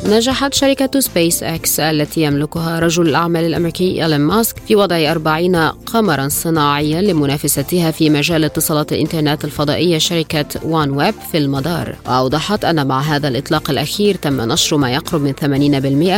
نجحت 0.08 0.54
شركة 0.54 1.00
سبيس 1.00 1.42
إكس 1.42 1.80
التي 1.80 2.22
يملكها 2.22 2.78
رجل 2.78 3.08
الأعمال 3.08 3.44
الأمريكي 3.44 4.04
إيلون 4.04 4.20
ماسك 4.20 4.56
في 4.68 4.76
وضع 4.76 5.10
40 5.10 5.56
قمرا 5.68 6.28
صناعيا 6.28 7.02
لمنافستها 7.02 7.90
في 7.90 8.10
مجال 8.10 8.44
اتصالات 8.44 8.92
الإنترنت 8.92 9.44
الفضائية 9.44 9.98
شركة 9.98 10.46
وان 10.64 10.90
ويب 10.90 11.14
في 11.32 11.38
المدار. 11.38 11.96
وأوضحت 12.06 12.64
أن 12.64 12.86
مع 12.86 13.00
هذا 13.00 13.28
الإطلاق 13.28 13.70
الأخير 13.70 14.14
تم 14.14 14.40
نشر 14.40 14.76
ما 14.76 14.90
يقرب 14.90 15.20
من 15.20 15.32
80% 15.32 15.44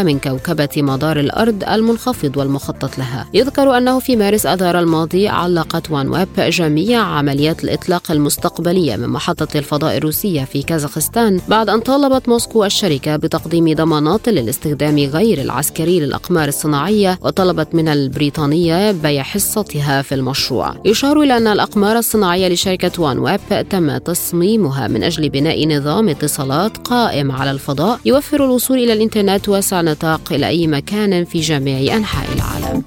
من 0.04 0.18
كوكبة 0.18 0.68
مدار 0.76 1.20
الأرض 1.20 1.64
المنخفض 1.64 2.36
والمخطط 2.36 2.98
لها. 2.98 3.28
يذكر 3.34 3.78
أنه 3.78 3.98
في 3.98 4.16
مارس 4.16 4.46
أذار 4.46 4.78
الماضي 4.78 5.28
علقت 5.28 5.90
وان 5.90 6.08
ويب 6.08 6.28
جميع 6.38 7.00
عمليات 7.00 7.64
الإطلاق 7.64 8.10
المستقبلية 8.10 8.96
من 8.96 9.08
محطة 9.08 9.58
الفضاء 9.58 9.96
الروسية 9.96 10.44
في 10.44 10.62
كازاخستان 10.62 11.40
بعد 11.48 11.68
أن 11.68 11.80
طالبت 11.80 12.28
موسكو 12.28 12.64
الشركة 12.64 13.16
بتقديم 13.16 13.79
ضمانات 13.80 14.28
للاستخدام 14.28 14.98
غير 14.98 15.40
العسكري 15.40 16.00
للأقمار 16.00 16.48
الصناعية 16.48 17.18
وطلبت 17.22 17.74
من 17.74 17.88
بريطانيا 17.88 18.92
بيع 18.92 19.22
حصتها 19.22 20.02
في 20.02 20.14
المشروع. 20.14 20.74
يشار 20.84 21.22
إلى 21.22 21.36
أن 21.36 21.46
الأقمار 21.46 21.98
الصناعية 21.98 22.48
لشركة 22.48 23.02
وان 23.02 23.18
ويب 23.18 23.68
تم 23.70 23.96
تصميمها 23.98 24.88
من 24.88 25.02
أجل 25.02 25.28
بناء 25.28 25.68
نظام 25.68 26.08
اتصالات 26.08 26.76
قائم 26.76 27.32
على 27.32 27.50
الفضاء 27.50 28.00
يوفر 28.04 28.44
الوصول 28.44 28.78
إلى 28.78 28.92
الإنترنت 28.92 29.48
واسع 29.48 29.80
النطاق 29.80 30.32
إلى 30.32 30.46
أي 30.46 30.66
مكان 30.66 31.24
في 31.24 31.40
جميع 31.40 31.96
أنحاء 31.96 32.26
العالم. 32.36 32.82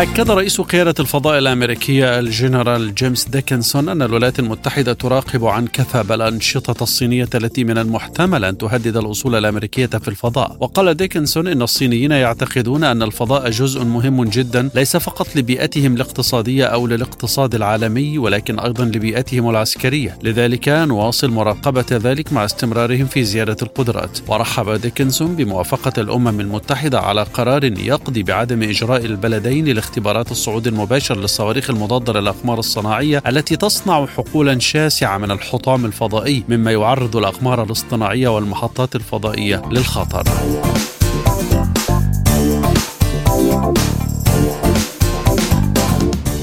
أكد 0.00 0.30
رئيس 0.30 0.60
قيادة 0.60 0.94
الفضاء 1.00 1.38
الأمريكية 1.38 2.18
الجنرال 2.18 2.94
جيمس 2.94 3.28
ديكنسون 3.28 3.88
أن 3.88 4.02
الولايات 4.02 4.38
المتحدة 4.38 4.92
تراقب 4.92 5.44
عن 5.44 5.66
كثب 5.66 6.12
الأنشطة 6.12 6.82
الصينية 6.82 7.28
التي 7.34 7.64
من 7.64 7.78
المحتمل 7.78 8.44
أن 8.44 8.58
تهدد 8.58 8.96
الأصول 8.96 9.34
الأمريكية 9.34 9.86
في 9.86 10.08
الفضاء. 10.08 10.56
وقال 10.60 10.94
ديكنسون 10.94 11.46
أن 11.46 11.62
الصينيين 11.62 12.10
يعتقدون 12.10 12.84
أن 12.84 13.02
الفضاء 13.02 13.50
جزء 13.50 13.84
مهم 13.84 14.24
جدا 14.24 14.70
ليس 14.74 14.96
فقط 14.96 15.36
لبيئتهم 15.36 15.94
الاقتصادية 15.94 16.64
أو 16.64 16.86
للاقتصاد 16.86 17.54
العالمي 17.54 18.18
ولكن 18.18 18.58
أيضا 18.58 18.84
لبيئتهم 18.84 19.50
العسكرية. 19.50 20.18
لذلك 20.22 20.68
نواصل 20.68 21.30
مراقبة 21.30 21.86
ذلك 21.92 22.32
مع 22.32 22.44
استمرارهم 22.44 23.06
في 23.06 23.24
زيادة 23.24 23.56
القدرات. 23.62 24.18
ورحب 24.28 24.70
ديكنسون 24.70 25.36
بموافقة 25.36 25.92
الأمم 26.00 26.40
المتحدة 26.40 27.00
على 27.00 27.22
قرار 27.22 27.64
يقضي 27.64 28.22
بعدم 28.22 28.62
إجراء 28.62 29.04
البلدين 29.04 29.68
اختبارات 29.88 30.30
الصعود 30.30 30.66
المباشر 30.66 31.16
للصواريخ 31.16 31.70
المضادة 31.70 32.12
للأقمار 32.12 32.58
الصناعية 32.58 33.22
التي 33.26 33.56
تصنع 33.56 34.06
حقولا 34.06 34.58
شاسعة 34.58 35.18
من 35.18 35.30
الحطام 35.30 35.84
الفضائي 35.84 36.44
مما 36.48 36.72
يعرض 36.72 37.16
الأقمار 37.16 37.62
الاصطناعية 37.62 38.28
والمحطات 38.28 38.96
الفضائية 38.96 39.62
للخطر. 39.70 40.24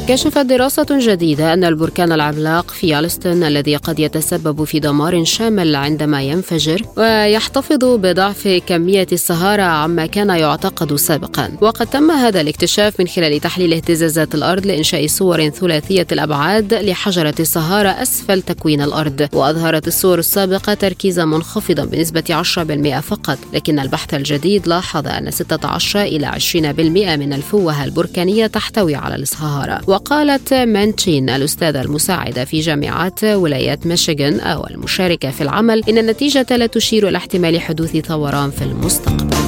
كشفت 0.08 0.38
دراسة 0.38 0.86
جديدة 0.92 1.54
أن 1.54 1.64
البركان 1.64 2.12
العملاق 2.12 2.72
في 2.72 2.88
يالستون 2.88 3.44
الذي 3.44 3.76
قد 3.76 4.00
يتسبب 4.00 4.64
في 4.64 4.80
دمار 4.80 5.24
شامل 5.24 5.76
عندما 5.76 6.22
ينفجر 6.22 6.82
ويحتفظ 6.98 7.84
بضعف 7.84 8.62
كمية 8.68 9.08
الصهارة 9.12 9.62
عما 9.62 10.06
كان 10.06 10.30
يعتقد 10.30 10.96
سابقا. 10.96 11.52
وقد 11.62 11.88
تم 11.88 12.12
هذا 12.12 12.42
الاكتشاف 12.42 13.00
من 13.00 13.08
خلال 13.08 13.40
تحليل 13.40 13.74
اهتزازات 13.74 14.36
الأرض 14.36 14.66
لإنشاء 14.66 15.08
صور 15.08 15.50
ثلاثية 15.50 16.08
الأبعاد 16.12 16.74
لحجرة 16.74 17.36
الصهارة 17.40 17.90
أسفل 17.90 18.42
تكوين 18.42 18.82
الأرض. 18.82 19.28
وأظهرت 19.34 19.88
الصور 19.88 20.20
السابقة 20.20 20.74
تركيزا 20.74 21.26
منخفضا 21.26 21.86
بنسبة 21.86 22.24
10% 22.30 23.00
فقط. 23.00 23.38
لكن 23.54 23.80
البحث 23.80 24.14
الجديد 24.14 24.68
لاحظ 24.68 25.08
أن 25.08 25.32
16 25.32 26.02
إلى 26.02 26.28
20% 26.28 27.16
من 27.16 27.34
الفوهة 27.34 27.84
البركانية 27.84 28.48
تحتوي 28.48 28.96
على 28.96 29.16
الصهارة 29.16 29.95
وقالت 29.96 30.54
مانتشين 30.54 31.30
الأستاذة 31.30 31.82
المساعدة 31.82 32.46
في 32.46 32.60
جامعة 32.60 33.16
ولايات 33.24 33.88
ميشيغان 33.88 34.40
أو 34.40 34.68
المشاركة 34.68 35.32
في 35.32 35.42
العمل. 35.42 35.84
إن 35.90 35.98
النتيجة 35.98 36.58
لا 36.58 36.66
تشير 36.66 37.08
إلى 37.08 37.18
احتمال 37.18 37.62
حدوث 37.62 37.98
ثوران 37.98 38.52
في 38.52 38.62
المستقبل. 38.62 39.45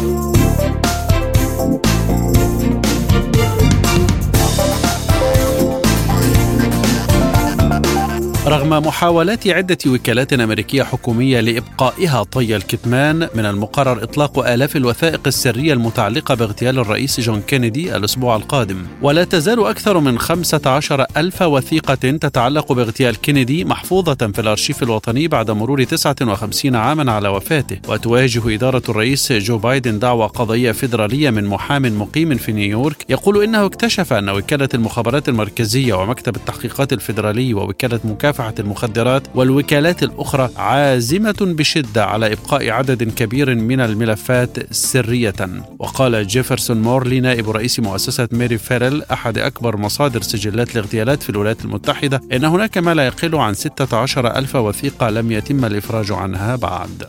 رغم 8.48 8.70
محاولات 8.70 9.48
عدة 9.48 9.78
وكالات 9.88 10.34
أمريكية 10.34 10.84
حكومية 10.84 11.40
لإبقائها 11.40 12.24
طي 12.24 12.56
الكتمان 12.56 13.30
من 13.36 13.46
المقرر 13.46 14.04
إطلاق 14.04 14.48
آلاف 14.48 14.76
الوثائق 14.76 15.22
السرية 15.28 15.74
المتعلقة 15.74 16.36
باغتيال 16.36 16.80
الرئيس 16.80 17.20
جون 17.20 17.42
كينيدي 17.42 17.96
الأسبوع 17.96 18.36
القادم. 18.36 18.78
ولا 19.02 19.24
تزال 19.24 19.66
أكثر 19.66 20.00
من 20.00 20.20
15 20.20 21.06
ألف 21.18 21.42
وثيقة 21.42 21.96
تتعلق 21.96 22.74
باغتيال 22.74 23.16
كينيدي 23.16 23.66
محفوظة 23.66 24.32
في 24.34 24.42
الأرشيف 24.42 24.84
الوطني 24.84 25.28
بعد 25.28 25.52
مرور 25.52 25.84
59 25.84 26.76
عاما 26.76 27.12
على 27.12 27.30
وفاته. 27.30 27.80
وتواجه 27.88 28.56
إدارة 28.56 28.84
الرئيس 28.90 29.32
جو 29.34 29.58
بايدن 29.58 30.00
دعوى 30.00 30.28
قضائية 30.28 30.72
فيدرالية 30.72 31.30
من 31.30 31.46
محام 31.46 32.00
مقيم 32.00 32.36
في 32.36 32.52
نيويورك. 32.52 33.06
يقول 33.10 33.44
إنه 33.44 33.66
اكتشف 33.66 34.14
أن 34.14 34.30
وكالة 34.30 34.70
المخابرات 34.74 35.30
المركزية 35.30 35.94
ومكتب 35.94 36.36
التحقيقات 36.36 36.94
الفيدرالي 36.94 37.54
ووكالة 37.54 38.00
مكافحة 38.04 38.37
مكافحة 38.38 38.56
المخدرات 38.60 39.24
والوكالات 39.36 40.04
الأخرى 40.04 40.50
عازمة 40.58 41.36
بشدة 41.42 42.06
على 42.06 42.34
إبقاء 42.34 42.70
عدد 42.70 43.04
كبير 43.04 43.56
من 43.56 43.80
الملفات 43.80 44.74
سرية. 44.74 45.36
وقال 45.80 46.28
جيفرسون 46.28 46.82
مورلي 46.82 47.20
نائب 47.20 47.50
رئيس 47.50 47.80
مؤسسة 47.80 48.28
ميري 48.32 48.58
فيرل 48.58 49.04
أحد 49.12 49.38
أكبر 49.38 49.78
مصادر 49.78 50.22
سجلات 50.22 50.76
الاغتيالات 50.76 51.24
في 51.24 51.30
الولايات 51.30 51.66
المتحدة 51.66 52.22
إن 52.32 52.46
هناك 52.46 52.78
ما 52.78 52.94
لا 52.94 53.06
يقل 53.06 53.36
عن 53.36 53.54
16 53.54 54.28
ألف 54.28 54.56
وثيقة 54.56 55.10
لم 55.10 55.32
يتم 55.32 55.66
الإفراج 55.66 56.12
عنها 56.12 56.56
بعد. 56.56 57.04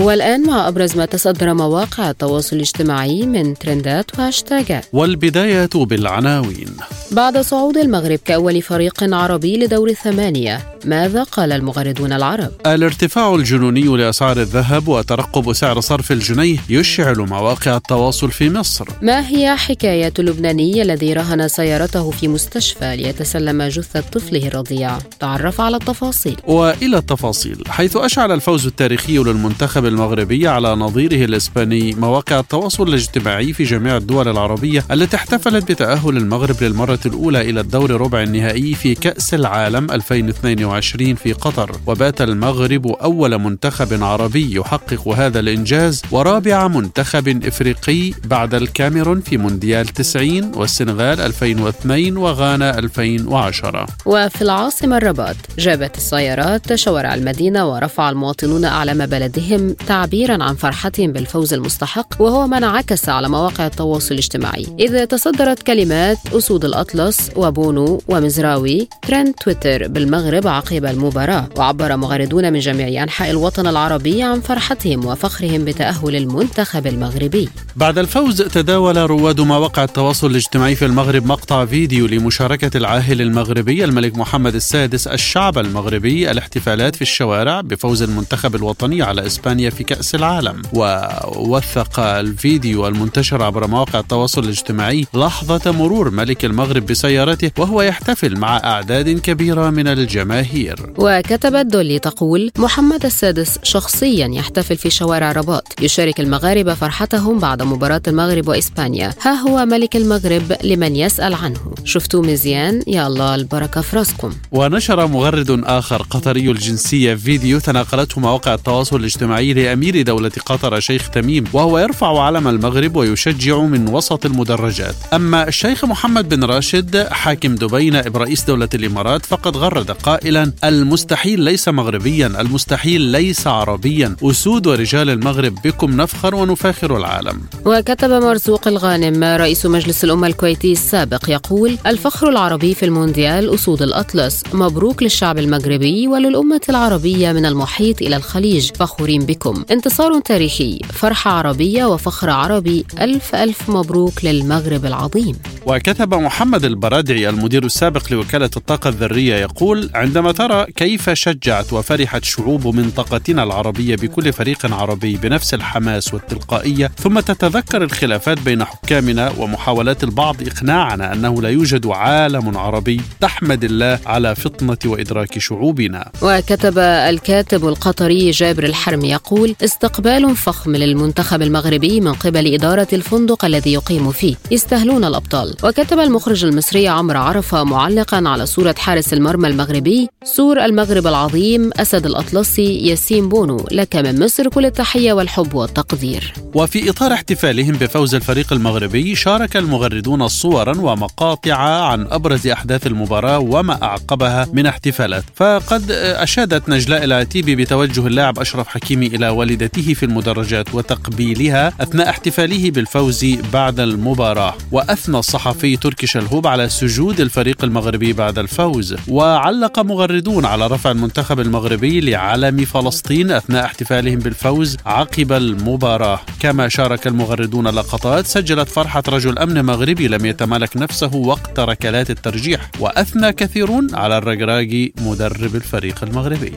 والآن 0.00 0.46
مع 0.46 0.68
أبرز 0.68 0.96
ما 0.96 1.04
تصدر 1.04 1.54
مواقع 1.54 2.10
التواصل 2.10 2.56
الاجتماعي 2.56 3.26
من 3.26 3.54
ترندات 3.54 4.18
وهاشتاجات 4.18 4.84
والبداية 4.92 5.68
بالعناوين 5.74 6.76
بعد 7.10 7.38
صعود 7.38 7.76
المغرب 7.76 8.18
كأول 8.24 8.62
فريق 8.62 9.14
عربي 9.14 9.56
لدور 9.56 9.88
الثمانية 9.88 10.60
ماذا 10.84 11.22
قال 11.22 11.52
المغردون 11.52 12.12
العرب؟ 12.12 12.50
الارتفاع 12.66 13.34
الجنوني 13.34 13.82
لأسعار 13.82 14.40
الذهب 14.40 14.88
وترقب 14.88 15.52
سعر 15.52 15.80
صرف 15.80 16.12
الجنيه 16.12 16.58
يشعل 16.68 17.18
مواقع 17.18 17.76
التواصل 17.76 18.30
في 18.30 18.50
مصر 18.50 18.88
ما 19.02 19.28
هي 19.28 19.56
حكاية 19.56 20.12
اللبناني 20.18 20.82
الذي 20.82 21.12
رهن 21.12 21.48
سيارته 21.48 22.10
في 22.10 22.28
مستشفى 22.28 22.96
ليتسلم 22.96 23.62
جثة 23.62 24.00
طفله 24.00 24.48
الرضيع؟ 24.48 24.98
تعرف 25.20 25.60
على 25.60 25.76
التفاصيل 25.76 26.36
وإلى 26.46 26.96
التفاصيل 26.96 27.64
حيث 27.68 27.96
أشعل 27.96 28.32
الفوز 28.32 28.66
التاريخي 28.66 29.18
للمنتخب 29.18 29.83
المغربي 29.86 30.48
على 30.48 30.74
نظيره 30.74 31.24
الإسباني 31.24 31.94
مواقع 31.94 32.40
التواصل 32.40 32.88
الاجتماعي 32.88 33.52
في 33.52 33.64
جميع 33.64 33.96
الدول 33.96 34.28
العربية 34.28 34.84
التي 34.90 35.16
احتفلت 35.16 35.72
بتأهل 35.72 36.16
المغرب 36.16 36.56
للمرة 36.62 36.98
الأولى 37.06 37.40
إلى 37.40 37.60
الدور 37.60 37.90
ربع 37.90 38.22
النهائي 38.22 38.74
في 38.74 38.94
كأس 38.94 39.34
العالم 39.34 39.90
2022 39.90 41.14
في 41.14 41.32
قطر. 41.32 41.76
وبات 41.86 42.20
المغرب 42.22 42.86
أول 42.86 43.38
منتخب 43.38 44.02
عربي 44.02 44.56
يحقق 44.56 45.08
هذا 45.08 45.40
الإنجاز 45.40 46.02
ورابع 46.10 46.68
منتخب 46.68 47.44
إفريقي 47.44 48.12
بعد 48.24 48.54
الكاميرون 48.54 49.20
في 49.20 49.36
مونديال 49.36 49.86
90 49.86 50.52
والسنغال 50.54 51.20
2002 51.20 52.16
وغانا 52.16 52.78
2010 52.78 53.86
وفي 54.06 54.42
العاصمة 54.42 54.96
الرباط 54.96 55.36
جابت 55.58 55.96
السيارات 55.96 56.74
شوارع 56.74 57.14
المدينة 57.14 57.72
ورفع 57.72 58.10
المواطنون 58.10 58.64
أعلام 58.64 59.06
بلدهم 59.06 59.73
تعبيرا 59.86 60.44
عن 60.44 60.54
فرحتهم 60.54 61.12
بالفوز 61.12 61.54
المستحق 61.54 62.22
وهو 62.22 62.46
ما 62.46 62.58
انعكس 62.58 63.08
على 63.08 63.28
مواقع 63.28 63.66
التواصل 63.66 64.14
الاجتماعي. 64.14 64.66
إذ 64.80 65.04
تصدرت 65.04 65.62
كلمات 65.62 66.18
أسود 66.32 66.64
الأطلس 66.64 67.30
وبونو 67.36 68.02
ومزراوي 68.08 68.88
ترند 69.02 69.34
تويتر 69.34 69.88
بالمغرب 69.88 70.46
عقب 70.46 70.84
المباراة 70.84 71.48
وعبر 71.56 71.96
مغردون 71.96 72.52
من 72.52 72.58
جميع 72.58 73.02
أنحاء 73.02 73.30
الوطن 73.30 73.66
العربي 73.66 74.22
عن 74.22 74.40
فرحتهم 74.40 75.06
وفخرهم 75.06 75.64
بتأهل 75.64 76.16
المنتخب 76.16 76.86
المغربي. 76.86 77.48
بعد 77.76 77.98
الفوز 77.98 78.42
تداول 78.42 78.96
رواد 78.96 79.40
مواقع 79.40 79.84
التواصل 79.84 80.30
الاجتماعي 80.30 80.74
في 80.74 80.84
المغرب 80.84 81.26
مقطع 81.26 81.64
فيديو 81.64 82.06
لمشاركة 82.06 82.76
العاهل 82.76 83.20
المغربي 83.20 83.84
الملك 83.84 84.16
محمد 84.16 84.54
السادس 84.54 85.06
الشعب 85.06 85.58
المغربي 85.58 86.30
الاحتفالات 86.30 86.96
في 86.96 87.02
الشوارع 87.02 87.60
بفوز 87.60 88.02
المنتخب 88.02 88.54
الوطني 88.54 89.02
على 89.02 89.26
إسبانيا 89.26 89.63
في 89.70 89.84
كأس 89.84 90.14
العالم. 90.14 90.62
ووثق 90.72 92.00
الفيديو 92.00 92.88
المنتشر 92.88 93.42
عبر 93.42 93.66
مواقع 93.66 93.98
التواصل 93.98 94.44
الاجتماعي 94.44 95.06
لحظة 95.14 95.72
مرور 95.72 96.10
ملك 96.10 96.44
المغرب 96.44 96.86
بسيارته 96.86 97.50
وهو 97.58 97.82
يحتفل 97.82 98.36
مع 98.36 98.56
أعداد 98.56 99.18
كبيرة 99.18 99.70
من 99.70 99.88
الجماهير. 99.88 100.92
وكتبت 100.98 101.66
دولي 101.66 101.98
تقول 101.98 102.50
محمد 102.58 103.04
السادس 103.04 103.58
شخصيا 103.62 104.28
يحتفل 104.28 104.76
في 104.76 104.90
شوارع 104.90 105.32
رباط 105.32 105.74
يشارك 105.82 106.20
المغاربة 106.20 106.74
فرحتهم 106.74 107.38
بعد 107.38 107.62
مباراة 107.62 108.02
المغرب 108.06 108.48
وإسبانيا. 108.48 109.14
ها 109.22 109.32
هو 109.32 109.64
ملك 109.66 109.96
المغرب 109.96 110.56
لمن 110.64 110.96
يسأل 110.96 111.34
عنه. 111.34 111.74
شفتوه 111.84 112.22
مزيان 112.22 112.82
يا 112.86 113.06
الله 113.06 113.34
البركة 113.34 113.80
في 113.80 113.96
راسكم. 113.96 114.32
ونشر 114.52 115.06
مغرد 115.06 115.64
آخر 115.64 116.02
قطري 116.02 116.50
الجنسية 116.50 117.14
فيديو 117.14 117.58
تناقلته 117.58 118.20
مواقع 118.20 118.54
التواصل 118.54 118.96
الاجتماعي 118.96 119.52
لأمير 119.54 120.02
دولة 120.02 120.32
قطر 120.46 120.80
شيخ 120.80 121.10
تميم 121.10 121.44
وهو 121.52 121.78
يرفع 121.78 122.22
علم 122.22 122.48
المغرب 122.48 122.96
ويشجع 122.96 123.58
من 123.58 123.88
وسط 123.88 124.26
المدرجات. 124.26 124.94
أما 125.12 125.48
الشيخ 125.48 125.84
محمد 125.84 126.28
بن 126.28 126.44
راشد 126.44 126.96
حاكم 126.96 127.54
دبي 127.54 127.90
نائب 127.90 128.16
رئيس 128.16 128.44
دولة 128.44 128.68
الإمارات 128.74 129.26
فقد 129.26 129.56
غرد 129.56 129.90
قائلا 129.90 130.52
المستحيل 130.64 131.40
ليس 131.40 131.68
مغربيا 131.68 132.26
المستحيل 132.26 133.00
ليس 133.00 133.46
عربيا. 133.46 134.16
أسود 134.22 134.66
ورجال 134.66 135.10
المغرب 135.10 135.54
بكم 135.64 136.00
نفخر 136.00 136.34
ونفاخر 136.34 136.96
العالم. 136.96 137.40
وكتب 137.66 138.10
مرزوق 138.10 138.68
الغانم 138.68 139.24
رئيس 139.24 139.66
مجلس 139.66 140.04
الأمة 140.04 140.26
الكويتي 140.26 140.72
السابق 140.72 141.30
يقول 141.30 141.78
الفخر 141.86 142.28
العربي 142.28 142.74
في 142.74 142.84
المونديال 142.84 143.54
أسود 143.54 143.82
الأطلس. 143.82 144.42
مبروك 144.52 145.02
للشعب 145.02 145.38
المغربي 145.38 146.08
وللأمة 146.08 146.60
العربية 146.68 147.32
من 147.32 147.46
المحيط 147.46 148.02
إلى 148.02 148.16
الخليج. 148.16 148.70
فخورين 148.74 149.26
بكم. 149.26 149.43
انتصار 149.46 150.20
تاريخي. 150.20 150.80
فرحة 150.92 151.30
عربية 151.30 151.84
وفخر 151.84 152.30
عربي. 152.30 152.84
ألف 153.00 153.34
ألف 153.34 153.70
مبروك 153.70 154.24
للمغرب 154.24 154.86
العظيم. 154.86 155.36
وكتب 155.66 156.14
محمد 156.14 156.64
البرادعي 156.64 157.28
المدير 157.28 157.64
السابق 157.64 158.12
لوكالة 158.12 158.50
الطاقة 158.56 158.88
الذرية 158.88 159.34
يقول 159.36 159.90
عندما 159.94 160.32
ترى 160.32 160.66
كيف 160.76 161.10
شجعت 161.10 161.72
وفرحت 161.72 162.24
شعوب 162.24 162.66
منطقتنا 162.66 163.42
العربية 163.42 163.96
بكل 163.96 164.32
فريق 164.32 164.74
عربي 164.74 165.16
بنفس 165.16 165.54
الحماس 165.54 166.14
والتلقائية 166.14 166.90
ثم 166.98 167.20
تتذكر 167.20 167.82
الخلافات 167.84 168.40
بين 168.40 168.64
حكامنا 168.64 169.32
ومحاولات 169.38 170.04
البعض 170.04 170.36
إقناعنا 170.42 171.12
أنه 171.12 171.42
لا 171.42 171.48
يوجد 171.48 171.86
عالم 171.86 172.58
عربي 172.58 173.00
تحمد 173.20 173.64
الله 173.64 173.98
على 174.06 174.34
فطنة 174.34 174.78
وإدراك 174.86 175.38
شعوبنا. 175.38 176.10
وكتب 176.22 176.78
الكاتب 176.78 177.68
القطري 177.68 178.30
جابر 178.30 178.64
الحرمي 178.64 179.10
يقول 179.10 179.33
استقبال 179.62 180.36
فخم 180.36 180.76
للمنتخب 180.76 181.42
المغربي 181.42 182.00
من 182.00 182.12
قبل 182.12 182.54
إدارة 182.54 182.88
الفندق 182.92 183.44
الذي 183.44 183.72
يقيم 183.72 184.12
فيه. 184.12 184.34
يستاهلون 184.50 185.04
الأبطال. 185.04 185.56
وكتب 185.64 185.98
المخرج 185.98 186.44
المصري 186.44 186.88
عمرو 186.88 187.20
عرفة 187.20 187.64
معلقا 187.64 188.22
على 188.26 188.46
صورة 188.46 188.74
حارس 188.78 189.12
المرمى 189.12 189.48
المغربي 189.48 190.08
سور 190.24 190.64
المغرب 190.64 191.06
العظيم 191.06 191.70
أسد 191.76 192.06
الأطلسي 192.06 192.86
ياسين 192.86 193.28
بونو 193.28 193.66
لك 193.70 193.96
من 193.96 194.24
مصر 194.24 194.48
كل 194.48 194.66
التحية 194.66 195.12
والحب 195.12 195.54
والتقدير. 195.54 196.32
وفي 196.54 196.90
إطار 196.90 197.12
احتفالهم 197.12 197.72
بفوز 197.72 198.14
الفريق 198.14 198.52
المغربي 198.52 199.14
شارك 199.14 199.56
المغردون 199.56 200.28
صورا 200.28 200.76
ومقاطع 200.78 201.54
عن 201.54 202.06
أبرز 202.10 202.46
أحداث 202.46 202.86
المباراة 202.86 203.38
وما 203.38 203.82
أعقبها 203.82 204.46
من 204.52 204.66
احتفالات. 204.66 205.24
فقد 205.34 205.90
أشادت 205.90 206.68
نجلاء 206.68 207.04
العتيبي 207.04 207.56
بتوجه 207.56 208.06
اللاعب 208.06 208.38
أشرف 208.38 208.68
حكيمي 208.68 209.06
إلى 209.06 209.23
والدته 209.30 209.94
في 209.94 210.02
المدرجات 210.02 210.74
وتقبيلها 210.74 211.72
أثناء 211.80 212.08
احتفاله 212.08 212.70
بالفوز 212.70 213.24
بعد 213.52 213.80
المباراة. 213.80 214.54
وأثنى 214.72 215.18
الصحفي 215.18 215.76
تركي 215.76 216.06
شلهوب 216.06 216.46
على 216.46 216.68
سجود 216.68 217.20
الفريق 217.20 217.64
المغربي 217.64 218.12
بعد 218.12 218.38
الفوز. 218.38 218.96
وعلق 219.08 219.78
مغردون 219.78 220.44
على 220.44 220.66
رفع 220.66 220.90
المنتخب 220.90 221.40
المغربي 221.40 222.00
لعلم 222.00 222.64
فلسطين 222.64 223.30
أثناء 223.30 223.64
احتفالهم 223.64 224.18
بالفوز 224.18 224.76
عقب 224.86 225.32
المباراة. 225.32 226.20
كما 226.40 226.68
شارك 226.68 227.06
المغردون 227.06 227.68
لقطات 227.68 228.26
سجلت 228.26 228.68
فرحة 228.68 229.02
رجل 229.08 229.38
أمن 229.38 229.64
مغربي 229.64 230.08
لم 230.08 230.26
يتمالك 230.26 230.76
نفسه 230.76 231.14
وقت 231.14 231.60
ركلات 231.60 232.10
الترجيح. 232.10 232.70
وأثنى 232.80 233.32
كثيرون 233.32 233.94
على 233.94 234.18
الرجراجي 234.18 234.94
مدرب 235.00 235.54
الفريق 235.54 236.04
المغربي. 236.04 236.52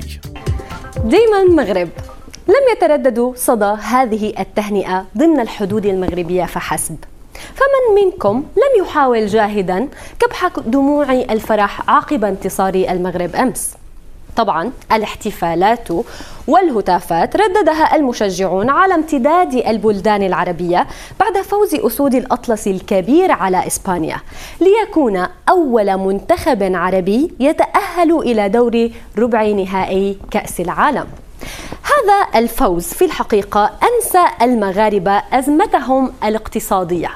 ديما 0.97 1.63
مغرب. 1.63 1.89
لم 2.47 2.63
يترددوا 2.75 3.33
صدى 3.35 3.75
هذه 3.81 4.33
التهنئة 4.39 5.05
ضمن 5.17 5.39
الحدود 5.39 5.85
المغربية 5.85 6.45
فحسب. 6.45 6.97
فمن 7.33 8.03
منكم 8.03 8.35
لم 8.35 8.83
يحاول 8.83 9.27
جاهدا 9.27 9.87
كبح 10.19 10.47
دموع 10.65 11.11
الفرح 11.11 11.89
عقب 11.89 12.25
انتصار 12.25 12.73
المغرب 12.73 13.35
أمس؟ 13.35 13.73
طبعا 14.35 14.71
الاحتفالات 14.91 15.87
والهتافات 16.47 17.35
رددها 17.35 17.95
المشجعون 17.95 18.69
على 18.69 18.95
امتداد 18.95 19.53
البلدان 19.53 20.23
العربية 20.23 20.87
بعد 21.19 21.37
فوز 21.37 21.75
أسود 21.75 22.15
الأطلس 22.15 22.67
الكبير 22.67 23.31
على 23.31 23.67
إسبانيا. 23.67 24.17
ليكون 24.61 25.27
أول 25.49 25.97
منتخب 25.97 26.63
عربي 26.75 27.31
يتأهل 27.39 28.19
إلى 28.19 28.49
دور 28.49 28.89
ربع 29.17 29.43
نهائي 29.47 30.17
كأس 30.31 30.59
العالم. 30.59 31.07
هذا 32.03 32.39
الفوز 32.39 32.85
في 32.85 33.05
الحقيقة 33.05 33.71
أنسى 33.83 34.23
المغاربة 34.41 35.21
أزمتهم 35.33 36.13
الاقتصادية 36.23 37.09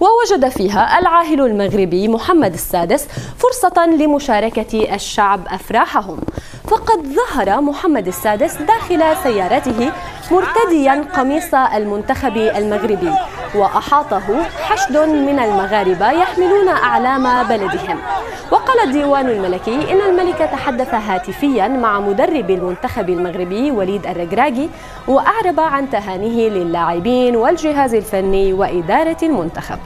ووجد 0.00 0.48
فيها 0.48 0.98
العاهل 0.98 1.40
المغربي 1.40 2.08
محمد 2.08 2.52
السادس 2.54 3.08
فرصة 3.38 3.86
لمشاركة 3.86 4.94
الشعب 4.94 5.40
أفراحهم 5.48 6.20
فقد 6.68 7.02
ظهر 7.02 7.60
محمد 7.60 8.06
السادس 8.06 8.54
داخل 8.56 9.16
سيارته 9.22 9.92
مرتديا 10.32 11.04
قميص 11.16 11.54
المنتخب 11.54 12.36
المغربي 12.36 13.12
وأحاطه 13.54 14.42
حشد 14.62 14.96
من 14.96 15.38
المغاربة 15.38 16.10
يحملون 16.10 16.68
أعلام 16.68 17.48
بلدهم. 17.48 17.98
وقال 18.50 18.80
الديوان 18.84 19.28
الملكي 19.28 19.92
إن 19.92 20.00
الملك 20.00 20.38
تحدث 20.38 20.94
هاتفيا 20.94 21.68
مع 21.68 22.00
مدرب 22.00 22.50
المنتخب 22.50 23.10
المغربي 23.10 23.70
وليد 23.70 24.06
الرجراجي 24.06 24.68
وأعرب 25.08 25.60
عن 25.60 25.90
تهانيه 25.90 26.48
للاعبين 26.48 27.36
والجهاز 27.36 27.94
الفني 27.94 28.52
وإدارة 28.52 29.16
المنتخب. 29.22 29.78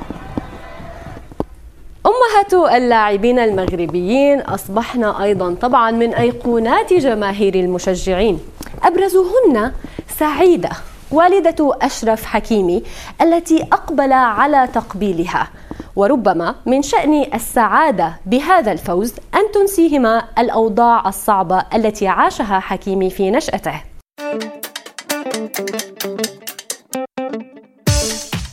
بمناسبة 2.20 2.76
اللاعبين 2.76 3.38
المغربيين 3.38 4.40
أصبحنا 4.40 5.22
أيضا 5.22 5.54
طبعا 5.54 5.90
من 5.90 6.14
أيقونات 6.14 6.92
جماهير 6.92 7.54
المشجعين. 7.54 8.38
أبرزهن 8.82 9.72
سعيدة 10.18 10.70
والدة 11.10 11.76
أشرف 11.82 12.24
حكيمي 12.24 12.82
التي 13.22 13.62
أقبل 13.62 14.12
على 14.12 14.68
تقبيلها. 14.74 15.48
وربما 15.96 16.54
من 16.66 16.82
شأن 16.82 17.26
السعادة 17.34 18.12
بهذا 18.26 18.72
الفوز 18.72 19.14
أن 19.34 19.52
تنسيهما 19.54 20.24
الأوضاع 20.38 21.08
الصعبة 21.08 21.64
التي 21.74 22.08
عاشها 22.08 22.60
حكيمي 22.60 23.10
في 23.10 23.30
نشأته. 23.30 23.82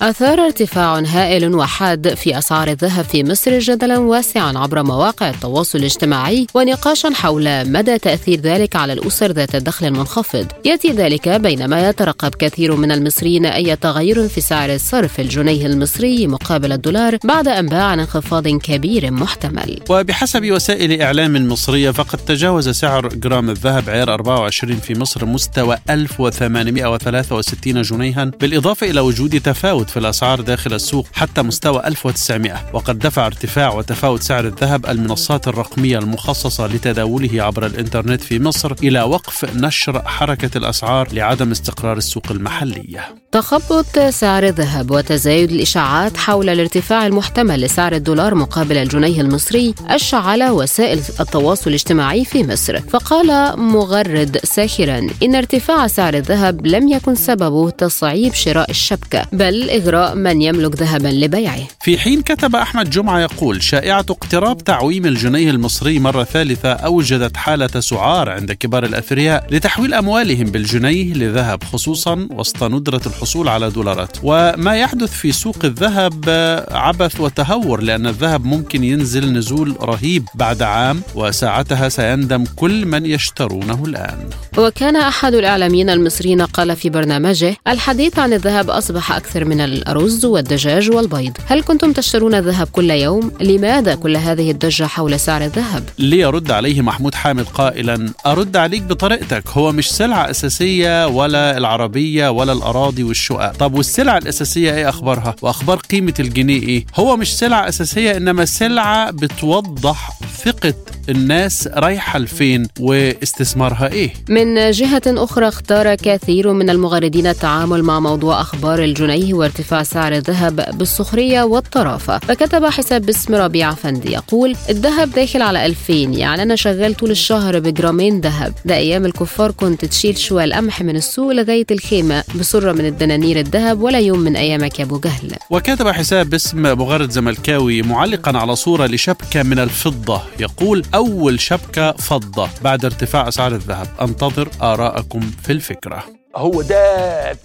أثار 0.01 0.39
ارتفاع 0.39 0.99
هائل 0.99 1.55
وحاد 1.55 2.13
في 2.13 2.37
أسعار 2.37 2.67
الذهب 2.67 3.05
في 3.05 3.23
مصر 3.23 3.59
جدلا 3.59 3.97
واسعا 3.97 4.57
عبر 4.57 4.83
مواقع 4.83 5.29
التواصل 5.29 5.79
الاجتماعي 5.79 6.47
ونقاشا 6.53 7.09
حول 7.13 7.71
مدى 7.71 7.97
تأثير 7.97 8.39
ذلك 8.39 8.75
على 8.75 8.93
الأسر 8.93 9.31
ذات 9.31 9.55
الدخل 9.55 9.85
المنخفض 9.85 10.45
يأتي 10.65 10.91
ذلك 10.91 11.29
بينما 11.29 11.89
يترقب 11.89 12.35
كثير 12.35 12.75
من 12.75 12.91
المصريين 12.91 13.45
أي 13.45 13.75
تغير 13.75 14.27
في 14.27 14.41
سعر 14.41 14.73
الصرف 14.73 15.19
الجنيه 15.19 15.65
المصري 15.65 16.27
مقابل 16.27 16.71
الدولار 16.71 17.17
بعد 17.23 17.47
أنباء 17.47 17.81
عن 17.81 17.99
انخفاض 17.99 18.47
كبير 18.47 19.11
محتمل. 19.11 19.79
وبحسب 19.89 20.51
وسائل 20.51 21.01
إعلام 21.01 21.47
مصرية 21.47 21.91
فقد 21.91 22.19
تجاوز 22.19 22.69
سعر 22.69 23.07
جرام 23.07 23.49
الذهب 23.49 23.89
عيار 23.89 24.13
24 24.13 24.75
في 24.75 24.99
مصر 24.99 25.25
مستوى 25.25 25.77
1863 25.89 27.81
جنيها 27.81 28.25
بالإضافة 28.25 28.89
إلى 28.89 28.99
وجود 28.99 29.41
تفاوت 29.41 29.86
في 29.89 29.99
الأسعار 29.99 30.41
داخل 30.41 30.73
السوق 30.73 31.07
حتى 31.13 31.41
مستوى 31.41 31.87
1900 31.87 32.69
وقد 32.73 32.99
دفع 32.99 33.25
ارتفاع 33.25 33.73
وتفاوت 33.73 34.23
سعر 34.23 34.45
الذهب 34.45 34.85
المنصات 34.85 35.47
الرقمية 35.47 35.99
المخصصة 35.99 36.67
لتداوله 36.67 37.43
عبر 37.43 37.65
الإنترنت 37.65 38.21
في 38.21 38.39
مصر 38.39 38.71
إلى 38.83 39.01
وقف 39.01 39.55
نشر 39.55 40.01
حركة 40.01 40.57
الأسعار 40.57 41.13
لعدم 41.13 41.51
استقرار 41.51 41.97
السوق 41.97 42.31
المحلية. 42.31 43.26
تخبط 43.31 43.99
سعر 43.99 44.43
الذهب 44.43 44.91
وتزايد 44.91 45.51
الإشاعات 45.51 46.17
حول 46.17 46.49
الارتفاع 46.49 47.07
المحتمل 47.07 47.61
لسعر 47.61 47.93
الدولار 47.93 48.35
مقابل 48.35 48.77
الجنيه 48.77 49.21
المصري 49.21 49.73
أشعل 49.87 50.43
وسائل 50.43 50.99
التواصل 51.19 51.69
الاجتماعي 51.69 52.25
في 52.25 52.43
مصر. 52.43 52.79
فقال 52.79 53.59
مغرد 53.59 54.37
ساخرا 54.43 55.07
إن 55.23 55.35
ارتفاع 55.35 55.87
سعر 55.87 56.13
الذهب 56.13 56.67
لم 56.67 56.87
يكن 56.87 57.15
سببه 57.15 57.69
تصعيب 57.69 58.33
شراء 58.33 58.69
الشبكة 58.69 59.25
بل 59.33 59.69
إغراء 59.69 60.15
من 60.15 60.41
يملك 60.41 60.75
ذهبا 60.75 61.07
لبيعه. 61.07 61.67
في 61.81 61.97
حين 61.97 62.21
كتب 62.21 62.55
أحمد 62.55 62.89
جمعة 62.89 63.19
يقول 63.19 63.63
شائعة 63.63 64.05
اقتراب 64.09 64.63
تعويم 64.63 65.05
الجنيه 65.05 65.49
المصري 65.49 65.99
مرة 65.99 66.23
ثالثة 66.23 66.71
أوجدت 66.71 67.37
حالة 67.37 67.79
سعار 67.79 68.29
عند 68.29 68.51
كبار 68.51 68.85
الأثرياء 68.85 69.47
لتحويل 69.51 69.93
أموالهم 69.93 70.45
بالجنيه 70.45 71.13
لذهب 71.13 71.63
خصوصا 71.63 72.27
وسط 72.31 72.63
ندرة 72.63 73.01
الحصول 73.05 73.26
على 73.35 73.69
دولارات 73.69 74.17
وما 74.23 74.75
يحدث 74.75 75.11
في 75.11 75.31
سوق 75.31 75.57
الذهب 75.63 76.29
عبث 76.71 77.19
وتهور 77.19 77.81
لأن 77.81 78.07
الذهب 78.07 78.45
ممكن 78.45 78.83
ينزل 78.83 79.33
نزول 79.33 79.75
رهيب 79.81 80.27
بعد 80.35 80.61
عام 80.61 81.01
وساعتها 81.15 81.89
سيندم 81.89 82.43
كل 82.55 82.85
من 82.85 83.05
يشترونه 83.05 83.83
الآن 83.85 84.29
وكان 84.57 84.95
أحد 84.95 85.33
الإعلاميين 85.33 85.89
المصريين 85.89 86.41
قال 86.41 86.75
في 86.75 86.89
برنامجه 86.89 87.57
الحديث 87.67 88.19
عن 88.19 88.33
الذهب 88.33 88.69
أصبح 88.69 89.11
أكثر 89.11 89.45
من 89.45 89.61
الأرز 89.61 90.25
والدجاج 90.25 90.91
والبيض 90.91 91.37
هل 91.47 91.61
كنتم 91.63 91.91
تشترون 91.91 92.35
الذهب 92.35 92.67
كل 92.67 92.91
يوم؟ 92.91 93.31
لماذا 93.41 93.95
كل 93.95 94.17
هذه 94.17 94.51
الضجة 94.51 94.83
حول 94.83 95.19
سعر 95.19 95.43
الذهب؟ 95.43 95.83
ليرد 95.99 96.51
عليه 96.51 96.81
محمود 96.81 97.15
حامد 97.15 97.45
قائلا 97.45 98.13
أرد 98.25 98.57
عليك 98.57 98.83
بطريقتك 98.83 99.43
هو 99.49 99.71
مش 99.71 99.91
سلعة 99.91 100.29
أساسية 100.29 101.07
ولا 101.07 101.57
العربية 101.57 102.29
ولا 102.29 102.53
الأراضي 102.53 103.03
والشقق 103.07 103.51
طب 103.51 103.73
والسلع 103.73 104.17
الأساسية 104.17 104.73
إيه 104.73 104.89
أخبارها؟ 104.89 105.35
وأخبار 105.41 105.77
قيمة 105.77 106.13
الجنيه 106.19 106.61
إيه؟ 106.61 106.85
هو 106.95 107.17
مش 107.17 107.37
سلعة 107.37 107.69
أساسية 107.69 108.17
إنما 108.17 108.45
سلعة 108.45 109.11
بتوضح 109.11 110.11
ثقة 110.45 110.73
الناس 111.09 111.67
رايحة 111.73 112.19
لفين 112.19 112.67
واستثمارها 112.79 113.87
إيه؟ 113.91 114.13
من 114.29 114.71
جهة 114.71 115.01
أخرى 115.07 115.47
اختار 115.47 115.95
كثير 115.95 116.53
من 116.53 116.69
المغردين 116.69 117.27
التعامل 117.27 117.83
مع 117.83 117.99
موضوع 117.99 118.41
أخبار 118.41 118.83
الجنيه 118.83 119.33
وارتفاع 119.33 119.83
سعر 119.83 120.13
الذهب 120.13 120.77
بالسخرية 120.77 121.43
والطرافة. 121.43 122.17
فكتب 122.19 122.65
حساب 122.65 123.01
باسم 123.01 123.35
ربيع 123.35 123.73
فندي 123.73 124.11
يقول 124.11 124.55
الذهب 124.69 125.11
داخل 125.11 125.41
على 125.41 125.65
2000 125.65 125.93
يعني 125.93 126.41
أنا 126.41 126.55
شغال 126.55 126.93
طول 126.93 127.11
الشهر 127.11 127.59
بجرامين 127.59 128.21
ذهب. 128.21 128.53
ده 128.65 128.75
أيام 128.75 129.05
الكفار 129.05 129.51
كنت 129.51 129.85
تشيل 129.85 130.17
شوية 130.17 130.43
القمح 130.43 130.81
من 130.81 130.95
السوق 130.95 131.31
لغاية 131.31 131.65
الخيمة 131.71 132.23
بسرة 132.39 132.71
من 132.71 132.85
الدنانير 132.85 133.39
الذهب 133.39 133.81
ولا 133.81 133.99
يوم 133.99 134.19
من 134.19 134.35
أيامك 134.35 134.79
يا 134.79 134.85
أبو 134.85 134.99
جهل. 134.99 135.35
وكتب 135.49 135.87
حساب 135.87 136.29
باسم 136.29 136.61
مغرد 136.61 137.11
زملكاوي 137.11 137.81
معلقا 137.81 138.37
على 138.37 138.55
صورة 138.55 138.85
لشبكة 138.85 139.43
من 139.43 139.59
الفضة 139.59 140.21
يقول 140.39 140.83
أول 140.97 141.39
شبكة 141.39 141.91
فضة 141.91 142.49
بعد 142.61 142.85
ارتفاع 142.85 143.27
أسعار 143.27 143.51
الذهب. 143.51 143.87
أنتظر 144.01 144.49
آراءكم 144.61 145.19
في 145.19 145.51
الفكرة. 145.51 146.03
هو 146.35 146.61
ده 146.61 147.37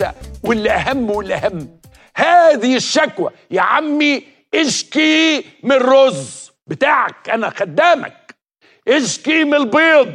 واللي 0.45 0.71
أهم 0.71 1.11
هذه 2.17 2.77
الشكوى 2.77 3.31
يا 3.51 3.61
عمي 3.61 4.23
إشكي 4.55 5.45
من 5.63 5.73
الرز 5.73 6.51
بتاعك 6.67 7.31
أنا 7.31 7.51
خدامك. 7.51 8.35
إشكي 8.89 9.45
من 9.45 9.55
البيض. 9.55 10.13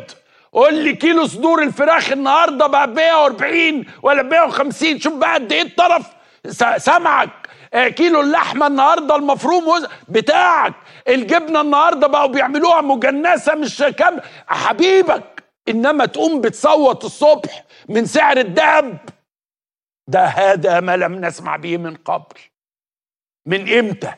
قول 0.54 0.74
لي 0.84 0.94
كيلو 0.94 1.28
صدور 1.28 1.64
الفراخ 1.64 2.12
النهارده 2.12 2.68
بقى 2.68 2.88
140 2.88 3.86
ولا 4.04 4.24
150 4.24 5.00
شوف 5.00 5.14
بقى 5.14 5.34
قد 5.34 5.52
إيه 5.52 5.62
الطرف. 5.62 6.06
سامعك. 6.78 7.30
آه، 7.74 7.88
كيلو 7.88 8.22
اللحمة 8.22 8.68
النهارده 8.68 9.16
المفروم 9.16 9.64
بتاعك. 10.10 10.74
الجبنة 11.10 11.62
النهارده 11.62 12.08
بقوا 12.08 12.28
بيعملوها 12.28 12.82
مجنسة 12.82 13.56
مش 13.56 13.78
كامله 13.78 14.22
حبيبك 14.48 15.44
إنما 15.70 16.06
تقوم 16.06 16.42
بتصوت 16.42 17.06
الصبح 17.06 17.64
من 17.90 18.06
سعر 18.06 18.38
الذهب 18.38 18.98
ده 20.08 20.26
هذا 20.26 20.80
ما 20.80 20.98
لم 20.98 21.26
نسمع 21.26 21.56
به 21.56 21.78
من 21.78 21.96
قبل. 21.96 22.36
من 23.46 23.74
إمتى؟ 23.80 24.14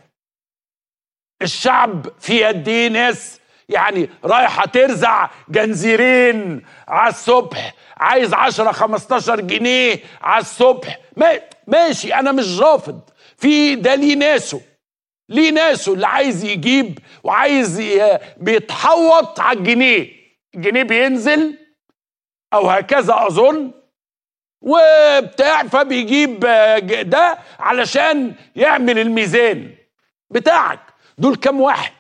الشعب 1.42 2.08
في 2.20 2.44
قد 2.44 2.68
إيه 2.68 2.88
ناس 2.90 3.40
يعني 3.70 4.10
رايحة 4.24 4.66
ترزع 4.66 5.30
جنزيرين 5.50 6.66
على 6.88 7.10
الصبح 7.10 7.74
عايز 7.98 8.34
10 8.34 8.72
15 8.72 9.42
جنيه 9.42 10.00
على 10.22 10.42
الصبح. 10.42 11.00
ما 11.18 11.40
ماشي 11.68 12.14
أنا 12.14 12.32
مش 12.32 12.60
رافض. 12.60 13.02
في 13.38 13.76
ده 13.76 13.96
ليه 13.96 14.16
ناسه. 14.16 14.62
ليه 15.30 15.52
ناسه 15.52 15.94
اللي 15.94 16.08
عايز 16.08 16.44
يجيب 16.44 17.00
وعايز 17.24 17.82
بيتحوط 18.38 19.40
على 19.40 19.60
الجنيه. 19.60 20.10
الجنيه 20.56 20.84
بينزل 20.84 21.58
أو 22.54 22.70
هكذا 22.70 23.28
أظن. 23.28 23.72
وبتاع 24.62 25.64
فبيجيب 25.64 26.40
ده 27.10 27.38
علشان 27.60 28.36
يعمل 28.56 29.00
الميزان 29.00 29.76
بتاعك. 30.30 30.80
دول 31.18 31.36
كام 31.36 31.62
واحد؟ 31.62 31.94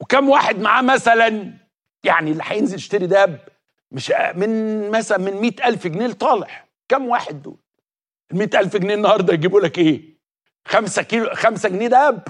وكم 0.00 0.28
واحد 0.28 0.58
معاه 0.60 0.82
مثلا؟ 0.82 1.52
يعني 2.04 2.30
اللي 2.30 2.42
هينزل 2.46 2.76
يشتري 2.76 3.06
دهب 3.06 3.38
مش 3.90 4.12
من 4.34 4.90
مثلا 4.90 5.18
من 5.18 5.32
مئة 5.32 5.68
ألف 5.68 5.86
جنيه 5.86 6.06
لطالع. 6.06 6.64
كم 6.88 7.08
واحد 7.08 7.42
دول؟ 7.42 7.56
المئة 8.32 8.60
ألف 8.60 8.76
جنيه 8.76 8.94
النهاردة 8.94 9.34
يجيبوا 9.34 9.60
لك 9.60 9.78
إيه؟ 9.78 10.02
خمسة 10.66 11.02
كيلو 11.02 11.30
خمسة 11.34 11.68
جنيه 11.68 11.86
دهب؟ 11.88 12.28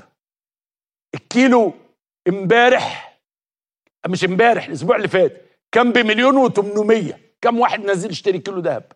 الكيلو 1.15 1.73
امبارح 2.29 3.19
مش 4.09 4.25
امبارح 4.25 4.67
الأسبوع 4.67 4.97
اللي 4.97 5.09
فات 5.09 5.43
كان 5.73 5.93
بمليون 5.93 6.37
وتمنمية. 6.37 7.21
كم 7.43 7.61
واحد 7.61 7.85
نازل 7.85 8.11
يشتري 8.11 8.39
كيلو 8.39 8.61
دهب 8.61 8.93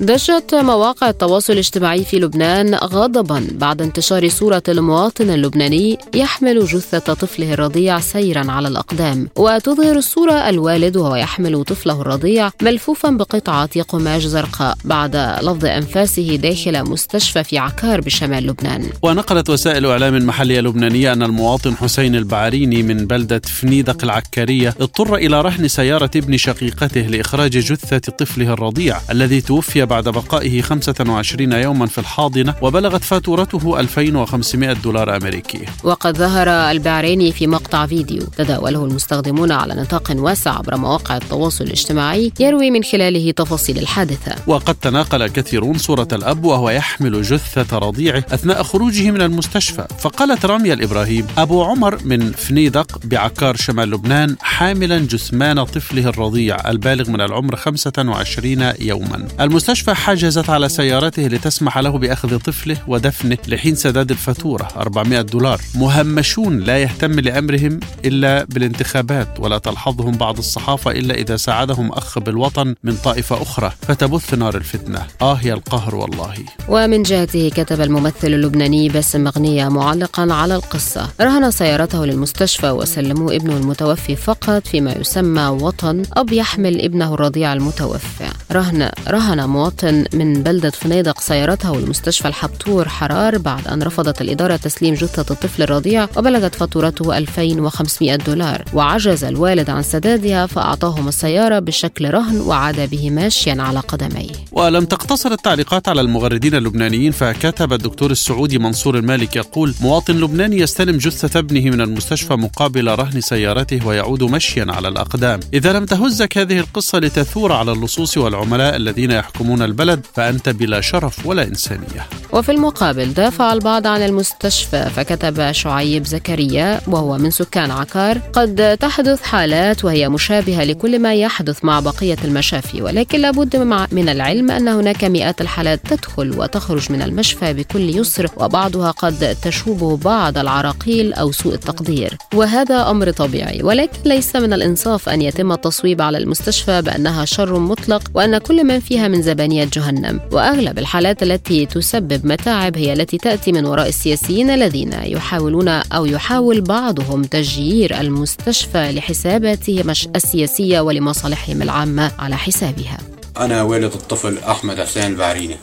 دشت 0.00 0.54
مواقع 0.54 1.08
التواصل 1.08 1.52
الاجتماعي 1.52 2.04
في 2.04 2.18
لبنان 2.18 2.74
غضبا 2.74 3.46
بعد 3.52 3.82
انتشار 3.82 4.28
صورة 4.28 4.62
المواطن 4.68 5.30
اللبناني 5.30 5.98
يحمل 6.14 6.66
جثة 6.66 7.14
طفله 7.14 7.52
الرضيع 7.54 8.00
سيرا 8.00 8.50
على 8.50 8.68
الأقدام. 8.68 9.28
وتظهر 9.36 9.96
الصورة 9.96 10.32
الوالد 10.32 10.96
وهو 10.96 11.16
يحمل 11.16 11.64
طفله 11.64 12.00
الرضيع 12.00 12.50
ملفوفا 12.62 13.10
بقطعة 13.10 13.82
قماش 13.82 14.22
زرقاء 14.22 14.76
بعد 14.84 15.16
لفظ 15.16 15.64
أنفاسه 15.64 16.36
داخل 16.36 16.90
مستشفى 16.90 17.44
في 17.44 17.58
عكار 17.58 18.00
بشمال 18.00 18.46
لبنان. 18.46 18.86
ونقلت 19.02 19.50
وسائل 19.50 19.86
إعلام 19.86 20.26
محلية 20.26 20.60
لبنانية 20.60 21.12
أن 21.12 21.22
المواطن 21.22 21.76
حسين 21.76 22.14
البعريني 22.14 22.82
من 22.82 23.06
بلدة 23.06 23.42
فنيدق 23.44 24.04
العكارية 24.04 24.74
اضطر 24.80 25.16
إلى 25.16 25.40
رهن 25.40 25.68
سيارة 25.68 26.10
ابن 26.16 26.36
شقيقته 26.36 27.00
لإخراج 27.00 27.50
جثة 27.50 28.12
طفله 28.12 28.52
الرضيع 28.52 29.00
الذي 29.10 29.40
توفي 29.40 29.89
بعد 29.90 30.08
بقائه 30.08 30.62
25 30.62 31.52
يوما 31.52 31.86
في 31.86 31.98
الحاضنة 31.98 32.54
وبلغت 32.62 33.04
فاتورته 33.04 33.80
2500 33.80 34.72
دولار 34.72 35.16
أمريكي. 35.16 35.60
وقد 35.84 36.18
ظهر 36.18 36.48
البعريني 36.48 37.32
في 37.32 37.46
مقطع 37.46 37.86
فيديو 37.86 38.22
تداوله 38.36 38.84
المستخدمون 38.84 39.52
على 39.52 39.74
نطاق 39.74 40.12
واسع 40.16 40.58
عبر 40.58 40.76
مواقع 40.76 41.16
التواصل 41.16 41.64
الاجتماعي 41.64 42.32
يروي 42.40 42.70
من 42.70 42.82
خلاله 42.82 43.30
تفاصيل 43.30 43.78
الحادثة. 43.78 44.34
وقد 44.46 44.74
تناقل 44.74 45.26
كثيرون 45.26 45.78
صورة 45.78 46.08
الأب 46.12 46.44
وهو 46.44 46.70
يحمل 46.70 47.22
جثة 47.22 47.78
رضيعه 47.78 48.24
أثناء 48.30 48.62
خروجه 48.62 49.10
من 49.10 49.22
المستشفى. 49.22 49.86
فقالت 49.98 50.46
رامية 50.46 50.74
الإبراهيم 50.74 51.26
أبو 51.38 51.64
عمر 51.64 51.98
من 52.04 52.32
فنيدق 52.32 52.98
بعكار 53.04 53.56
شمال 53.56 53.90
لبنان 53.90 54.36
حاملا 54.40 54.98
جثمان 54.98 55.64
طفله 55.64 56.08
الرضيع 56.08 56.70
البالغ 56.70 57.10
من 57.10 57.20
العمر 57.20 57.56
25 57.56 58.72
يوما. 58.80 59.28
المستشفى 59.40 59.79
حجزت 59.88 60.50
على 60.50 60.68
سيارته 60.68 61.22
لتسمح 61.22 61.78
له 61.78 61.90
بأخذ 61.90 62.38
طفله 62.38 62.76
ودفنه 62.86 63.38
لحين 63.48 63.74
سداد 63.74 64.10
الفاتورة 64.10 64.68
400 64.76 65.20
دولار. 65.20 65.60
مهمشون 65.74 66.58
لا 66.58 66.78
يهتم 66.78 67.20
لأمرهم 67.20 67.80
إلا 68.04 68.44
بالانتخابات 68.44 69.28
ولا 69.40 69.58
تلحظهم 69.58 70.12
بعض 70.12 70.38
الصحافة 70.38 70.90
إلا 70.90 71.14
إذا 71.14 71.36
ساعدهم 71.36 71.92
أخ 71.92 72.18
بالوطن 72.18 72.74
من 72.84 72.96
طائفة 73.04 73.42
أخرى. 73.42 73.72
فتبث 73.82 74.34
نار 74.34 74.56
الفتنة. 74.56 75.02
آه 75.22 75.40
يا 75.42 75.54
القهر 75.54 75.94
والله. 75.94 76.34
ومن 76.68 77.02
جهته 77.02 77.48
كتب 77.48 77.80
الممثل 77.80 78.14
اللبناني 78.24 78.88
باسم 78.88 79.24
مغنية 79.24 79.68
معلقا 79.68 80.28
على 80.30 80.54
القصة. 80.54 81.08
رهن 81.20 81.50
سيارته 81.50 82.06
للمستشفى 82.06 82.70
وسلموا 82.70 83.36
ابنه 83.36 83.56
المتوفي 83.56 84.16
فقط 84.16 84.66
فيما 84.66 84.92
يسمى 84.92 85.42
وطن 85.42 86.02
أب 86.12 86.32
يحمل 86.32 86.80
ابنه 86.80 87.14
الرضيع 87.14 87.52
المتوفى. 87.52 88.28
رهن 88.52 88.90
رهن 89.08 89.48
مواطن 89.48 89.69
من 90.12 90.42
بلدة 90.42 90.70
فنيدق 90.70 91.20
سيارته 91.20 91.80
لمستشفى 91.80 92.28
الحبتور 92.28 92.88
حرار 92.88 93.38
بعد 93.38 93.68
أن 93.68 93.82
رفضت 93.82 94.20
الإدارة 94.20 94.56
تسليم 94.56 94.94
جثة 94.94 95.34
الطفل 95.34 95.62
الرضيع 95.62 96.08
وبلغت 96.16 96.54
فاتورته 96.54 97.18
2500 97.18 98.16
دولار. 98.16 98.64
وعجز 98.74 99.24
الوالد 99.24 99.70
عن 99.70 99.82
سدادها 99.82 100.46
فأعطاهم 100.46 101.08
السيارة 101.08 101.58
بشكل 101.58 102.10
رهن 102.10 102.40
وعاد 102.40 102.90
به 102.90 103.10
ماشيا 103.10 103.62
على 103.62 103.80
قدميه. 103.80 104.32
ولم 104.52 104.84
تقتصر 104.84 105.32
التعليقات 105.32 105.88
على 105.88 106.00
المغردين 106.00 106.54
اللبنانيين 106.54 107.12
فكتب 107.12 107.72
الدكتور 107.72 108.10
السعودي 108.10 108.58
منصور 108.58 108.98
المالك 108.98 109.36
يقول 109.36 109.74
مواطن 109.80 110.14
لبناني 110.14 110.58
يستلم 110.58 110.96
جثة 110.96 111.38
ابنه 111.38 111.70
من 111.70 111.80
المستشفى 111.80 112.34
مقابل 112.34 112.88
رهن 112.88 113.20
سيارته 113.20 113.86
ويعود 113.86 114.22
مشيا 114.22 114.66
على 114.68 114.88
الأقدام. 114.88 115.40
إذا 115.54 115.72
لم 115.72 115.84
تهزك 115.84 116.38
هذه 116.38 116.58
القصة 116.58 116.98
لتثور 116.98 117.52
على 117.52 117.72
اللصوص 117.72 118.18
والعملاء 118.18 118.76
الذين 118.76 119.10
يحكمون 119.10 119.49
البلد 119.54 120.06
فأنت 120.14 120.48
بلا 120.48 120.80
شرف 120.80 121.26
ولا 121.26 121.42
إنسانية. 121.42 122.06
وفي 122.32 122.52
المقابل 122.52 123.12
دافع 123.12 123.52
البعض 123.52 123.86
عن 123.86 124.02
المستشفى 124.02 124.90
فكتب 124.96 125.52
شعيب 125.52 126.06
زكريا 126.06 126.80
وهو 126.86 127.18
من 127.18 127.30
سكان 127.30 127.70
عكار 127.70 128.18
قد 128.32 128.76
تحدث 128.80 129.22
حالات 129.22 129.84
وهي 129.84 130.08
مشابهة 130.08 130.64
لكل 130.64 130.98
ما 130.98 131.14
يحدث 131.14 131.64
مع 131.64 131.80
بقية 131.80 132.16
المشافي 132.24 132.82
ولكن 132.82 133.20
لابد 133.20 133.56
من 133.92 134.08
العلم 134.08 134.50
أن 134.50 134.68
هناك 134.68 135.04
مئات 135.04 135.40
الحالات 135.40 135.80
تدخل 135.86 136.38
وتخرج 136.38 136.92
من 136.92 137.02
المشفى 137.02 137.52
بكل 137.52 137.96
يسر 137.98 138.28
وبعضها 138.36 138.90
قد 138.90 139.36
تشوبه 139.42 139.96
بعض 139.96 140.38
العراقيل 140.38 141.12
أو 141.12 141.32
سوء 141.32 141.54
التقدير. 141.54 142.16
وهذا 142.34 142.90
أمر 142.90 143.10
طبيعي 143.10 143.62
ولكن 143.62 143.98
ليس 144.04 144.36
من 144.36 144.52
الإنصاف 144.52 145.08
أن 145.08 145.22
يتم 145.22 145.52
التصويب 145.52 146.02
على 146.02 146.18
المستشفى 146.18 146.82
بأنها 146.82 147.24
شر 147.24 147.58
مطلق 147.58 148.02
وأن 148.14 148.38
كل 148.38 148.64
من 148.64 148.80
فيها 148.80 149.08
من 149.08 149.22
زبانية 149.22 149.68
جهنم. 149.72 150.20
وأغلب 150.32 150.78
الحالات 150.78 151.22
التي 151.22 151.66
تسبب 151.66 152.19
متاعب 152.24 152.76
هي 152.76 152.92
التي 152.92 153.18
تأتي 153.18 153.52
من 153.52 153.66
وراء 153.66 153.88
السياسيين 153.88 154.50
الذين 154.50 154.92
يحاولون 154.92 155.68
أو 155.68 156.06
يحاول 156.06 156.60
بعضهم 156.60 157.22
تجيير 157.22 158.00
المستشفى 158.00 158.92
لحساباتهم 158.92 159.90
السياسية 159.90 160.80
ولمصالحهم 160.80 161.62
العامة 161.62 162.12
على 162.18 162.36
حسابها. 162.36 162.98
أنا 163.36 163.62
والد 163.62 163.92
الطفل 163.92 164.38
أحمد 164.38 164.80
حسين 164.80 165.06
البعريني 165.06 165.56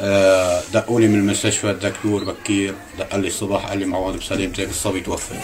أه 0.00 0.62
دقولي 0.74 1.08
من 1.08 1.18
المستشفى 1.18 1.70
الدكتور 1.70 2.24
بكير. 2.24 2.74
دق 2.98 3.16
لي 3.16 3.28
الصبح 3.28 3.68
قال 3.68 3.78
لي 3.78 3.84
معوض 3.84 4.16
بسلامتك 4.16 4.68
الصبي 4.68 5.00
توفى. 5.00 5.34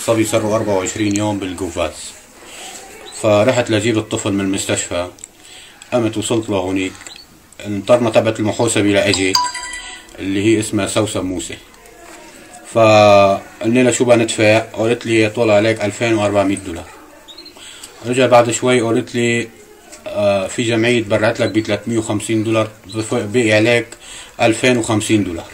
الصبي 0.00 0.24
صار 0.24 0.56
24 0.56 1.16
يوم 1.16 1.38
بالقفاز 1.38 1.92
فرحت 3.20 3.70
لجيب 3.70 3.98
الطفل 3.98 4.32
من 4.32 4.40
المستشفى 4.40 5.08
قمت 5.92 6.16
وصلت 6.16 6.50
لهونيك 6.50 6.92
الانطرمة 7.60 8.10
تبعت 8.10 8.40
المحوسبة 8.40 8.88
لأجت 8.88 9.36
اللي 10.18 10.44
هي 10.44 10.60
اسمها 10.60 10.86
سوسن 10.86 11.20
موسى. 11.20 11.56
فقلنا 12.72 13.80
لها 13.80 13.92
شو 13.92 14.04
بندفع 14.04 14.58
قالت 14.58 15.06
لي 15.06 15.30
طلع 15.30 15.54
عليك 15.54 15.84
2400 15.84 16.56
دولار. 16.56 16.84
رجع 18.06 18.26
بعد 18.26 18.50
شوي 18.50 18.80
قالت 18.80 19.14
لي 19.14 19.48
آه 20.06 20.46
في 20.46 20.62
جمعية 20.62 21.02
برعت 21.02 21.40
لك 21.40 21.48
ب 21.50 21.60
350 21.60 22.44
دولار 22.44 22.68
بقي 23.12 23.52
عليك 23.52 23.86
2050 24.40 25.24
دولار. 25.24 25.46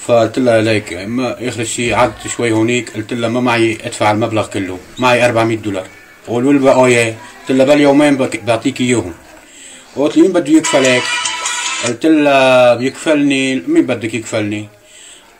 فقلت 0.00 0.38
لها 0.38 0.60
ليك 0.60 0.92
ما 0.92 1.48
آخر 1.48 1.64
شيء 1.64 1.94
قعدت 1.94 2.28
شوي 2.28 2.52
هونيك 2.52 2.90
قلت 2.90 3.12
لها 3.12 3.28
ما 3.28 3.40
معي 3.40 3.78
أدفع 3.84 4.10
المبلغ 4.10 4.46
كله 4.46 4.78
معي 4.98 5.26
400 5.26 5.56
دولار. 5.56 5.86
قولوا 6.28 6.52
لي 6.52 6.58
بقايا. 6.58 7.16
قلت 7.40 7.58
لها 7.58 7.66
باليومين 7.66 8.16
بعطيك 8.16 8.80
إياهم. 8.80 9.14
قلت 9.96 10.16
لي 10.16 10.22
مين 10.22 10.32
بده 10.32 10.52
يكفلك 10.52 11.02
قلت 11.86 12.06
لها 12.06 12.74
بيكفلني 12.74 13.54
مين 13.54 13.86
بدك 13.86 14.14
يكفلني 14.14 14.68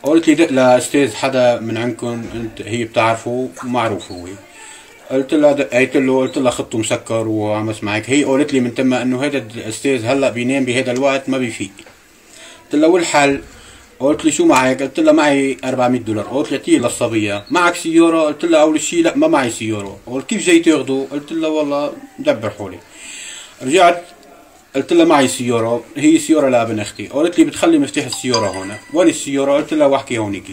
قلت 0.03 0.27
لي 0.27 0.35
دق 0.35 0.51
لاستاذ 0.51 1.15
حدا 1.15 1.59
من 1.59 1.77
عندكم 1.77 2.23
انت 2.35 2.61
هي 2.61 2.83
بتعرفه 2.83 3.49
معروف 3.63 4.11
هو 4.11 4.27
قلت 5.11 5.33
لها 5.33 5.51
دقيت 5.51 5.97
له 5.97 6.19
قلت 6.19 6.37
لها 6.37 6.51
خطه 6.51 6.77
مسكر 6.77 7.27
وعم 7.27 7.69
اسمعك 7.69 8.09
هي 8.09 8.23
قالت 8.23 8.53
لي 8.53 8.59
من 8.59 8.75
تم 8.75 8.93
انه 8.93 9.25
هذا 9.25 9.37
الاستاذ 9.37 10.05
هلا 10.05 10.29
بينام 10.29 10.65
بهذا 10.65 10.91
الوقت 10.91 11.29
ما 11.29 11.37
بيفيق 11.37 11.71
قلت 12.65 12.75
لها 12.75 12.89
والحل 12.89 13.41
قلت 13.99 14.25
لي 14.25 14.31
شو 14.31 14.45
معك؟ 14.45 14.81
قلت 14.81 14.99
لها 14.99 15.13
معي 15.13 15.57
400 15.63 16.01
دولار، 16.01 16.25
قلت 16.25 16.51
لها 16.51 16.59
تي 16.59 16.77
للصبية، 16.77 17.45
معك 17.51 17.75
سيارة؟ 17.75 18.21
قلت 18.21 18.45
لها 18.45 18.61
أول 18.61 18.81
شيء 18.81 19.03
لا 19.03 19.17
ما 19.17 19.27
معي 19.27 19.49
سيارة، 19.49 19.99
قلت 20.07 20.25
كيف 20.25 20.45
جاي 20.45 20.59
تاخده؟ 20.59 21.07
قلت 21.11 21.31
لها 21.31 21.49
والله 21.49 21.93
مدبر 22.19 22.49
حولي. 22.49 22.79
رجعت 23.61 24.03
قلت 24.75 24.93
لها 24.93 25.05
معي 25.05 25.27
سيارة 25.27 25.83
هي 25.97 26.19
سيارة 26.19 26.49
لابن 26.49 26.79
أختي 26.79 27.07
قالت 27.07 27.39
لي 27.39 27.45
بتخلي 27.45 27.77
مفتاح 27.77 28.05
السيارة 28.05 28.47
هون. 28.47 28.73
وين 28.93 29.07
السيارة 29.07 29.51
قلت 29.53 29.73
لها 29.73 29.87
واحكي 29.87 30.17
هونيك 30.17 30.43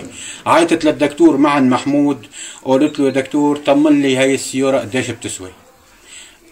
عيطت 0.46 0.84
للدكتور 0.84 1.36
معن 1.36 1.70
محمود. 1.70 2.26
قالت 2.64 2.98
له 2.98 3.06
يا 3.06 3.10
دكتور 3.10 3.56
طمن 3.56 4.02
لي 4.02 4.16
هاي 4.16 4.34
السيارة 4.34 4.78
قديش 4.78 5.10
بتسوي. 5.10 5.50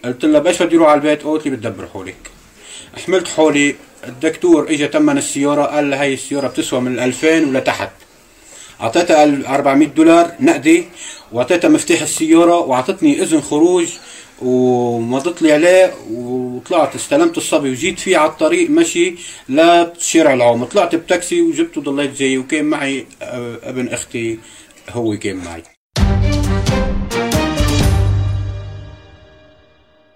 قلت 0.05 0.25
لها 0.25 0.39
باش 0.39 0.63
بدي 0.63 0.75
أروح 0.75 0.89
على 0.89 0.97
البيت. 0.97 1.23
قالت 1.23 1.45
لي 1.45 1.51
بتدبر 1.51 1.87
حولك. 1.93 2.31
حملت 3.05 3.27
حولي. 3.27 3.75
الدكتور 4.07 4.69
اجى 4.69 4.87
تمن 4.87 5.17
السيارة 5.17 5.63
قال 5.63 5.89
لها 5.89 6.01
هاي 6.01 6.13
السيارة 6.13 6.47
بتسوى 6.47 6.81
من 6.81 6.99
2000 6.99 7.49
ولتحت 7.49 7.91
أعطيتها 8.81 9.23
400 9.55 9.87
دولار 9.87 10.31
نقدي 10.39 10.85
وأعطيتها 11.31 11.67
مفتاح 11.69 12.01
السيارة 12.01 12.59
وأعطتني 12.59 13.21
إذن 13.21 13.41
خروج. 13.41 13.87
ومضت 14.41 15.41
لي 15.41 15.51
عليه 15.53 15.93
وطلعت 16.11 16.95
استلمت 16.95 17.37
الصبي 17.37 17.69
وجيت 17.69 17.99
فيه 17.99 18.17
على 18.17 18.29
الطريق 18.29 18.69
مشي 18.69 19.15
لشارع 19.49 20.33
العوم. 20.33 20.63
طلعت 20.63 20.95
بتاكسي 20.95 21.41
وجبته 21.41 21.81
ضليت 21.81 22.17
جاي 22.17 22.37
وكان 22.37 22.65
معي 22.65 23.05
ابن 23.63 23.87
أختي 23.87 24.39
هو 24.89 25.17
كان 25.17 25.35
معي. 25.35 25.63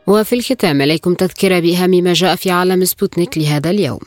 وفي 0.08 0.36
الختام 0.36 0.82
إليكم 0.82 1.14
تذكرة 1.14 1.60
بأهم 1.60 1.90
ما 1.90 2.14
جاء 2.14 2.36
في 2.36 2.52
عالم 2.52 2.86
سبوتنيك 2.86 3.38
لهذا 3.38 3.70
اليوم. 3.70 4.00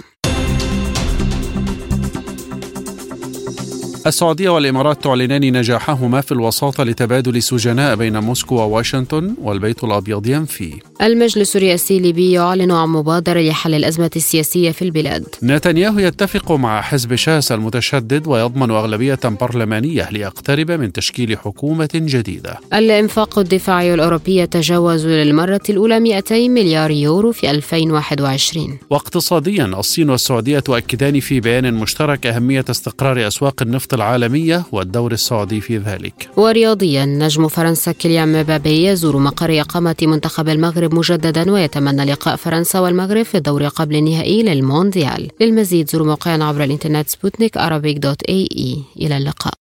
السعودية 4.06 4.48
والإمارات 4.48 5.04
تعلنان 5.04 5.56
نجاحهما 5.56 6.20
في 6.20 6.32
الوساطة 6.32 6.84
لتبادل 6.84 7.42
سجناء 7.42 7.96
بين 7.96 8.18
موسكو 8.18 8.54
وواشنطن 8.54 9.34
والبيت 9.42 9.84
الأبيض 9.84 10.26
ينفي. 10.26 10.72
المجلس 11.02 11.56
الرئاسي 11.56 11.96
الليبي 11.96 12.32
يعلن 12.32 12.70
عن 12.70 12.88
مبادرة 12.88 13.40
لحل 13.40 13.74
الأزمة 13.74 14.10
السياسية 14.16 14.70
في 14.70 14.82
البلاد. 14.82 15.26
نتنياهو 15.42 15.98
يتفق 15.98 16.52
مع 16.52 16.80
حزب 16.82 17.14
شاس 17.14 17.52
المتشدد 17.52 18.26
ويضمن 18.26 18.70
أغلبية 18.70 19.18
برلمانية 19.24 20.08
ليقترب 20.10 20.70
من 20.70 20.92
تشكيل 20.92 21.38
حكومة 21.38 21.90
جديدة. 21.94 22.58
الإنفاق 22.74 23.38
الدفاعي 23.38 23.94
الأوروبي 23.94 24.36
يتجاوز 24.36 25.06
للمرة 25.06 25.60
الأولى 25.70 26.00
200 26.00 26.48
مليار 26.48 26.90
يورو 26.90 27.32
في 27.32 27.50
2021 27.50 28.78
واقتصاديا 28.90 29.64
الصين 29.64 30.10
والسعودية 30.10 30.58
تؤكدان 30.58 31.20
في 31.20 31.40
بيان 31.40 31.74
مشترك 31.74 32.26
أهمية 32.26 32.64
استقرار 32.70 33.26
أسواق 33.26 33.62
النفط 33.62 33.87
النفط 33.88 33.94
العالمية 33.94 34.64
والدور 34.72 35.12
السعودي 35.12 35.60
في 35.60 35.78
ذلك. 35.78 36.30
ورياضيا 36.36 37.04
نجم 37.04 37.48
فرنسا 37.48 37.92
كيليان 37.92 38.40
مبابي 38.40 38.84
يزور 38.84 39.16
مقر 39.16 39.60
إقامة 39.60 39.96
منتخب 40.02 40.48
المغرب 40.48 40.94
مجددا 40.94 41.52
ويتمنى 41.52 42.04
لقاء 42.04 42.36
فرنسا 42.36 42.78
والمغرب 42.78 43.22
في 43.22 43.36
الدور 43.36 43.68
قبل 43.68 43.96
النهائي 43.96 44.42
للمونديال. 44.42 45.28
للمزيد 45.40 45.90
زوروا 45.90 46.06
موقعنا 46.06 46.44
عبر 46.44 46.64
الإنترنت 46.64 47.08
سبوتنيك 47.08 47.58
dot 47.98 48.22
AE. 48.22 48.82
إلى 48.96 49.16
اللقاء. 49.16 49.54